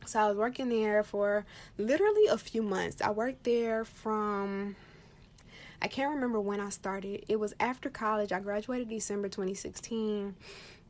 So 0.05 0.19
I 0.19 0.27
was 0.27 0.37
working 0.37 0.69
there 0.69 1.03
for 1.03 1.45
literally 1.77 2.27
a 2.27 2.37
few 2.37 2.61
months. 2.61 3.01
I 3.01 3.09
worked 3.09 3.43
there 3.43 3.83
from 3.83 4.75
I 5.81 5.87
can't 5.87 6.13
remember 6.13 6.39
when 6.39 6.59
I 6.59 6.69
started. 6.69 7.25
It 7.27 7.39
was 7.39 7.53
after 7.59 7.89
college. 7.89 8.31
I 8.31 8.39
graduated 8.39 8.87
December 8.87 9.27
2016 9.27 10.35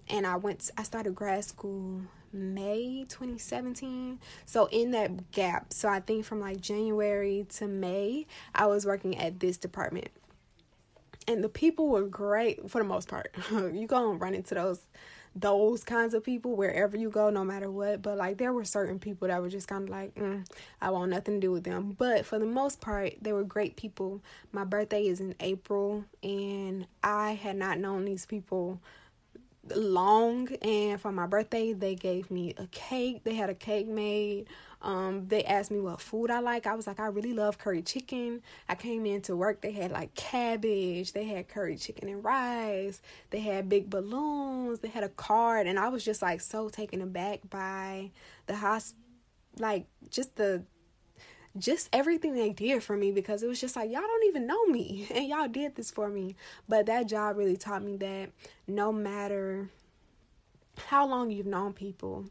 and 0.10 0.28
I 0.28 0.36
went 0.36 0.70
I 0.78 0.84
started 0.84 1.16
grad 1.16 1.46
school 1.46 2.02
May 2.34 3.06
2017. 3.08 4.20
So 4.46 4.68
in 4.68 4.92
that 4.92 5.32
gap, 5.32 5.72
so 5.72 5.88
I 5.88 6.02
think 6.02 6.26
from 6.26 6.42
like 6.42 6.60
January 6.60 7.46
to 7.56 7.68
May, 7.68 8.28
I 8.54 8.68
was 8.68 8.86
working 8.86 9.18
at 9.18 9.40
this 9.40 9.58
department. 9.58 10.10
And 11.28 11.44
the 11.44 11.50
people 11.50 11.88
were 11.88 12.04
great 12.04 12.70
for 12.70 12.80
the 12.80 12.88
most 12.88 13.08
part. 13.08 13.34
you 13.52 13.88
gonna 13.88 14.18
run 14.18 14.36
into 14.36 14.56
those 14.56 14.82
those 15.38 15.84
kinds 15.84 16.14
of 16.14 16.24
people 16.24 16.56
wherever 16.56 16.96
you 16.96 17.10
go, 17.10 17.30
no 17.30 17.44
matter 17.44 17.70
what. 17.70 18.02
But 18.02 18.18
like 18.18 18.38
there 18.38 18.54
were 18.54 18.64
certain 18.64 19.00
people 19.00 19.28
that 19.28 19.42
were 19.42 19.50
just 19.50 19.68
kind 19.68 19.84
of 19.84 19.90
like, 19.90 20.16
mm, 20.16 20.46
I 20.82 20.92
want 20.92 21.12
nothing 21.12 21.36
to 21.36 21.40
do 21.42 21.52
with 21.52 21.66
them. 21.66 21.96
But 21.98 22.26
for 22.26 22.40
the 22.40 22.46
most 22.46 22.80
part, 22.80 23.14
they 23.22 23.34
were 23.34 23.44
great 23.44 23.76
people. 23.76 24.22
My 24.54 24.64
birthday 24.64 25.08
is 25.08 25.20
in 25.20 25.36
April, 25.42 26.06
and 26.24 26.88
I 27.04 27.34
had 27.34 27.58
not 27.58 27.80
known 27.80 28.06
these 28.06 28.26
people 28.26 28.80
long 29.76 30.48
and 30.62 31.02
for 31.02 31.12
my 31.12 31.26
birthday 31.26 31.74
they 31.74 31.96
gave 31.96 32.30
me 32.30 32.54
a 32.58 32.68
cake 32.68 33.24
they 33.24 33.34
had 33.34 33.50
a 33.50 33.56
cake 33.56 33.88
made 33.88 34.46
um 34.82 35.28
they 35.28 35.44
asked 35.44 35.72
me 35.72 35.80
what 35.80 36.02
food 36.02 36.30
i 36.30 36.40
like 36.40 36.68
i 36.68 36.76
was 36.76 36.88
like 36.88 37.00
i 37.00 37.06
really 37.08 37.34
love 37.34 37.58
curry 37.58 37.82
chicken 37.82 38.42
i 38.70 38.76
came 38.76 39.06
into 39.06 39.36
work 39.36 39.62
they 39.62 39.72
had 39.72 39.92
like 39.92 40.14
cabbage 40.16 41.14
they 41.14 41.26
had 41.26 41.48
curry 41.48 41.78
chicken 41.78 42.10
and 42.10 42.24
rice 42.24 43.02
they 43.30 43.40
had 43.40 43.70
big 43.70 43.90
balloons 43.90 44.80
they 44.80 44.90
had 44.90 45.04
a 45.04 45.10
card 45.10 45.68
and 45.68 45.80
i 45.80 45.88
was 45.88 46.04
just 46.04 46.22
like 46.22 46.42
so 46.42 46.70
taken 46.70 47.02
aback 47.02 47.40
by 47.50 48.10
the 48.48 48.56
hospital 48.56 49.02
like 49.58 49.86
just 50.10 50.36
the 50.36 50.64
just 51.58 51.88
everything 51.94 52.34
they 52.34 52.50
did 52.50 52.84
for 52.84 52.98
me 52.98 53.12
because 53.12 53.42
it 53.42 53.48
was 53.48 53.62
just 53.62 53.76
like 53.76 53.90
y'all 53.90 54.02
don't 54.02 54.26
even 54.26 54.46
know 54.46 54.66
me 54.66 55.08
and 55.14 55.28
y'all 55.28 55.48
did 55.48 55.76
this 55.76 55.92
for 55.92 56.10
me. 56.10 56.36
But 56.68 56.86
that 56.88 57.08
job 57.08 57.38
really 57.38 57.58
taught 57.58 57.84
me 57.84 57.98
that 57.98 58.32
no 58.68 58.92
matter 58.92 59.70
how 60.88 61.08
long 61.08 61.32
you've 61.32 61.46
known 61.46 61.74
people, 61.74 62.26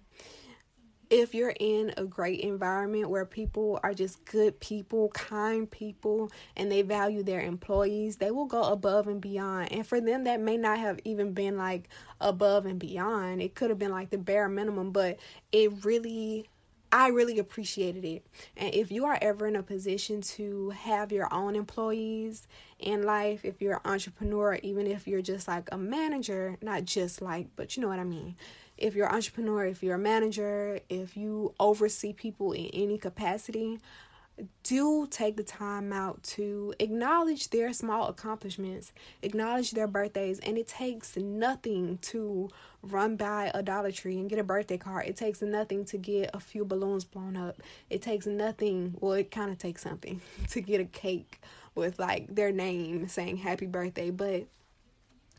if 1.14 1.32
you're 1.32 1.54
in 1.60 1.94
a 1.96 2.04
great 2.04 2.40
environment 2.40 3.08
where 3.08 3.24
people 3.24 3.78
are 3.84 3.94
just 3.94 4.24
good 4.24 4.58
people, 4.58 5.10
kind 5.10 5.70
people, 5.70 6.32
and 6.56 6.72
they 6.72 6.82
value 6.82 7.22
their 7.22 7.40
employees, 7.40 8.16
they 8.16 8.32
will 8.32 8.46
go 8.46 8.64
above 8.64 9.06
and 9.06 9.20
beyond. 9.20 9.70
And 9.70 9.86
for 9.86 10.00
them, 10.00 10.24
that 10.24 10.40
may 10.40 10.56
not 10.56 10.80
have 10.80 10.98
even 11.04 11.32
been 11.32 11.56
like 11.56 11.88
above 12.20 12.66
and 12.66 12.80
beyond. 12.80 13.42
It 13.42 13.54
could 13.54 13.70
have 13.70 13.78
been 13.78 13.92
like 13.92 14.10
the 14.10 14.18
bare 14.18 14.48
minimum, 14.48 14.90
but 14.90 15.20
it 15.52 15.84
really 15.84 16.48
I 16.90 17.08
really 17.08 17.40
appreciated 17.40 18.04
it. 18.04 18.24
And 18.56 18.72
if 18.72 18.92
you 18.92 19.04
are 19.06 19.18
ever 19.20 19.48
in 19.48 19.56
a 19.56 19.64
position 19.64 20.20
to 20.20 20.70
have 20.70 21.10
your 21.10 21.32
own 21.34 21.56
employees 21.56 22.46
in 22.78 23.02
life, 23.02 23.44
if 23.44 23.60
you're 23.60 23.74
an 23.84 23.90
entrepreneur, 23.90 24.60
even 24.62 24.86
if 24.86 25.08
you're 25.08 25.22
just 25.22 25.48
like 25.48 25.68
a 25.72 25.76
manager, 25.76 26.56
not 26.62 26.84
just 26.84 27.20
like, 27.20 27.48
but 27.56 27.76
you 27.76 27.82
know 27.82 27.88
what 27.88 27.98
I 27.98 28.04
mean. 28.04 28.36
If 28.76 28.94
you're 28.94 29.06
an 29.06 29.14
entrepreneur, 29.14 29.66
if 29.66 29.82
you're 29.82 29.94
a 29.94 29.98
manager, 29.98 30.80
if 30.88 31.16
you 31.16 31.54
oversee 31.60 32.12
people 32.12 32.52
in 32.52 32.66
any 32.66 32.98
capacity, 32.98 33.80
do 34.62 35.06
take 35.10 35.36
the 35.36 35.44
time 35.44 35.92
out 35.92 36.22
to 36.22 36.74
acknowledge 36.78 37.50
their 37.50 37.72
small 37.72 38.08
accomplishments, 38.08 38.92
acknowledge 39.22 39.70
their 39.72 39.86
birthdays, 39.86 40.40
and 40.40 40.58
it 40.58 40.66
takes 40.66 41.16
nothing 41.16 41.98
to 42.02 42.50
run 42.82 43.16
by 43.16 43.50
a 43.54 43.62
Dollar 43.62 43.92
Tree 43.92 44.18
and 44.18 44.28
get 44.28 44.38
a 44.38 44.44
birthday 44.44 44.76
card. 44.76 45.06
It 45.06 45.16
takes 45.16 45.40
nothing 45.40 45.84
to 45.86 45.98
get 45.98 46.30
a 46.34 46.40
few 46.40 46.64
balloons 46.64 47.04
blown 47.04 47.36
up. 47.36 47.62
It 47.90 48.02
takes 48.02 48.26
nothing, 48.26 48.94
well, 49.00 49.12
it 49.12 49.30
kind 49.30 49.50
of 49.50 49.58
takes 49.58 49.82
something 49.82 50.20
to 50.50 50.60
get 50.60 50.80
a 50.80 50.84
cake 50.84 51.40
with 51.74 51.98
like 51.98 52.34
their 52.34 52.52
name 52.52 53.08
saying 53.08 53.38
happy 53.38 53.66
birthday, 53.66 54.10
but 54.10 54.46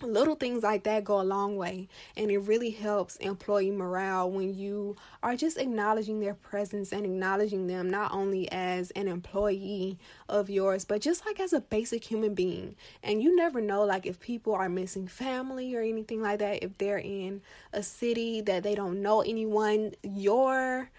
little 0.01 0.35
things 0.35 0.61
like 0.61 0.83
that 0.83 1.03
go 1.05 1.21
a 1.21 1.23
long 1.23 1.55
way 1.55 1.87
and 2.17 2.29
it 2.29 2.39
really 2.39 2.71
helps 2.71 3.15
employee 3.17 3.71
morale 3.71 4.29
when 4.29 4.53
you 4.53 4.95
are 5.23 5.37
just 5.37 5.57
acknowledging 5.57 6.19
their 6.19 6.33
presence 6.33 6.91
and 6.91 7.05
acknowledging 7.05 7.67
them 7.67 7.89
not 7.89 8.11
only 8.11 8.51
as 8.51 8.91
an 8.91 9.07
employee 9.07 9.97
of 10.27 10.49
yours 10.49 10.83
but 10.83 11.01
just 11.01 11.25
like 11.25 11.39
as 11.39 11.53
a 11.53 11.61
basic 11.61 12.03
human 12.03 12.33
being. 12.33 12.75
And 13.01 13.23
you 13.23 13.35
never 13.35 13.61
know 13.61 13.83
like 13.83 14.05
if 14.05 14.19
people 14.19 14.53
are 14.53 14.67
missing 14.67 15.07
family 15.07 15.75
or 15.75 15.81
anything 15.81 16.21
like 16.21 16.39
that 16.39 16.61
if 16.61 16.77
they're 16.77 16.97
in 16.97 17.41
a 17.71 17.81
city 17.81 18.41
that 18.41 18.63
they 18.63 18.75
don't 18.75 19.01
know 19.01 19.21
anyone 19.21 19.93
your 20.03 20.89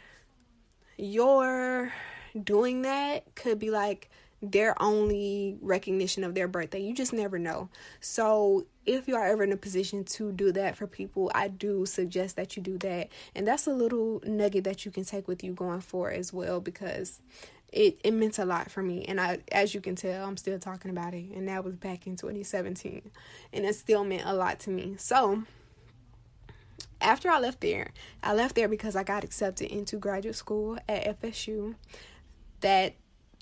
your 0.97 1.93
doing 2.43 2.83
that 2.83 3.35
could 3.35 3.59
be 3.59 3.71
like 3.71 4.11
their 4.43 4.81
only 4.83 5.57
recognition 5.61 6.25
of 6.25 6.35
their 6.35 6.49
birthday. 6.49 6.81
You 6.81 6.95
just 6.95 7.13
never 7.13 7.39
know. 7.39 7.69
So, 8.01 8.67
if 8.85 9.09
you 9.09 9.17
are 9.17 9.27
ever 9.27 9.43
in 9.43 9.53
a 9.53 9.57
position 9.57 10.05
to 10.05 10.31
do 10.31 10.53
that 10.53 10.77
for 10.77 10.87
people, 10.87 11.33
I 11.35 11.49
do 11.49 11.87
suggest 11.87 12.37
that 12.37 12.57
you 12.57 12.63
do 12.63 12.79
that. 12.79 13.09
And 13.35 13.47
that's 13.47 13.67
a 13.67 13.73
little 13.73 14.23
nugget 14.25 14.65
that 14.65 14.85
you 14.85 14.91
can 14.91 15.05
take 15.05 15.27
with 15.27 15.43
you 15.43 15.53
going 15.53 15.81
forward 15.81 16.15
as 16.15 16.33
well 16.33 16.61
because 16.61 17.21
it, 17.73 17.99
it 18.05 18.13
meant 18.13 18.39
a 18.39 18.45
lot 18.45 18.71
for 18.71 18.83
me. 18.83 19.05
And 19.07 19.21
I 19.21 19.39
as 19.51 19.75
you 19.75 19.81
can 19.81 19.97
tell, 19.97 20.27
I'm 20.27 20.37
still 20.37 20.59
talking 20.59 20.91
about 20.91 21.15
it. 21.15 21.31
And 21.35 21.49
that 21.49 21.65
was 21.65 21.77
back 21.77 22.07
in 22.07 22.17
2017. 22.17 23.11
And 23.53 23.65
it 23.65 23.75
still 23.75 24.05
meant 24.05 24.23
a 24.25 24.35
lot 24.35 24.61
to 24.61 24.71
me. 24.71 24.95
So, 24.99 25.43
after 27.01 27.31
I 27.31 27.39
left 27.41 27.61
there, 27.61 27.93
I 28.23 28.35
left 28.35 28.55
there 28.55 28.69
because 28.69 28.97
I 28.97 29.03
got 29.03 29.25
accepted 29.25 29.71
into 29.71 29.97
graduate 29.97 30.37
school 30.37 30.79
at 30.89 31.21
FSU. 31.21 31.75
That 32.61 32.95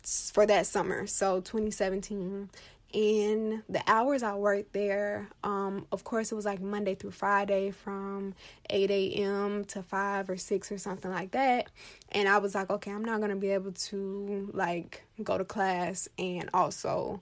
for 0.04 0.46
that 0.46 0.66
summer, 0.66 1.06
so 1.06 1.40
2017. 1.40 2.50
And 2.94 3.64
the 3.68 3.82
hours 3.88 4.22
I 4.22 4.34
worked 4.36 4.72
there, 4.72 5.28
um, 5.42 5.86
of 5.90 6.04
course, 6.04 6.30
it 6.30 6.36
was 6.36 6.44
like 6.44 6.60
Monday 6.60 6.94
through 6.94 7.10
Friday 7.10 7.72
from 7.72 8.34
8 8.70 8.88
a.m. 8.88 9.64
to 9.64 9.82
5 9.82 10.30
or 10.30 10.36
6 10.36 10.70
or 10.70 10.78
something 10.78 11.10
like 11.10 11.32
that. 11.32 11.70
And 12.12 12.28
I 12.28 12.38
was 12.38 12.54
like, 12.54 12.70
okay, 12.70 12.92
I'm 12.92 13.04
not 13.04 13.18
going 13.18 13.30
to 13.30 13.36
be 13.36 13.50
able 13.50 13.72
to 13.72 14.50
like 14.54 15.02
go 15.24 15.38
to 15.38 15.44
class 15.44 16.08
and 16.18 16.48
also 16.54 17.18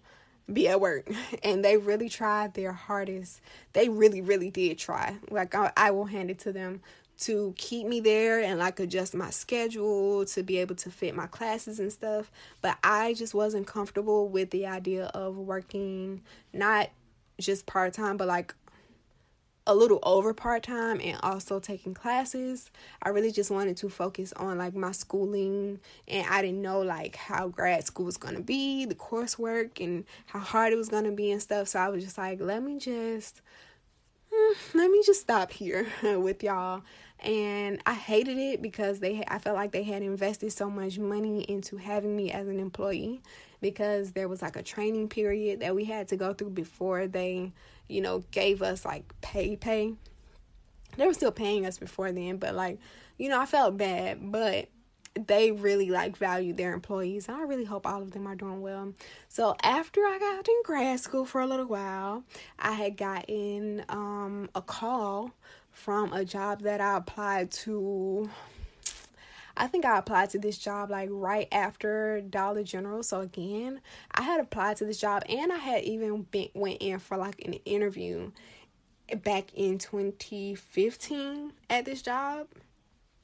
be 0.53 0.69
at 0.69 0.81
work 0.81 1.09
and 1.43 1.65
they 1.65 1.77
really 1.77 2.09
tried 2.09 2.55
their 2.55 2.73
hardest 2.73 3.41
they 3.75 3.89
really 3.89 4.21
really 4.21 4.51
did 4.51 4.77
try 4.77 5.17
like 5.31 5.55
I, 5.55 5.73
I, 5.77 5.93
will 5.93 6.07
hand 6.07 6.31
it 6.31 6.41
to 6.41 6.53
them 6.53 6.81
to 7.19 7.55
keep 7.57 7.87
me 7.87 8.01
there 8.01 8.41
and 8.41 8.59
like 8.59 8.81
adjust 8.81 9.15
my 9.15 9.31
schedule 9.31 10.25
to 10.25 10.43
be 10.43 10.59
able 10.59 10.75
to 10.75 10.91
fit 10.91 11.15
my 11.15 11.27
classes 11.27 11.79
and 11.79 11.93
stuff. 11.93 12.31
But 12.61 12.79
I 12.83 13.15
just 13.15 13.35
wasn't 13.35 13.67
comfortable 13.67 14.29
with 14.29 14.51
the 14.51 14.67
idea 14.67 15.07
of 15.07 15.37
working 15.37 16.23
not 16.53 16.91
just 17.41 17.67
part 17.67 17.93
time, 17.95 18.17
but 18.17 18.29
like 18.29 18.55
a 19.67 19.75
little 19.75 20.01
over 20.03 20.35
part 20.35 20.65
time 20.65 21.01
and 21.01 21.19
also 21.23 21.61
taking 21.61 21.95
classes. 21.95 22.71
I 23.01 23.11
really 23.11 23.31
just 23.31 23.51
wanted 23.51 23.77
to 23.79 23.89
focus 23.89 24.33
on 24.33 24.59
like 24.59 24.75
my 24.75 24.91
schooling 24.91 25.79
and 26.09 26.27
I 26.29 26.43
didn't 26.43 26.63
know 26.63 26.81
like 26.81 27.15
how 27.15 27.49
grad 27.49 27.85
school 27.85 28.07
was 28.07 28.17
going 28.17 28.35
to 28.35 28.43
be, 28.43 28.87
the 28.87 28.97
coursework 28.97 29.83
and 29.83 30.05
how 30.27 30.41
hard 30.41 30.73
it 30.73 30.77
was 30.77 30.89
going 30.89 31.05
to 31.05 31.13
be 31.13 31.31
and 31.31 31.41
stuff. 31.41 31.69
So 31.69 31.79
I 31.79 31.89
was 31.89 32.03
just 32.03 32.19
like, 32.19 32.41
let 32.41 32.63
me 32.63 32.79
just 32.79 33.41
let 34.75 34.91
me 34.91 35.03
just 35.05 35.21
stop 35.21 35.53
here 35.53 35.87
with 36.19 36.43
y'all. 36.43 36.83
And 37.21 37.81
I 37.87 37.95
hated 37.95 38.37
it 38.37 38.63
because 38.63 38.99
they 38.99 39.23
I 39.29 39.39
felt 39.39 39.57
like 39.57 39.71
they 39.71 39.85
had 39.85 40.03
invested 40.03 40.53
so 40.53 40.69
much 40.69 40.99
money 40.99 41.43
into 41.43 41.77
having 41.77 42.17
me 42.17 42.33
as 42.33 42.49
an 42.49 42.59
employee 42.59 43.23
because 43.61 44.13
there 44.13 44.29
was 44.29 44.43
like 44.43 44.57
a 44.57 44.63
training 44.63 45.09
period 45.09 45.61
that 45.61 45.75
we 45.75 45.85
had 45.85 46.09
to 46.09 46.17
go 46.17 46.33
through 46.33 46.51
before 46.51 47.07
they, 47.07 47.53
you 47.89 48.01
know, 48.01 48.25
gave 48.33 48.61
us 48.61 48.85
like 48.85 49.05
pay 49.21 49.55
pay. 49.55 49.95
They 50.97 51.07
were 51.07 51.15
still 51.15 51.33
paying 51.33 51.65
us 51.65 51.79
before 51.79 52.11
then, 52.11 52.39
but 52.39 52.55
like, 52.55 52.79
you 53.19 53.29
know, 53.29 53.41
I 53.41 53.47
felt 53.47 53.77
bad, 53.77 54.33
but 54.33 54.69
they 55.27 55.53
really 55.53 55.91
like 55.91 56.17
value 56.17 56.53
their 56.53 56.73
employees 56.73 57.29
and 57.29 57.37
i 57.37 57.43
really 57.43 57.65
hope 57.65 57.87
all 57.87 58.03
of 58.03 58.13
them 58.13 58.27
are 58.27 58.35
doing 58.35 58.63
well 58.63 58.93
so 59.29 59.55
after 59.63 60.01
i 60.01 60.19
got 60.19 60.49
in 60.49 60.63
grad 60.65 60.99
school 60.99 61.25
for 61.25 61.41
a 61.41 61.47
little 61.47 61.67
while 61.67 62.25
i 62.59 62.73
had 62.73 62.97
gotten 62.97 63.85
um, 63.89 64.49
a 64.55 64.63
call 64.63 65.33
from 65.71 66.13
a 66.13 66.25
job 66.25 66.63
that 66.63 66.81
i 66.81 66.97
applied 66.97 67.51
to 67.51 68.29
I 69.57 69.67
think 69.67 69.85
I 69.85 69.99
applied 69.99 70.31
to 70.31 70.39
this 70.39 70.57
job 70.57 70.91
like 70.91 71.09
right 71.13 71.47
after 71.53 72.23
Dollar 72.23 72.63
General. 72.63 73.03
So 73.03 73.21
again, 73.21 73.81
I 74.11 74.23
had 74.23 74.41
applied 74.41 74.79
to 74.79 74.85
this 74.85 74.99
job 74.99 75.25
and 75.29 75.53
I 75.53 75.59
had 75.59 75.85
even 75.85 76.23
been 76.23 76.49
went 76.55 76.79
in 76.81 76.99
for 76.99 77.17
like 77.17 77.45
an 77.45 77.55
interview 77.67 78.31
back 79.23 79.53
in 79.55 79.79
2015 79.79 81.53
at 81.69 81.85
this 81.85 82.03
job. 82.03 82.49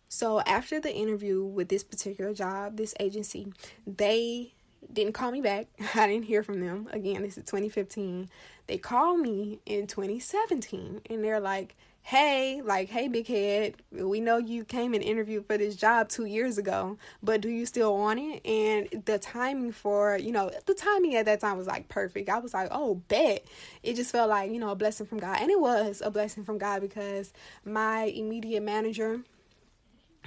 So 0.09 0.41
after 0.41 0.81
the 0.81 0.95
interview 0.95 1.45
with 1.45 1.69
this 1.69 1.85
particular 1.85 2.33
job, 2.33 2.77
this 2.77 2.95
agency, 2.99 3.53
they 3.87 4.55
didn't 4.93 5.13
call 5.13 5.31
me 5.31 5.41
back. 5.41 5.67
I 5.95 6.07
didn't 6.07 6.25
hear 6.25 6.43
from 6.43 6.61
them. 6.61 6.89
Again, 6.93 7.23
this 7.23 7.37
is 7.37 7.45
2015. 7.45 8.29
They 8.67 8.79
called 8.79 9.21
me 9.21 9.61
in 9.67 9.87
2017 9.87 11.03
and 11.09 11.25
they're 11.25 11.41
like, 11.41 11.75
hey, 12.03 12.63
like, 12.65 12.89
hey, 12.89 13.07
big 13.07 13.27
head, 13.27 13.75
we 13.93 14.19
know 14.19 14.39
you 14.39 14.65
came 14.65 14.95
and 14.95 15.03
interviewed 15.03 15.45
for 15.47 15.59
this 15.59 15.77
job 15.77 16.09
two 16.09 16.25
years 16.25 16.57
ago, 16.57 16.97
but 17.23 17.43
do 17.43 17.51
you 17.51 17.67
still 17.67 17.99
want 17.99 18.19
it? 18.19 18.47
And 18.47 19.05
the 19.05 19.19
timing 19.19 19.73
for, 19.73 20.17
you 20.17 20.33
know, 20.33 20.51
the 20.65 20.73
timing 20.73 21.17
at 21.17 21.27
that 21.27 21.41
time 21.41 21.59
was 21.59 21.67
like 21.67 21.89
perfect. 21.89 22.31
I 22.31 22.39
was 22.39 22.55
like, 22.55 22.69
oh, 22.71 22.95
bet. 23.09 23.45
It 23.83 23.95
just 23.95 24.11
felt 24.11 24.31
like, 24.31 24.51
you 24.51 24.59
know, 24.59 24.71
a 24.71 24.75
blessing 24.75 25.05
from 25.05 25.19
God. 25.19 25.37
And 25.39 25.51
it 25.51 25.61
was 25.61 26.01
a 26.03 26.11
blessing 26.11 26.45
from 26.45 26.57
God 26.57 26.81
because 26.81 27.35
my 27.63 28.05
immediate 28.05 28.63
manager, 28.63 29.21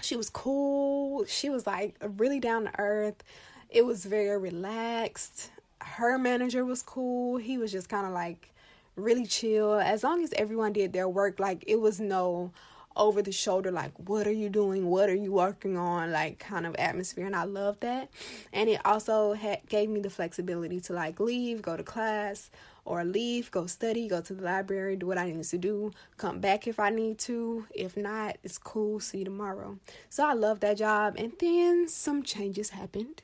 she 0.02 0.16
was 0.16 0.30
cool. 0.30 1.26
She 1.26 1.50
was 1.50 1.68
like 1.68 1.96
really 2.18 2.39
down 2.39 2.66
to 2.66 2.80
earth. 2.80 3.24
It 3.70 3.86
was 3.86 4.06
very 4.06 4.38
relaxed. 4.38 5.52
Her 5.82 6.18
manager 6.18 6.64
was 6.66 6.82
cool. 6.82 7.38
He 7.38 7.58
was 7.58 7.72
just 7.72 7.89
kind 7.89 8.06
of 8.06 8.14
like 8.14 8.54
really 8.96 9.26
chill. 9.26 9.76
As 9.76 10.04
long 10.04 10.24
as 10.24 10.34
everyone 10.34 10.74
did 10.74 10.94
their 10.94 11.10
work, 11.10 11.39
like 11.39 11.64
it 11.68 11.80
was 11.80 12.00
no 12.00 12.52
over 12.96 13.22
the 13.22 13.32
shoulder, 13.32 13.72
like, 13.72 13.94
what 13.98 14.28
are 14.28 14.34
you 14.34 14.50
doing? 14.50 14.88
What 14.88 15.10
are 15.10 15.16
you 15.16 15.32
working 15.32 15.78
on? 15.78 16.12
Like, 16.12 16.39
kind 16.39 16.66
of 16.66 16.76
atmosphere. 16.76 17.26
And 17.26 17.36
I 17.36 17.46
love 17.46 17.80
that. 17.80 18.10
And 18.52 18.70
it 18.70 18.82
also 18.86 19.38
gave 19.70 19.89
me 19.89 20.02
the 20.02 20.10
flexibility 20.10 20.82
to 20.82 20.94
like 20.94 21.20
leave, 21.20 21.62
go 21.62 21.78
to 21.78 21.84
class, 21.84 22.50
or 22.86 23.04
leave, 23.04 23.52
go 23.52 23.68
study, 23.68 24.08
go 24.08 24.22
to 24.22 24.34
the 24.34 24.44
library, 24.44 24.96
do 24.96 25.08
what 25.08 25.18
I 25.18 25.32
need 25.32 25.44
to 25.44 25.58
do, 25.58 25.92
come 26.18 26.40
back 26.40 26.68
if 26.68 26.80
I 26.80 26.90
need 26.90 27.20
to. 27.20 27.66
If 27.74 27.96
not, 27.96 28.38
it's 28.44 28.58
cool. 28.58 29.00
See 29.00 29.20
you 29.20 29.26
tomorrow. 29.26 29.78
So 30.10 30.26
I 30.26 30.34
love 30.34 30.60
that 30.62 30.78
job. 30.78 31.16
And 31.18 31.34
then 31.40 31.88
some 31.88 32.24
changes 32.24 32.72
happened 32.72 33.22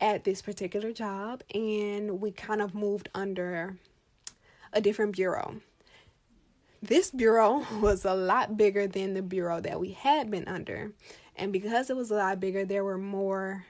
at 0.00 0.24
this 0.24 0.42
particular 0.42 0.92
job, 0.92 1.42
and 1.54 2.20
we 2.20 2.30
kind 2.30 2.60
of 2.60 2.74
moved 2.74 3.08
under 3.14 3.76
a 4.72 4.80
different 4.80 5.12
bureau. 5.12 5.60
This 6.82 7.10
bureau 7.10 7.64
was 7.80 8.04
a 8.04 8.14
lot 8.14 8.56
bigger 8.56 8.86
than 8.86 9.14
the 9.14 9.22
bureau 9.22 9.60
that 9.60 9.80
we 9.80 9.92
had 9.92 10.30
been 10.30 10.46
under. 10.46 10.92
And 11.36 11.52
because 11.52 11.90
it 11.90 11.96
was 11.96 12.10
a 12.10 12.16
lot 12.16 12.38
bigger, 12.38 12.64
there 12.64 12.84
were 12.84 12.98
more 12.98 13.64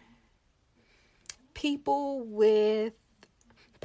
people 1.55 2.25
with 2.25 2.93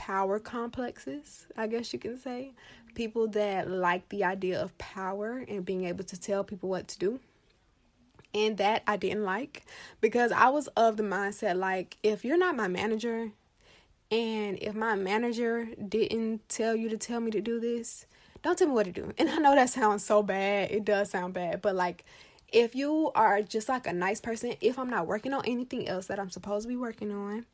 power 0.10 0.40
complexes, 0.40 1.46
I 1.56 1.68
guess 1.68 1.94
you 1.94 2.00
can 2.00 2.18
say. 2.18 2.54
People 2.96 3.28
that 3.28 3.70
like 3.70 4.10
the 4.10 4.24
idea 4.24 4.60
of 4.60 4.76
power 4.80 5.46
and 5.48 5.64
being 5.64 5.86
able 5.86 6.04
to 6.06 6.20
tell 6.20 6.44
people 6.44 6.68
what 6.68 6.88
to 6.88 6.98
do. 6.98 7.20
And 8.34 8.58
that 8.58 8.82
I 8.88 8.98
didn't 8.98 9.24
like 9.24 9.68
because 10.02 10.32
I 10.32 10.50
was 10.50 10.66
of 10.70 10.98
the 10.98 11.04
mindset 11.04 11.58
like, 11.58 11.98
if 12.02 12.26
you're 12.26 12.40
not 12.40 12.56
my 12.56 12.68
manager, 12.68 13.30
and 14.10 14.58
if 14.60 14.74
my 14.74 14.96
manager 14.96 15.68
didn't 15.88 16.50
tell 16.50 16.76
you 16.76 16.90
to 16.90 16.98
tell 16.98 17.20
me 17.20 17.30
to 17.30 17.42
do 17.42 17.60
this, 17.60 18.08
don't 18.42 18.58
tell 18.58 18.68
me 18.68 18.74
what 18.74 18.88
to 18.88 18.92
do. 18.92 19.14
And 19.20 19.30
I 19.30 19.38
know 19.38 19.54
that 19.54 19.70
sounds 19.70 20.04
so 20.04 20.24
bad. 20.24 20.72
It 20.72 20.86
does 20.86 21.12
sound 21.12 21.36
bad, 21.36 21.62
but 21.62 21.76
like 21.76 22.04
if 22.52 22.74
you 22.74 23.12
are 23.14 23.44
just 23.44 23.70
like 23.70 23.86
a 23.86 23.94
nice 23.94 24.20
person, 24.20 24.56
if 24.60 24.80
I'm 24.80 24.90
not 24.90 25.06
working 25.06 25.34
on 25.34 25.44
anything 25.46 25.88
else 25.88 26.08
that 26.08 26.20
I'm 26.20 26.32
supposed 26.32 26.64
to 26.64 26.68
be 26.68 26.76
working 26.76 27.12
on, 27.12 27.46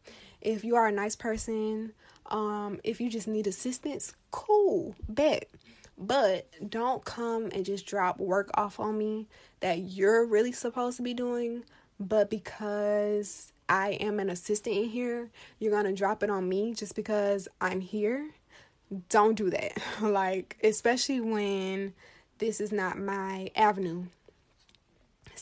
if 0.45 0.63
you 0.63 0.75
are 0.75 0.87
a 0.87 0.91
nice 0.91 1.15
person, 1.15 1.93
um, 2.27 2.79
if 2.83 3.01
you 3.01 3.09
just 3.09 3.27
need 3.27 3.47
assistance, 3.47 4.13
cool, 4.31 4.95
bet. 5.09 5.49
But 5.97 6.47
don't 6.69 7.03
come 7.03 7.49
and 7.53 7.65
just 7.65 7.85
drop 7.85 8.19
work 8.19 8.51
off 8.55 8.79
on 8.79 8.97
me 8.97 9.27
that 9.61 9.79
you're 9.79 10.25
really 10.25 10.51
supposed 10.51 10.97
to 10.97 11.03
be 11.03 11.13
doing, 11.13 11.63
but 11.99 12.29
because 12.29 13.51
I 13.67 13.91
am 13.91 14.19
an 14.19 14.29
assistant 14.29 14.75
in 14.75 14.89
here, 14.89 15.29
you're 15.59 15.71
gonna 15.71 15.93
drop 15.93 16.21
it 16.21 16.29
on 16.29 16.47
me 16.47 16.73
just 16.73 16.95
because 16.95 17.47
I'm 17.61 17.81
here. 17.81 18.29
Don't 19.09 19.35
do 19.35 19.49
that. 19.49 19.77
like, 20.01 20.57
especially 20.63 21.21
when 21.21 21.93
this 22.37 22.59
is 22.59 22.71
not 22.71 22.99
my 22.99 23.49
avenue. 23.55 24.05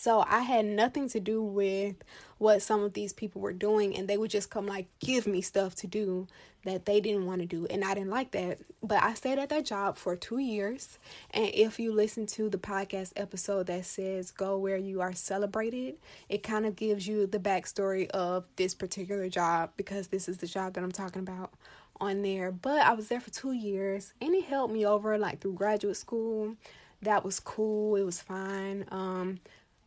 So 0.03 0.25
I 0.27 0.41
had 0.41 0.65
nothing 0.65 1.07
to 1.11 1.21
do 1.21 1.41
with 1.41 1.95
what 2.37 2.61
some 2.61 2.83
of 2.83 2.91
these 2.91 3.13
people 3.13 3.39
were 3.39 3.53
doing, 3.53 3.95
and 3.95 4.05
they 4.05 4.17
would 4.17 4.31
just 4.31 4.49
come 4.49 4.67
like 4.67 4.87
give 4.99 5.25
me 5.25 5.39
stuff 5.39 5.75
to 5.75 5.87
do 5.87 6.27
that 6.65 6.85
they 6.85 6.99
didn't 6.99 7.25
want 7.25 7.39
to 7.39 7.45
do, 7.45 7.65
and 7.67 7.85
I 7.85 7.93
didn't 7.93 8.09
like 8.09 8.31
that. 8.31 8.57
But 8.81 9.01
I 9.01 9.13
stayed 9.13 9.39
at 9.39 9.47
that 9.47 9.63
job 9.63 9.97
for 9.97 10.17
two 10.17 10.39
years, 10.39 10.99
and 11.31 11.45
if 11.53 11.79
you 11.79 11.93
listen 11.93 12.25
to 12.35 12.49
the 12.49 12.57
podcast 12.57 13.13
episode 13.15 13.67
that 13.67 13.85
says 13.85 14.29
"Go 14.31 14.57
where 14.57 14.75
you 14.75 14.99
are 14.99 15.13
celebrated," 15.13 15.95
it 16.27 16.43
kind 16.43 16.65
of 16.65 16.75
gives 16.75 17.07
you 17.07 17.25
the 17.25 17.39
backstory 17.39 18.09
of 18.09 18.45
this 18.57 18.75
particular 18.75 19.29
job 19.29 19.69
because 19.77 20.07
this 20.07 20.27
is 20.27 20.39
the 20.39 20.47
job 20.47 20.73
that 20.73 20.83
I'm 20.83 20.91
talking 20.91 21.21
about 21.21 21.53
on 22.01 22.23
there. 22.23 22.51
But 22.51 22.81
I 22.81 22.91
was 22.91 23.07
there 23.07 23.21
for 23.21 23.29
two 23.29 23.53
years, 23.53 24.11
and 24.19 24.35
it 24.35 24.43
helped 24.43 24.73
me 24.73 24.85
over 24.85 25.17
like 25.17 25.39
through 25.39 25.53
graduate 25.53 25.95
school. 25.95 26.57
That 27.01 27.23
was 27.23 27.39
cool. 27.39 27.95
It 27.95 28.03
was 28.03 28.21
fine. 28.21 28.85
Um, 28.91 29.39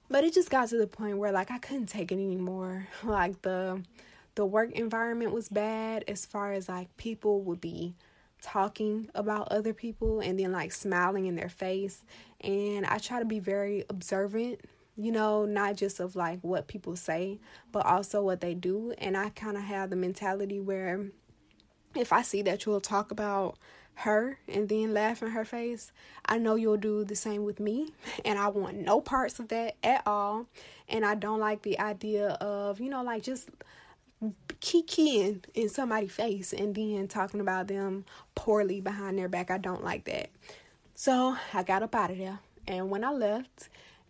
but 0.09 0.25
it 0.25 0.35
just 0.35 0.51
got 0.51 0.69
to 0.69 0.79
the 0.79 0.87
point 0.87 1.19
where 1.19 1.33
like 1.33 1.51
I 1.51 1.59
couldn't 1.59 1.87
take 1.87 2.13
it 2.13 2.17
anymore. 2.17 2.89
Like 3.05 3.43
the 3.43 3.83
the 4.35 4.45
work 4.45 4.73
environment 4.73 5.33
was 5.33 5.49
bad 5.49 6.05
as 6.09 6.27
far 6.27 6.53
as 6.53 6.69
like 6.69 6.95
people 6.97 7.43
would 7.43 7.61
be 7.61 7.95
talking 8.43 9.09
about 9.15 9.49
other 9.51 9.73
people 9.73 10.21
and 10.21 10.39
then 10.39 10.53
like 10.53 10.71
smiling 10.71 11.25
in 11.25 11.37
their 11.37 11.49
face 11.49 12.05
and 12.43 12.85
I 12.85 12.99
try 12.99 13.19
to 13.19 13.25
be 13.25 13.39
very 13.39 13.85
observant 13.89 14.61
you 14.97 15.13
know, 15.13 15.45
not 15.45 15.77
just 15.77 16.01
of 16.01 16.17
like 16.17 16.41
what 16.41 16.69
people 16.69 16.97
say, 16.97 17.39
but 17.71 17.85
also 17.85 18.23
what 18.23 18.41
they 18.41 18.55
do. 18.55 18.95
And 18.97 19.17
I 19.17 19.29
kind 19.29 19.57
of 19.57 19.63
have 19.63 19.91
the 19.91 19.97
mentality 19.97 20.59
where 20.59 21.07
if 21.95 22.13
I 22.13 22.23
see 22.23 22.43
that 22.43 22.65
you'll 22.65 22.81
talk 22.81 23.11
about 23.11 23.59
her 23.97 24.39
and 24.47 24.69
then 24.69 24.93
laugh 24.93 25.23
in 25.23 25.31
her 25.31 25.45
face, 25.45 25.91
I 26.25 26.39
know 26.39 26.55
you'll 26.55 26.77
do 26.77 27.05
the 27.05 27.17
same 27.17 27.45
with 27.45 27.61
me. 27.61 27.93
And 28.25 28.39
I 28.39 28.49
want 28.49 28.77
no 28.77 29.01
parts 29.01 29.39
of 29.39 29.49
that 29.49 29.77
at 29.83 30.03
all. 30.07 30.47
And 30.89 31.05
I 31.05 31.15
don't 31.15 31.41
like 31.41 31.63
the 31.63 31.79
idea 31.79 32.31
of, 32.31 32.81
you 32.81 32.91
know, 32.91 33.03
like 33.03 33.23
just 33.23 33.49
kikiing 34.61 35.45
in 35.55 35.69
somebody's 35.69 36.13
face 36.13 36.53
and 36.53 36.75
then 36.75 37.09
talking 37.09 37.41
about 37.41 37.69
them 37.69 38.05
poorly 38.35 38.81
behind 38.81 39.19
their 39.19 39.29
back. 39.29 39.51
I 39.51 39.59
don't 39.59 39.85
like 39.85 40.05
that. 40.05 40.31
So 40.95 41.37
I 41.53 41.63
got 41.63 41.83
up 41.83 41.95
out 41.95 42.11
of 42.11 42.19
there. 42.19 42.39
And 42.67 42.91
when 42.91 43.05
I 43.05 43.13
left, 43.13 43.69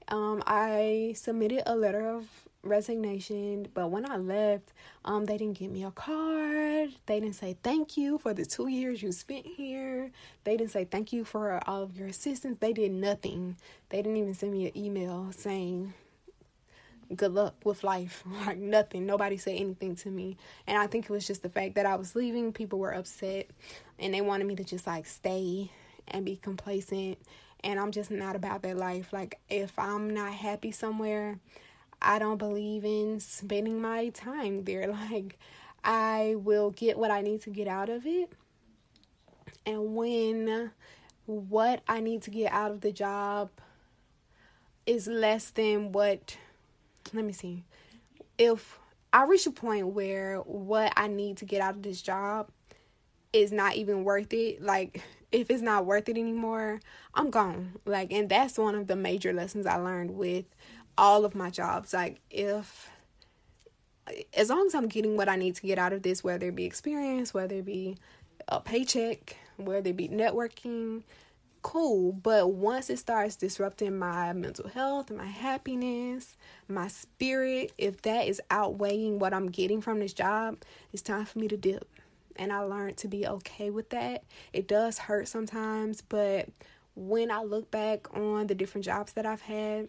um, 0.09 0.43
I 0.47 1.15
submitted 1.17 1.63
a 1.67 1.77
letter 1.77 2.09
of 2.09 2.46
resignation. 2.69 3.69
But 3.75 3.91
when 3.91 4.11
I 4.11 4.17
left, 4.17 4.73
um, 5.05 5.25
they 5.25 5.39
didn't 5.39 5.59
give 5.59 5.71
me 5.71 5.85
a 5.85 5.91
card. 5.91 6.91
They 7.07 7.21
didn't 7.21 7.37
say 7.37 7.57
thank 7.63 7.97
you 7.97 8.19
for 8.19 8.35
the 8.35 8.45
two 8.45 8.69
years 8.69 9.03
you 9.03 9.13
spent 9.13 9.47
here. 9.47 10.11
They 10.45 10.57
didn't 10.57 10.73
say 10.73 10.85
thank 10.85 11.13
you 11.13 11.25
for 11.25 11.61
all 11.67 11.83
of 11.83 11.97
your 11.97 12.09
assistance. 12.09 12.59
They 12.59 12.73
did 12.73 12.93
nothing. 12.93 13.57
They 13.89 13.99
didn't 13.99 14.17
even 14.17 14.35
send 14.35 14.53
me 14.53 14.67
an 14.67 14.77
email 14.77 15.31
saying 15.37 15.95
good 17.15 17.33
luck 17.33 17.55
with 17.65 17.85
life. 17.85 18.25
Like 18.47 18.59
nothing. 18.59 19.07
Nobody 19.07 19.37
said 19.37 19.57
anything 19.57 19.97
to 19.97 20.11
me. 20.11 20.37
And 20.67 20.79
I 20.79 20.87
think 20.87 21.05
it 21.07 21.11
was 21.11 21.27
just 21.27 21.43
the 21.43 21.49
fact 21.49 21.75
that 21.77 21.87
I 21.87 21.97
was 21.97 22.15
leaving. 22.15 22.53
People 22.53 22.79
were 22.79 22.93
upset 22.95 23.49
and 23.99 24.15
they 24.15 24.21
wanted 24.21 24.47
me 24.47 24.55
to 24.57 24.65
just 24.65 24.87
like 24.87 25.07
stay 25.07 25.71
and 26.09 26.25
be 26.25 26.37
complacent. 26.37 27.19
And 27.65 27.81
I'm 27.81 27.91
just 27.91 28.11
not 28.11 28.37
about 28.37 28.63
that 28.63 28.77
life. 28.77 29.13
Like 29.13 29.41
if 29.49 29.77
I'm 29.79 30.11
not 30.15 30.33
happy 30.33 30.71
somewhere, 30.71 31.39
I 32.01 32.19
don't 32.19 32.39
believe 32.39 32.85
in 32.85 33.21
spending 33.21 33.81
my 33.81 34.11
time 34.11 34.65
there. 34.65 34.93
Like, 35.11 35.39
I 35.85 36.35
will 36.37 36.71
get 36.71 36.99
what 36.99 37.11
I 37.11 37.21
need 37.21 37.43
to 37.43 37.51
get 37.51 37.69
out 37.69 37.89
of 37.89 38.07
it. 38.07 38.33
And 39.65 39.95
when 39.95 40.73
what 41.27 41.83
I 41.89 42.01
need 42.01 42.23
to 42.23 42.31
get 42.31 42.53
out 42.53 42.71
of 42.71 42.81
the 42.81 42.93
job 42.93 43.51
is 44.87 45.07
less 45.07 45.51
than 45.51 45.93
what 45.93 46.37
let 47.13 47.25
me 47.25 47.33
see. 47.33 47.65
If 48.39 48.79
I 49.13 49.25
reach 49.25 49.47
a 49.47 49.51
point 49.51 49.89
where 49.89 50.39
what 50.39 50.93
I 50.97 51.07
need 51.07 51.37
to 51.39 51.45
get 51.45 51.61
out 51.61 51.77
of 51.77 51.83
this 51.83 52.03
job 52.03 52.49
is 53.33 53.53
not 53.53 53.77
even 53.77 54.05
worth 54.05 54.33
it, 54.33 54.63
like 54.63 55.03
if 55.33 55.51
it's 55.51 55.63
not 55.63 55.87
worth 55.87 56.09
it 56.09 56.17
anymore, 56.17 56.81
I'm 57.15 57.31
gone. 57.31 57.75
Like 57.85 58.13
and 58.13 58.29
that's 58.29 58.59
one 58.59 58.75
of 58.75 58.87
the 58.87 58.97
major 58.97 59.33
lessons 59.33 59.67
I 59.67 59.77
learned 59.77 60.13
with 60.13 60.45
all 60.99 61.25
of 61.25 61.35
my 61.35 61.51
jobs. 61.51 61.93
Like 61.93 62.21
if 62.31 62.91
as 64.35 64.51
long 64.51 64.67
as 64.67 64.75
I'm 64.75 64.89
getting 64.89 65.17
what 65.17 65.29
I 65.29 65.37
need 65.37 65.57
to 65.57 65.63
get 65.63 65.79
out 65.79 65.93
of 65.93 66.03
this, 66.03 66.23
whether 66.23 66.49
it 66.49 66.55
be 66.55 66.65
experience, 66.65 67.35
whether 67.35 67.57
it 67.57 67.65
be 67.65 67.97
a 68.49 68.61
paycheck, 68.61 69.37
whether 69.57 69.91
it 69.91 69.97
be 69.97 70.09
networking, 70.09 71.03
cool. 71.63 72.13
But 72.13 72.53
once 72.53 72.91
it 72.91 72.99
starts 72.99 73.35
disrupting 73.35 73.99
my 73.99 74.33
mental 74.33 74.69
health, 74.69 75.11
my 75.11 75.27
happiness, 75.27 76.37
my 76.69 76.89
spirit, 76.89 77.73
if 77.79 78.03
that 78.03 78.29
is 78.29 78.41
outweighing 78.51 79.19
what 79.19 79.35
I'm 79.35 79.51
getting 79.51 79.81
from 79.81 79.99
this 79.99 80.13
job, 80.13 80.59
it's 80.93 81.03
time 81.03 81.25
for 81.25 81.39
me 81.39 81.49
to 81.49 81.57
dip. 81.57 81.89
And 82.37 82.53
I 82.53 82.61
learned 82.61 82.99
to 82.99 83.09
be 83.09 83.27
okay 83.27 83.71
with 83.71 83.91
that. 83.91 84.23
It 84.53 84.69
does 84.69 84.99
hurt 84.99 85.27
sometimes, 85.27 86.03
but 86.03 86.49
when 86.95 87.31
I 87.31 87.43
look 87.43 87.71
back 87.71 88.15
on 88.15 88.47
the 88.47 88.55
different 88.55 88.85
jobs 88.85 89.15
that 89.15 89.27
I've 89.27 89.43
had, 89.43 89.89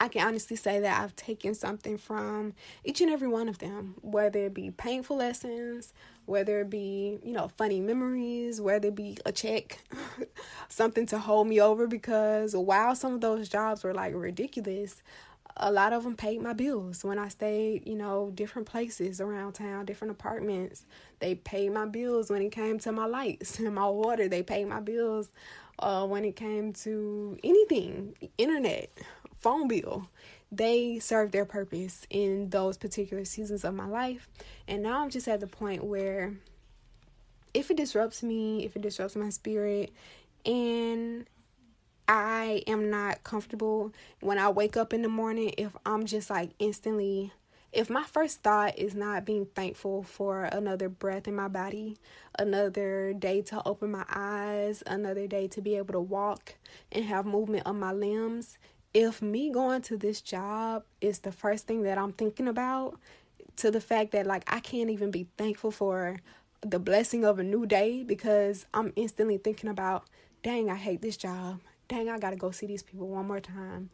I 0.00 0.08
can 0.08 0.26
honestly 0.26 0.56
say 0.56 0.80
that 0.80 1.02
I've 1.02 1.16
taken 1.16 1.54
something 1.54 1.98
from 1.98 2.54
each 2.84 3.00
and 3.00 3.10
every 3.10 3.28
one 3.28 3.48
of 3.48 3.58
them, 3.58 3.94
whether 4.02 4.40
it 4.40 4.54
be 4.54 4.70
painful 4.70 5.16
lessons, 5.16 5.92
whether 6.26 6.60
it 6.60 6.70
be, 6.70 7.18
you 7.24 7.32
know, 7.32 7.48
funny 7.48 7.80
memories, 7.80 8.60
whether 8.60 8.88
it 8.88 8.94
be 8.94 9.18
a 9.24 9.32
check, 9.32 9.78
something 10.68 11.06
to 11.06 11.18
hold 11.18 11.46
me 11.48 11.60
over. 11.60 11.86
Because 11.86 12.54
while 12.54 12.94
some 12.94 13.14
of 13.14 13.20
those 13.20 13.48
jobs 13.48 13.84
were 13.84 13.94
like 13.94 14.14
ridiculous, 14.14 15.02
a 15.56 15.72
lot 15.72 15.92
of 15.92 16.04
them 16.04 16.16
paid 16.16 16.42
my 16.42 16.52
bills 16.52 17.02
when 17.02 17.18
I 17.18 17.28
stayed, 17.28 17.86
you 17.86 17.96
know, 17.96 18.30
different 18.34 18.68
places 18.68 19.20
around 19.20 19.54
town, 19.54 19.86
different 19.86 20.12
apartments. 20.12 20.84
They 21.20 21.34
paid 21.34 21.72
my 21.72 21.86
bills 21.86 22.30
when 22.30 22.42
it 22.42 22.52
came 22.52 22.78
to 22.80 22.92
my 22.92 23.06
lights 23.06 23.58
and 23.60 23.74
my 23.74 23.88
water. 23.88 24.28
They 24.28 24.42
paid 24.42 24.66
my 24.66 24.80
bills 24.80 25.28
uh, 25.78 26.06
when 26.06 26.24
it 26.24 26.36
came 26.36 26.72
to 26.72 27.38
anything, 27.42 28.16
internet, 28.38 28.90
phone 29.46 29.68
bill. 29.68 30.08
They 30.50 30.98
served 30.98 31.30
their 31.30 31.44
purpose 31.44 32.04
in 32.10 32.50
those 32.50 32.76
particular 32.76 33.24
seasons 33.24 33.64
of 33.64 33.74
my 33.74 33.86
life. 33.86 34.28
And 34.66 34.82
now 34.82 35.04
I'm 35.04 35.08
just 35.08 35.28
at 35.28 35.38
the 35.38 35.46
point 35.46 35.84
where 35.84 36.34
if 37.54 37.70
it 37.70 37.76
disrupts 37.76 38.24
me, 38.24 38.64
if 38.64 38.74
it 38.74 38.82
disrupts 38.82 39.14
my 39.14 39.28
spirit, 39.28 39.92
and 40.44 41.26
I 42.08 42.64
am 42.66 42.90
not 42.90 43.22
comfortable 43.22 43.92
when 44.18 44.36
I 44.36 44.48
wake 44.48 44.76
up 44.76 44.92
in 44.92 45.02
the 45.02 45.08
morning, 45.08 45.54
if 45.56 45.76
I'm 45.86 46.06
just 46.06 46.28
like 46.28 46.50
instantly, 46.58 47.32
if 47.72 47.88
my 47.88 48.02
first 48.02 48.42
thought 48.42 48.76
is 48.76 48.96
not 48.96 49.24
being 49.24 49.46
thankful 49.54 50.02
for 50.02 50.42
another 50.44 50.88
breath 50.88 51.28
in 51.28 51.36
my 51.36 51.46
body, 51.46 51.98
another 52.36 53.12
day 53.12 53.42
to 53.42 53.62
open 53.64 53.92
my 53.92 54.06
eyes, 54.08 54.82
another 54.86 55.28
day 55.28 55.46
to 55.48 55.60
be 55.60 55.76
able 55.76 55.92
to 55.92 56.00
walk 56.00 56.54
and 56.90 57.04
have 57.04 57.26
movement 57.26 57.64
on 57.64 57.78
my 57.78 57.92
limbs, 57.92 58.58
if 58.96 59.20
me 59.20 59.50
going 59.50 59.82
to 59.82 59.98
this 59.98 60.22
job 60.22 60.82
is 61.02 61.18
the 61.18 61.30
first 61.30 61.66
thing 61.66 61.82
that 61.82 61.98
I'm 61.98 62.12
thinking 62.12 62.48
about, 62.48 62.98
to 63.56 63.70
the 63.70 63.80
fact 63.80 64.12
that 64.12 64.26
like 64.26 64.42
I 64.50 64.58
can't 64.58 64.88
even 64.88 65.10
be 65.10 65.26
thankful 65.36 65.70
for 65.70 66.18
the 66.62 66.78
blessing 66.78 67.22
of 67.22 67.38
a 67.38 67.42
new 67.42 67.66
day 67.66 68.04
because 68.04 68.64
I'm 68.72 68.94
instantly 68.96 69.36
thinking 69.36 69.68
about, 69.68 70.04
dang, 70.42 70.70
I 70.70 70.76
hate 70.76 71.02
this 71.02 71.18
job. 71.18 71.60
Dang, 71.88 72.08
I 72.08 72.18
gotta 72.18 72.36
go 72.36 72.50
see 72.50 72.66
these 72.66 72.82
people 72.82 73.06
one 73.08 73.26
more 73.26 73.38
time. 73.38 73.90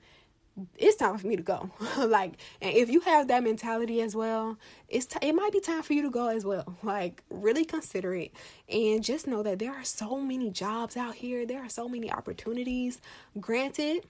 It's 0.78 0.94
time 0.96 1.18
for 1.18 1.26
me 1.26 1.34
to 1.34 1.42
go. 1.42 1.70
like, 1.98 2.34
and 2.60 2.72
if 2.76 2.88
you 2.88 3.00
have 3.00 3.26
that 3.26 3.42
mentality 3.42 4.02
as 4.02 4.14
well, 4.14 4.56
it's 4.88 5.06
t- 5.06 5.18
it 5.20 5.34
might 5.34 5.50
be 5.50 5.58
time 5.58 5.82
for 5.82 5.94
you 5.94 6.02
to 6.02 6.10
go 6.10 6.28
as 6.28 6.44
well. 6.44 6.76
Like, 6.84 7.24
really 7.28 7.64
consider 7.64 8.14
it, 8.14 8.30
and 8.68 9.02
just 9.02 9.26
know 9.26 9.42
that 9.42 9.58
there 9.58 9.72
are 9.72 9.84
so 9.84 10.20
many 10.20 10.50
jobs 10.50 10.96
out 10.96 11.16
here. 11.16 11.44
There 11.44 11.64
are 11.64 11.68
so 11.68 11.88
many 11.88 12.12
opportunities. 12.12 13.00
Granted, 13.40 14.04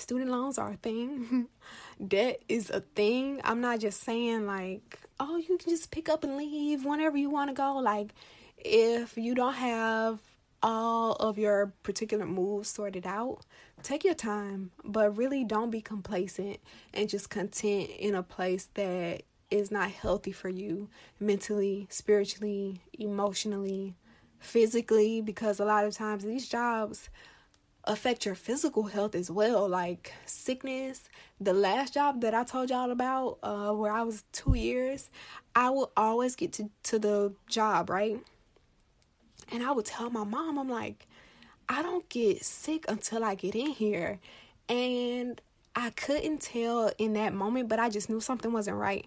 student 0.00 0.30
loans 0.30 0.58
are 0.58 0.72
a 0.72 0.76
thing. 0.76 1.48
Debt 2.06 2.40
is 2.48 2.70
a 2.70 2.80
thing. 2.80 3.40
I'm 3.44 3.60
not 3.60 3.80
just 3.80 4.02
saying 4.02 4.46
like, 4.46 4.98
oh, 5.18 5.36
you 5.36 5.58
can 5.58 5.70
just 5.70 5.90
pick 5.90 6.08
up 6.08 6.24
and 6.24 6.36
leave 6.36 6.84
whenever 6.84 7.16
you 7.16 7.30
want 7.30 7.50
to 7.50 7.54
go. 7.54 7.76
Like, 7.76 8.14
if 8.56 9.16
you 9.16 9.34
don't 9.34 9.54
have 9.54 10.18
all 10.62 11.12
of 11.12 11.38
your 11.38 11.72
particular 11.82 12.26
moves 12.26 12.68
sorted 12.68 13.06
out, 13.06 13.44
take 13.82 14.04
your 14.04 14.14
time, 14.14 14.70
but 14.84 15.16
really 15.16 15.44
don't 15.44 15.70
be 15.70 15.80
complacent 15.80 16.58
and 16.92 17.08
just 17.08 17.30
content 17.30 17.90
in 17.98 18.14
a 18.14 18.22
place 18.22 18.68
that 18.74 19.22
is 19.50 19.70
not 19.70 19.90
healthy 19.90 20.32
for 20.32 20.48
you 20.48 20.88
mentally, 21.18 21.86
spiritually, 21.90 22.82
emotionally, 22.98 23.94
physically 24.38 25.20
because 25.20 25.60
a 25.60 25.64
lot 25.64 25.84
of 25.84 25.94
times 25.94 26.24
these 26.24 26.48
jobs 26.48 27.10
affect 27.84 28.24
your 28.24 28.34
physical 28.34 28.84
health 28.84 29.14
as 29.14 29.30
well, 29.30 29.68
like 29.68 30.12
sickness. 30.26 31.08
The 31.40 31.52
last 31.52 31.94
job 31.94 32.20
that 32.20 32.34
I 32.34 32.44
told 32.44 32.70
y'all 32.70 32.90
about, 32.90 33.38
uh, 33.42 33.72
where 33.72 33.92
I 33.92 34.02
was 34.02 34.24
two 34.32 34.54
years, 34.54 35.10
I 35.54 35.70
would 35.70 35.88
always 35.96 36.36
get 36.36 36.52
to, 36.54 36.70
to 36.84 36.98
the 36.98 37.32
job, 37.48 37.90
right? 37.90 38.18
And 39.52 39.62
I 39.62 39.72
would 39.72 39.86
tell 39.86 40.10
my 40.10 40.24
mom, 40.24 40.58
I'm 40.58 40.68
like, 40.68 41.06
I 41.68 41.82
don't 41.82 42.08
get 42.08 42.44
sick 42.44 42.84
until 42.88 43.24
I 43.24 43.34
get 43.34 43.54
in 43.54 43.70
here. 43.70 44.20
And 44.68 45.40
I 45.74 45.90
couldn't 45.90 46.42
tell 46.42 46.92
in 46.98 47.14
that 47.14 47.32
moment, 47.32 47.68
but 47.68 47.78
I 47.78 47.88
just 47.90 48.10
knew 48.10 48.20
something 48.20 48.52
wasn't 48.52 48.76
right 48.76 49.06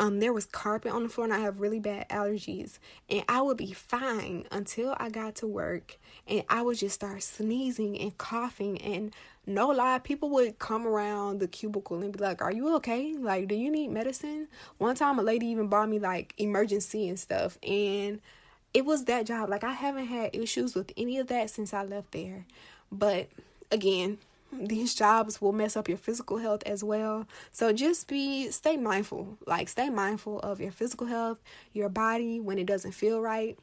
um 0.00 0.18
there 0.18 0.32
was 0.32 0.46
carpet 0.46 0.92
on 0.92 1.02
the 1.02 1.10
floor 1.10 1.26
and 1.26 1.34
I 1.34 1.40
have 1.40 1.60
really 1.60 1.78
bad 1.78 2.08
allergies. 2.08 2.78
And 3.10 3.22
I 3.28 3.42
would 3.42 3.58
be 3.58 3.72
fine 3.72 4.46
until 4.50 4.96
I 4.98 5.10
got 5.10 5.34
to 5.36 5.46
work 5.46 5.98
and 6.26 6.42
I 6.48 6.62
would 6.62 6.78
just 6.78 6.94
start 6.94 7.22
sneezing 7.22 8.00
and 8.00 8.16
coughing. 8.16 8.80
And 8.80 9.12
no 9.46 9.68
lie 9.68 9.98
people 9.98 10.30
would 10.30 10.58
come 10.58 10.86
around 10.86 11.40
the 11.40 11.46
cubicle 11.46 12.00
and 12.00 12.12
be 12.14 12.18
like 12.18 12.40
are 12.40 12.50
you 12.50 12.74
okay? 12.76 13.14
Like 13.18 13.46
do 13.46 13.54
you 13.54 13.70
need 13.70 13.88
medicine? 13.88 14.48
One 14.78 14.94
time 14.94 15.18
a 15.18 15.22
lady 15.22 15.46
even 15.48 15.68
bought 15.68 15.90
me 15.90 15.98
like 15.98 16.34
Emergen-C 16.38 17.06
and 17.06 17.20
stuff. 17.20 17.58
And 17.62 18.22
it 18.72 18.86
was 18.86 19.04
that 19.04 19.26
job. 19.26 19.50
Like 19.50 19.64
I 19.64 19.72
haven't 19.72 20.06
had 20.06 20.34
issues 20.34 20.74
with 20.74 20.92
any 20.96 21.18
of 21.18 21.26
that 21.26 21.50
since 21.50 21.74
I 21.74 21.84
left 21.84 22.12
there. 22.12 22.46
But 22.90 23.28
again 23.70 24.16
these 24.52 24.94
jobs 24.94 25.40
will 25.40 25.52
mess 25.52 25.76
up 25.76 25.88
your 25.88 25.98
physical 25.98 26.38
health 26.38 26.62
as 26.66 26.82
well. 26.82 27.26
So 27.50 27.72
just 27.72 28.08
be 28.08 28.50
stay 28.50 28.76
mindful. 28.76 29.38
Like 29.46 29.68
stay 29.68 29.90
mindful 29.90 30.40
of 30.40 30.60
your 30.60 30.72
physical 30.72 31.06
health, 31.06 31.38
your 31.72 31.88
body 31.88 32.40
when 32.40 32.58
it 32.58 32.66
doesn't 32.66 32.92
feel 32.92 33.20
right. 33.20 33.58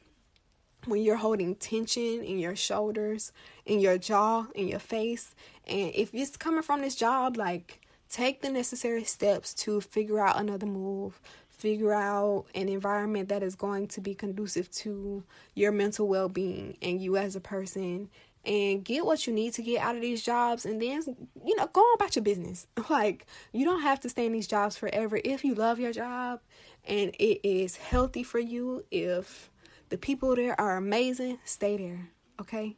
When 0.86 1.02
you're 1.02 1.16
holding 1.16 1.56
tension 1.56 2.22
in 2.22 2.38
your 2.38 2.56
shoulders, 2.56 3.32
in 3.66 3.80
your 3.80 3.98
jaw, 3.98 4.46
in 4.54 4.68
your 4.68 4.78
face. 4.78 5.34
And 5.66 5.92
if 5.94 6.14
it's 6.14 6.36
coming 6.36 6.62
from 6.62 6.80
this 6.80 6.94
job, 6.94 7.36
like 7.36 7.80
take 8.08 8.40
the 8.40 8.50
necessary 8.50 9.04
steps 9.04 9.52
to 9.54 9.80
figure 9.80 10.20
out 10.20 10.40
another 10.40 10.66
move, 10.66 11.20
figure 11.48 11.92
out 11.92 12.46
an 12.54 12.68
environment 12.68 13.28
that 13.28 13.42
is 13.42 13.56
going 13.56 13.88
to 13.88 14.00
be 14.00 14.14
conducive 14.14 14.70
to 14.70 15.24
your 15.54 15.72
mental 15.72 16.06
well 16.06 16.28
being 16.28 16.76
and 16.80 17.02
you 17.02 17.16
as 17.16 17.34
a 17.34 17.40
person 17.40 18.08
and 18.48 18.84
get 18.84 19.04
what 19.06 19.26
you 19.26 19.32
need 19.32 19.52
to 19.52 19.62
get 19.62 19.82
out 19.82 19.94
of 19.94 20.02
these 20.02 20.22
jobs 20.22 20.64
and 20.64 20.80
then 20.82 21.02
you 21.44 21.54
know 21.54 21.66
go 21.66 21.80
on 21.80 21.94
about 21.94 22.16
your 22.16 22.24
business. 22.24 22.66
Like 22.90 23.26
you 23.52 23.64
don't 23.64 23.82
have 23.82 24.00
to 24.00 24.08
stay 24.08 24.26
in 24.26 24.32
these 24.32 24.48
jobs 24.48 24.76
forever. 24.76 25.20
If 25.24 25.44
you 25.44 25.54
love 25.54 25.78
your 25.78 25.92
job 25.92 26.40
and 26.84 27.14
it 27.18 27.46
is 27.46 27.76
healthy 27.76 28.22
for 28.22 28.38
you 28.38 28.84
if 28.90 29.50
the 29.90 29.98
people 29.98 30.34
there 30.34 30.58
are 30.60 30.76
amazing 30.76 31.38
stay 31.44 31.76
there 31.76 32.10
okay? 32.40 32.76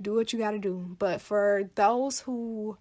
Do 0.00 0.14
what 0.14 0.32
you 0.32 0.38
got 0.38 0.52
to 0.52 0.58
do. 0.58 0.96
But 0.98 1.20
for 1.20 1.70
those 1.74 2.20
who 2.20 2.78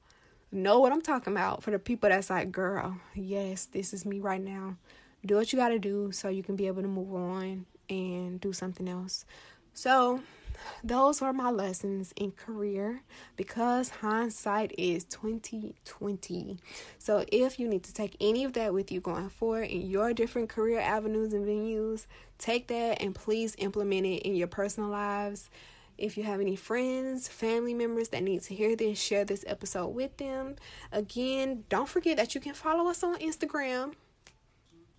know 0.52 0.80
what 0.80 0.92
i'm 0.92 1.02
talking 1.02 1.34
about 1.34 1.64
for 1.64 1.72
the 1.72 1.80
people 1.80 2.08
that's 2.08 2.30
like 2.30 2.52
girl 2.52 2.96
yes 3.16 3.66
this 3.66 3.92
is 3.92 4.06
me 4.06 4.20
right 4.20 4.40
now 4.40 4.78
do 5.26 5.36
what 5.36 5.52
you 5.52 5.58
got 5.58 5.70
to 5.70 5.80
do 5.80 6.12
so 6.12 6.30
you 6.30 6.44
can 6.44 6.56
be 6.56 6.68
able 6.68 6.82
to 6.82 6.88
move 6.88 7.14
on 7.14 7.66
and 7.90 8.40
do 8.42 8.54
something 8.54 8.88
else. 8.88 9.26
So 9.74 10.22
those 10.84 11.22
were 11.22 11.34
my 11.34 11.50
lessons 11.50 12.14
in 12.16 12.32
career 12.32 13.02
because 13.36 13.90
hindsight 13.90 14.74
is 14.78 15.04
2020. 15.06 16.58
So 16.98 17.26
if 17.32 17.60
you 17.60 17.68
need 17.68 17.84
to 17.84 17.94
take 17.94 18.16
any 18.20 18.44
of 18.44 18.54
that 18.54 18.74
with 18.74 18.92
you 18.92 19.00
going 19.00 19.30
forward 19.30 19.70
in 19.70 19.90
your 19.90 20.14
different 20.14 20.50
career 20.50 20.80
avenues 20.80 21.34
and 21.34 21.46
venues, 21.46 22.06
take 22.38 22.68
that 22.68 23.02
and 23.02 23.16
please 23.16 23.56
implement 23.58 24.06
it 24.06 24.24
in 24.24 24.36
your 24.36 24.48
personal 24.48 24.90
lives. 24.90 25.50
If 25.98 26.18
you 26.18 26.24
have 26.24 26.42
any 26.42 26.56
friends, 26.56 27.28
family 27.28 27.74
members 27.74 28.10
that 28.10 28.24
need 28.24 28.42
to 28.44 28.56
hear 28.56 28.76
this, 28.76 29.00
share 29.00 29.26
this 29.26 29.46
episode 29.48 29.90
with 29.90 30.18
them. 30.18 30.56
Again, 30.92 31.66
don't 31.70 31.88
forget 31.88 32.18
that 32.18 32.34
you 32.34 32.42
can 32.42 32.54
follow 32.54 32.90
us 32.90 33.04
on 33.04 33.18
Instagram 33.20 33.94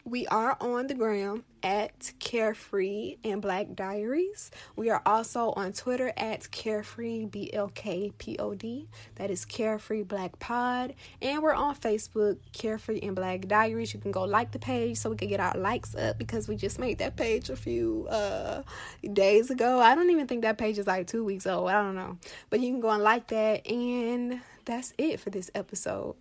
We 0.06 0.26
are 0.26 0.54
on 0.60 0.86
the 0.86 0.94
gram 0.94 1.44
at 1.62 2.12
Carefree 2.18 3.16
and 3.24 3.40
Black 3.40 3.74
Diaries. 3.74 4.50
We 4.76 4.90
are 4.90 5.00
also 5.06 5.52
on 5.52 5.72
Twitter 5.72 6.12
at 6.18 6.50
Carefree 6.50 7.24
BLKPOD. 7.24 8.86
That 9.14 9.30
is 9.30 9.46
Carefree 9.46 10.02
Black 10.02 10.38
Pod. 10.38 10.94
And 11.22 11.42
we're 11.42 11.54
on 11.54 11.74
Facebook, 11.74 12.36
Carefree 12.52 13.00
and 13.00 13.16
Black 13.16 13.48
Diaries. 13.48 13.94
You 13.94 14.00
can 14.00 14.12
go 14.12 14.24
like 14.24 14.52
the 14.52 14.58
page 14.58 14.98
so 14.98 15.08
we 15.08 15.16
can 15.16 15.28
get 15.28 15.40
our 15.40 15.56
likes 15.56 15.94
up 15.94 16.18
because 16.18 16.48
we 16.48 16.56
just 16.56 16.78
made 16.78 16.98
that 16.98 17.16
page 17.16 17.48
a 17.48 17.56
few 17.56 18.06
uh, 18.10 18.62
days 19.10 19.50
ago. 19.50 19.80
I 19.80 19.94
don't 19.94 20.10
even 20.10 20.26
think 20.26 20.42
that 20.42 20.58
page 20.58 20.76
is 20.76 20.86
like 20.86 21.06
two 21.06 21.24
weeks 21.24 21.46
old. 21.46 21.70
I 21.70 21.82
don't 21.82 21.94
know. 21.94 22.18
But 22.50 22.60
you 22.60 22.70
can 22.70 22.80
go 22.80 22.90
and 22.90 23.02
like 23.02 23.28
that. 23.28 23.66
And 23.66 24.42
that's 24.66 24.92
it 24.98 25.18
for 25.20 25.30
this 25.30 25.50
episode. 25.54 26.16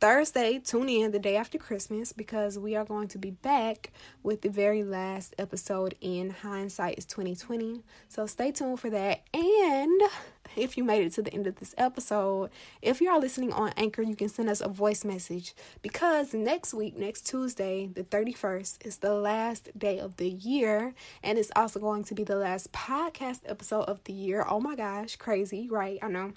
Thursday, 0.00 0.58
tune 0.58 0.88
in 0.88 1.10
the 1.10 1.18
day 1.18 1.36
after 1.36 1.58
Christmas 1.58 2.14
because 2.14 2.58
we 2.58 2.74
are 2.74 2.86
going 2.86 3.08
to 3.08 3.18
be 3.18 3.32
back 3.32 3.92
with 4.22 4.40
the 4.40 4.48
very 4.48 4.82
last 4.82 5.34
episode 5.38 5.94
in 6.00 6.30
Hindsight 6.30 6.96
is 6.96 7.04
2020. 7.04 7.82
So 8.08 8.24
stay 8.24 8.50
tuned 8.50 8.80
for 8.80 8.88
that. 8.88 9.20
And 9.34 10.00
if 10.56 10.78
you 10.78 10.84
made 10.84 11.04
it 11.04 11.12
to 11.12 11.22
the 11.22 11.34
end 11.34 11.46
of 11.46 11.56
this 11.56 11.74
episode, 11.76 12.48
if 12.80 13.02
you 13.02 13.10
are 13.10 13.20
listening 13.20 13.52
on 13.52 13.74
Anchor, 13.76 14.00
you 14.00 14.16
can 14.16 14.30
send 14.30 14.48
us 14.48 14.62
a 14.62 14.68
voice 14.68 15.04
message 15.04 15.54
because 15.82 16.32
next 16.32 16.72
week, 16.72 16.96
next 16.96 17.26
Tuesday, 17.26 17.86
the 17.86 18.02
31st, 18.02 18.86
is 18.86 18.96
the 18.96 19.12
last 19.12 19.68
day 19.78 19.98
of 19.98 20.16
the 20.16 20.30
year. 20.30 20.94
And 21.22 21.38
it's 21.38 21.52
also 21.54 21.78
going 21.78 22.04
to 22.04 22.14
be 22.14 22.24
the 22.24 22.36
last 22.36 22.72
podcast 22.72 23.40
episode 23.44 23.82
of 23.82 24.02
the 24.04 24.14
year. 24.14 24.46
Oh 24.48 24.60
my 24.60 24.76
gosh, 24.76 25.16
crazy, 25.16 25.68
right? 25.70 25.98
I 26.00 26.08
know 26.08 26.32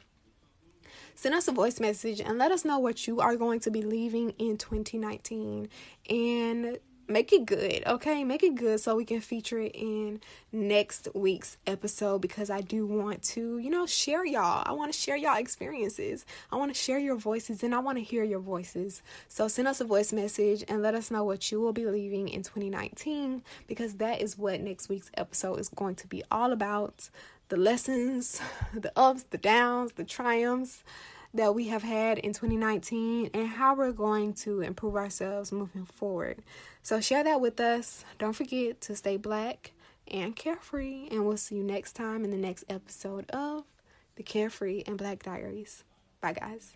send 1.16 1.36
us 1.36 1.48
a 1.48 1.52
voice 1.52 1.80
message 1.80 2.20
and 2.20 2.38
let 2.38 2.52
us 2.52 2.66
know 2.66 2.80
what 2.80 3.08
you 3.08 3.20
are 3.20 3.36
going 3.36 3.60
to 3.62 3.72
be 3.72 3.82
leaving 3.82 4.32
in 4.32 4.58
2019 4.58 5.70
and 6.10 6.80
make 7.08 7.34
it 7.34 7.46
good, 7.46 7.84
okay? 7.86 8.24
Make 8.24 8.44
it 8.44 8.56
good 8.56 8.80
so 8.80 8.96
we 8.96 9.06
can 9.06 9.22
feature 9.22 9.60
it 9.60 9.76
in 9.76 10.22
next 10.52 11.08
week's 11.14 11.58
episode 11.68 12.20
because 12.20 12.50
I 12.50 12.62
do 12.62 12.86
want 12.86 13.22
to, 13.24 13.58
you 13.58 13.70
know, 13.70 13.86
share 13.86 14.26
y'all. 14.26 14.64
I 14.66 14.72
want 14.72 14.92
to 14.94 14.98
share 14.98 15.16
y'all 15.16 15.38
experiences. 15.38 16.26
I 16.52 16.56
want 16.56 16.74
to 16.74 16.80
share 16.80 17.00
your 17.00 17.16
voices 17.16 17.64
and 17.64 17.76
I 17.76 17.80
want 17.80 17.98
to 17.98 18.04
hear 18.04 18.24
your 18.24 18.40
voices. 18.40 19.02
So 19.28 19.48
send 19.48 19.68
us 19.68 19.82
a 19.82 19.86
voice 19.86 20.14
message 20.14 20.64
and 20.68 20.82
let 20.82 20.96
us 20.96 21.12
know 21.12 21.24
what 21.24 21.52
you 21.52 21.60
will 21.60 21.74
be 21.74 21.86
leaving 21.86 22.30
in 22.30 22.44
2019 22.44 23.44
because 23.68 23.96
that 23.96 24.22
is 24.22 24.38
what 24.38 24.62
next 24.62 24.90
week's 24.90 25.12
episode 25.16 25.60
is 25.60 25.70
going 25.70 25.96
to 25.96 26.08
be 26.08 26.24
all 26.32 26.52
about 26.52 27.10
the 27.54 27.60
lessons, 27.60 28.42
the 28.74 28.92
ups, 28.96 29.26
the 29.30 29.38
downs, 29.38 29.92
the 29.92 30.04
triumphs 30.04 30.84
that 31.36 31.54
we 31.54 31.68
have 31.68 31.84
had 31.84 32.18
in 32.18 32.34
2019 32.34 33.30
and 33.32 33.48
how 33.48 33.76
we're 33.76 33.92
going 33.92 34.34
to 34.34 34.62
improve 34.62 34.96
ourselves 34.96 35.52
moving 35.52 35.86
forward. 35.86 36.40
So 36.82 37.00
share 37.00 37.24
that 37.24 37.42
with 37.42 37.60
us. 37.60 38.06
Don't 38.18 38.34
forget 38.34 38.82
to 38.82 38.96
stay 38.96 39.18
black 39.18 39.74
and 40.08 40.36
carefree, 40.36 41.10
and 41.12 41.28
we'll 41.28 41.38
see 41.38 41.58
you 41.58 41.64
next 41.64 41.94
time 41.94 42.24
in 42.24 42.32
the 42.32 42.38
next 42.38 42.64
episode 42.70 43.30
of 43.30 43.66
the 44.16 44.24
Carefree 44.24 44.82
and 44.88 44.98
Black 44.98 45.22
Diaries. 45.22 45.84
Bye, 46.22 46.34
guys. 46.34 46.76